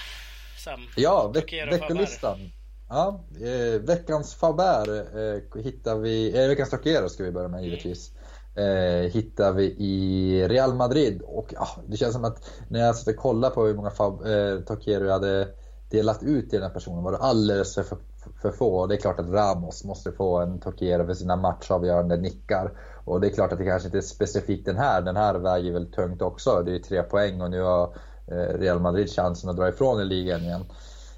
Sam. 0.65 0.89
Ja, 0.97 1.29
veck 1.29 1.53
veckolistan. 1.53 2.51
Ja, 2.89 3.25
eh, 3.41 3.81
veckans 3.81 4.35
Faber 4.35 4.99
eh, 4.99 5.63
hittar 5.63 5.97
vi, 5.97 6.43
eh, 6.43 6.49
veckans 6.49 6.71
Tokero 6.71 7.09
ska 7.09 7.25
vi 7.25 7.33
börja 7.33 7.49
med 7.49 7.65
givetvis. 7.65 8.13
Eh, 8.57 9.11
hittar 9.11 9.53
vi 9.53 9.65
i 9.65 10.49
Real 10.49 10.75
Madrid. 10.75 11.23
Och 11.23 11.55
ah, 11.57 11.69
det 11.87 11.97
känns 11.97 12.13
som 12.13 12.25
att 12.25 12.51
när 12.69 12.81
jag 12.81 12.97
satt 12.97 13.15
och 13.15 13.21
kollade 13.21 13.55
på 13.55 13.65
hur 13.65 13.75
många 13.75 13.89
eh, 13.89 14.61
Tokero 14.61 15.05
jag 15.05 15.13
hade 15.13 15.49
delat 15.91 16.23
ut 16.23 16.51
till 16.51 16.61
den 16.61 16.69
här 16.69 16.75
personen 16.75 17.05
var 17.05 17.13
det 17.13 17.19
alldeles 17.19 17.75
för, 17.75 17.83
för, 17.83 17.99
för 18.43 18.51
få. 18.51 18.77
Och 18.77 18.89
det 18.89 18.95
är 18.95 19.01
klart 19.01 19.21
att 19.21 19.31
Ramos 19.31 19.85
måste 19.85 20.13
få 20.13 20.39
en 20.39 20.61
Tokero 20.61 21.07
för 21.07 21.15
sina 21.15 21.37
matchavgörande 21.37 22.17
nickar. 22.17 22.73
Och 23.05 23.21
det 23.21 23.27
är 23.27 23.31
klart 23.31 23.53
att 23.53 23.59
det 23.59 23.65
kanske 23.65 23.89
inte 23.89 23.99
är 23.99 24.03
specifikt 24.03 24.67
den 24.67 24.77
här. 24.77 25.03
Den 25.03 25.17
här 25.17 25.35
väger 25.35 25.73
väl 25.73 25.93
tungt 25.93 26.23
också. 26.23 26.63
Det 26.65 26.71
är 26.71 26.73
ju 26.73 26.79
tre 26.79 27.03
poäng 27.03 27.41
och 27.41 27.51
nu 27.51 27.61
har 27.61 27.97
eh, 28.27 28.59
Real 28.59 28.81
Madrid 28.81 29.11
chansen 29.11 29.51
att 29.51 29.57
dra 29.57 29.69
ifrån 29.69 30.01
i 30.01 30.05
ligan 30.05 30.41
igen. 30.41 30.65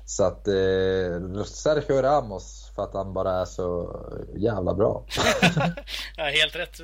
Så 0.07 0.25
att 0.25 0.49
eh, 0.49 1.45
Sergio 1.45 2.03
Ramos 2.03 2.67
för 2.77 2.83
att 2.83 2.95
han 2.95 3.13
bara 3.13 3.41
är 3.41 3.45
så 3.45 4.01
jävla 4.37 4.75
bra. 4.75 5.05
ja, 6.17 6.25
helt 6.25 6.57
rätt. 6.57 6.81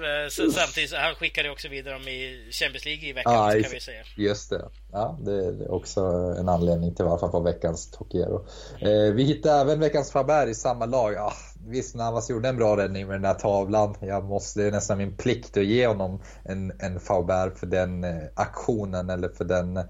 Samtidigt, 0.55 0.95
han 0.95 1.14
skickade 1.14 1.51
också 1.51 1.68
vidare 1.68 1.95
dem 1.95 2.09
i 2.09 2.49
Champions 2.51 2.85
League 2.85 3.09
i 3.09 3.12
veckan, 3.12 3.33
ja, 3.33 3.62
kan 3.62 3.70
vi 3.73 3.81
säga. 3.81 4.03
Just 4.16 4.51
det. 4.51 4.68
Ja, 4.93 5.18
det 5.20 5.33
är 5.33 5.70
också 5.70 6.01
en 6.39 6.49
anledning 6.49 6.95
till 6.95 7.05
varför 7.05 7.27
han 7.27 7.33
får 7.33 7.43
veckans 7.43 7.91
Tokero. 7.91 8.47
Mm. 8.81 9.09
Eh, 9.09 9.14
vi 9.14 9.25
hittade 9.25 9.61
även 9.61 9.81
veckans 9.81 10.12
Faber 10.12 10.47
i 10.47 10.55
samma 10.55 10.87
lag. 10.87 11.14
Ja, 11.14 11.33
visst, 11.66 11.95
Navas 11.95 12.31
gjorde 12.31 12.49
en 12.49 12.57
bra 12.57 12.77
räddning 12.77 13.07
med 13.07 13.16
den 13.16 13.25
här 13.25 13.35
tavlan. 13.35 13.97
Jag 14.01 14.25
måste, 14.25 14.61
det 14.61 14.66
är 14.66 14.70
nästan 14.70 14.99
min 14.99 15.16
plikt 15.16 15.57
att 15.57 15.64
ge 15.64 15.87
honom 15.87 16.23
en, 16.45 16.73
en 16.81 17.01
Faber 17.01 17.51
för 17.51 17.66
den 17.66 18.05
eh, 18.05 18.23
aktionen 18.35 19.11
eller 19.11 19.29
för 19.29 19.45
den... 19.45 19.77
Eh, 19.77 19.85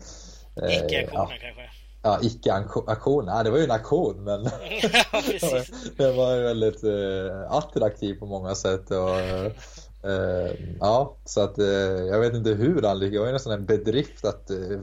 Icke-aktionen 0.55 1.13
ja. 1.13 1.39
kanske? 1.41 1.72
Ja, 2.03 2.19
icke-aktion. 2.23 3.25
Nej, 3.27 3.45
det 3.45 3.51
var 3.51 3.59
ju 3.59 3.65
en 3.65 3.71
aktion 3.71 4.25
men 4.25 4.45
ja, 5.13 5.23
den 5.97 6.17
var 6.17 6.35
ju 6.35 6.43
väldigt 6.43 6.85
eh, 6.85 7.53
attraktiv 7.53 8.15
på 8.15 8.27
många 8.27 8.55
sätt. 8.55 8.91
Och, 8.91 9.21
eh, 10.11 10.53
ja, 10.81 11.17
så 11.25 11.41
att 11.41 11.59
eh, 11.59 11.67
jag 12.11 12.21
vet 12.21 12.35
inte 12.35 12.51
hur 12.51 12.83
han 12.83 12.99
lyckades. 12.99 13.13
Det 13.13 13.19
var 13.19 13.27
ju 13.27 13.33
nästan 13.33 13.53
en 13.53 13.67
bedrift 13.67 14.25
att 14.25 14.51
eh, 14.51 14.81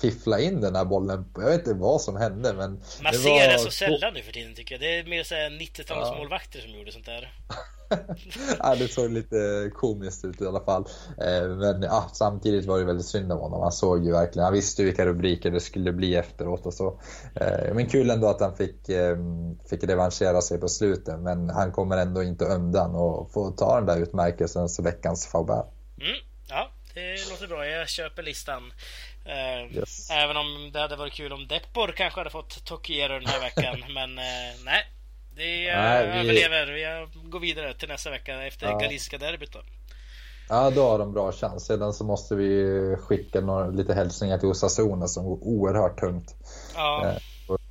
fiffla 0.00 0.40
in 0.40 0.60
den 0.60 0.76
här 0.76 0.84
bollen. 0.84 1.24
Jag 1.34 1.44
vet 1.44 1.58
inte 1.58 1.74
vad 1.74 2.00
som 2.00 2.16
hände 2.16 2.52
men 2.52 2.70
Man 3.02 3.12
det 3.12 3.18
ser 3.18 3.30
var... 3.30 3.52
det 3.52 3.58
så 3.58 3.70
sällan 3.70 4.14
nu 4.14 4.22
för 4.22 4.32
tiden 4.32 4.54
tycker 4.54 4.74
jag. 4.74 4.80
Det 4.80 4.98
är 4.98 5.04
mer 5.04 5.24
90-talsmålvakter 5.60 6.56
ja. 6.56 6.62
som 6.62 6.78
gjorde 6.78 6.92
sånt 6.92 7.06
där. 7.06 7.32
ja, 8.58 8.74
det 8.74 8.88
såg 8.88 9.10
lite 9.10 9.70
komiskt 9.74 10.24
ut 10.24 10.40
i 10.40 10.46
alla 10.46 10.60
fall. 10.60 10.84
Eh, 11.20 11.48
men 11.48 11.82
ja, 11.82 12.10
samtidigt 12.12 12.66
var 12.66 12.78
det 12.78 12.84
väldigt 12.84 13.06
synd 13.06 13.32
om 13.32 13.38
honom. 13.38 13.60
Han 13.60 13.72
såg 13.72 14.04
ju 14.04 14.12
verkligen, 14.12 14.44
han 14.44 14.52
visste 14.52 14.82
ju 14.82 14.86
vilka 14.86 15.06
rubriker 15.06 15.50
det 15.50 15.60
skulle 15.60 15.92
bli 15.92 16.14
efteråt 16.14 16.66
och 16.66 16.74
så. 16.74 17.00
Eh, 17.34 17.74
men 17.74 17.88
kul 17.88 18.10
ändå 18.10 18.28
att 18.28 18.40
han 18.40 18.56
fick, 18.56 18.88
eh, 18.88 19.16
fick 19.70 19.84
revanschera 19.84 20.40
sig 20.40 20.60
på 20.60 20.68
slutet. 20.68 21.20
Men 21.20 21.50
han 21.50 21.72
kommer 21.72 21.96
ändå 21.96 22.22
inte 22.22 22.44
undan 22.44 22.94
och 22.94 23.32
får 23.32 23.50
ta 23.50 23.76
den 23.76 23.86
där 23.86 24.02
utmärkelsen 24.02 24.68
som 24.68 24.84
veckans 24.84 25.26
Faubert. 25.26 25.66
Mm, 26.00 26.16
ja, 26.48 26.70
det 26.94 27.30
låter 27.30 27.46
bra. 27.46 27.66
Jag 27.66 27.88
köper 27.88 28.22
listan. 28.22 28.72
Yes. 29.70 30.10
Även 30.10 30.36
om 30.36 30.70
det 30.72 30.80
hade 30.80 30.96
varit 30.96 31.12
kul 31.12 31.32
om 31.32 31.46
Deppor 31.46 31.92
kanske 31.96 32.20
hade 32.20 32.30
fått 32.30 32.64
Tokiero 32.64 33.12
den 33.12 33.26
här 33.26 33.40
veckan. 33.40 33.84
men 33.94 34.14
nej, 34.64 34.84
det 35.36 35.76
Nej, 35.76 36.06
vi... 36.06 36.18
överlever. 36.20 36.72
Vi 36.72 37.30
går 37.30 37.40
vidare 37.40 37.74
till 37.74 37.88
nästa 37.88 38.10
vecka 38.10 38.42
efter 38.46 38.66
ja. 38.66 38.78
Galiciska 38.78 39.18
derbyt 39.18 39.52
då. 39.52 39.58
Ja, 40.48 40.70
då 40.70 40.88
har 40.88 40.98
de 40.98 41.12
bra 41.12 41.32
chans. 41.32 41.66
Sedan 41.66 41.92
så 41.92 42.04
måste 42.04 42.34
vi 42.34 42.96
skicka 42.98 43.40
några, 43.40 43.68
lite 43.68 43.94
hälsningar 43.94 44.38
till 44.38 44.48
Osasuna 44.48 45.06
som 45.06 45.24
går 45.24 45.38
oerhört 45.42 46.00
tungt. 46.00 46.34
Ja. 46.74 47.06
Eh, 47.06 47.16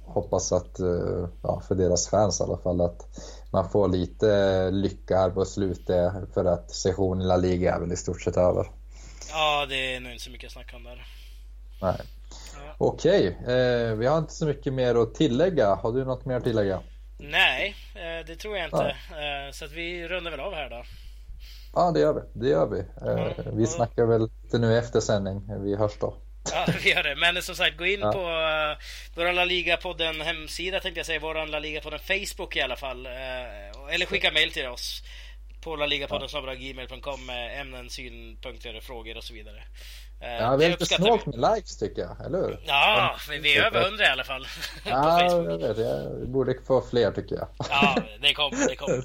hoppas 0.05 0.51
att, 0.51 0.79
eh, 0.79 1.27
ja, 1.43 1.61
för 1.67 1.75
deras 1.75 2.09
fans 2.09 2.39
i 2.39 2.43
alla 2.43 2.57
fall, 2.57 2.81
att 2.81 3.07
man 3.51 3.69
får 3.69 3.87
lite 3.87 4.71
lycka 4.71 5.17
här 5.17 5.29
på 5.29 5.45
slutet 5.45 6.13
för 6.33 6.45
att 6.45 6.71
sessionen 6.71 7.21
i 7.21 7.25
La 7.25 7.37
Liga 7.37 7.75
är 7.75 7.79
väl 7.79 7.91
i 7.91 7.97
stort 7.97 8.21
sett 8.21 8.37
över. 8.37 8.67
Ja, 9.31 9.65
det 9.69 9.95
är 9.95 9.99
nog 9.99 10.11
inte 10.11 10.23
så 10.23 10.31
mycket 10.31 10.47
att 10.47 10.53
snacka 10.53 10.75
om 10.75 10.83
där. 10.83 11.07
Nej. 11.81 12.01
Ja. 12.55 12.75
Okej, 12.77 13.27
eh, 13.27 13.95
vi 13.95 14.05
har 14.05 14.17
inte 14.17 14.33
så 14.33 14.45
mycket 14.45 14.73
mer 14.73 14.95
att 14.95 15.15
tillägga. 15.15 15.75
Har 15.75 15.91
du 15.91 16.05
något 16.05 16.25
mer 16.25 16.35
att 16.35 16.43
tillägga? 16.43 16.79
Nej, 17.31 17.75
eh, 17.95 18.25
det 18.25 18.35
tror 18.35 18.57
jag 18.57 18.65
inte. 18.65 18.95
Nej. 19.11 19.47
Eh, 19.47 19.51
så 19.51 19.65
att 19.65 19.71
vi 19.71 20.07
rundar 20.07 20.31
väl 20.31 20.39
av 20.39 20.53
här 20.53 20.69
då. 20.69 20.83
Ja, 21.73 21.91
det 21.91 21.99
gör 21.99 22.13
vi. 22.13 22.39
Det 22.39 22.49
gör 22.49 22.67
vi. 22.67 22.83
Mm. 23.09 23.57
Vi 23.57 23.65
snackar 23.65 24.05
väl 24.05 24.29
lite 24.43 24.57
nu 24.57 24.77
efter 24.77 24.99
sändning. 24.99 25.63
Vi 25.63 25.75
hörs 25.75 25.97
då. 25.99 26.17
Ja, 26.51 26.65
vi 26.83 26.93
gör 26.93 27.03
det. 27.03 27.15
Men 27.15 27.41
som 27.41 27.55
sagt, 27.55 27.77
gå 27.77 27.85
in 27.85 27.99
ja. 27.99 28.11
på 28.11 28.19
uh, 28.19 28.77
vår 29.15 29.33
La 29.33 29.45
Liga-podden 29.45 30.21
hemsida 30.21 30.79
tänkte 30.79 30.99
jag 30.99 31.05
säga, 31.05 31.19
vår 31.19 31.47
La 31.47 31.59
Liga-podden 31.59 31.99
Facebook 31.99 32.55
i 32.55 32.61
alla 32.61 32.75
fall. 32.75 33.05
Uh, 33.05 33.93
eller 33.93 34.05
skicka 34.05 34.31
mail 34.31 34.51
till 34.51 34.67
oss 34.67 35.03
på 35.63 35.75
laligapodden 35.75 36.29
ja. 36.31 36.53
gmail.com 36.53 37.25
med 37.25 37.61
ämnen, 37.61 37.89
synpunkter, 37.89 38.79
frågor 38.81 39.17
och 39.17 39.23
så 39.23 39.33
vidare. 39.33 39.63
Uh, 40.23 40.29
ja, 40.29 40.55
vi 40.55 40.65
är 40.65 40.69
lite 40.69 40.85
snålt 40.85 41.25
med 41.25 41.55
likes 41.55 41.77
tycker 41.77 42.01
jag, 42.01 42.25
eller 42.25 42.39
hur? 42.39 42.59
Ja, 42.65 43.15
men 43.29 43.41
vi 43.41 43.57
är 43.57 43.65
över 43.65 43.83
hundra 43.83 44.05
i 44.05 44.09
alla 44.09 44.23
fall. 44.23 44.47
ja, 44.85 45.23
jag 45.23 45.57
vet. 45.57 45.77
Vi 46.21 46.25
borde 46.25 46.55
få 46.67 46.81
fler 46.81 47.11
tycker 47.11 47.35
jag. 47.35 47.47
ja, 47.69 47.95
det 48.21 48.33
kommer. 48.33 48.67
Det 48.67 48.75
kommer. 48.75 48.95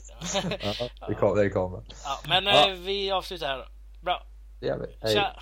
ja, 0.61 1.09
det 1.09 1.15
kommer. 1.15 1.43
Det 1.43 1.51
kommer. 1.51 1.83
Ja, 2.05 2.21
men 2.29 2.47
ja. 2.47 2.75
vi 2.79 3.11
avslutar 3.11 3.47
här. 3.47 3.69
Bra. 4.01 4.27
Det 4.61 4.67
gör 4.67 4.79
vi. 4.79 4.87
Hej. 5.01 5.15
Tja. 5.15 5.33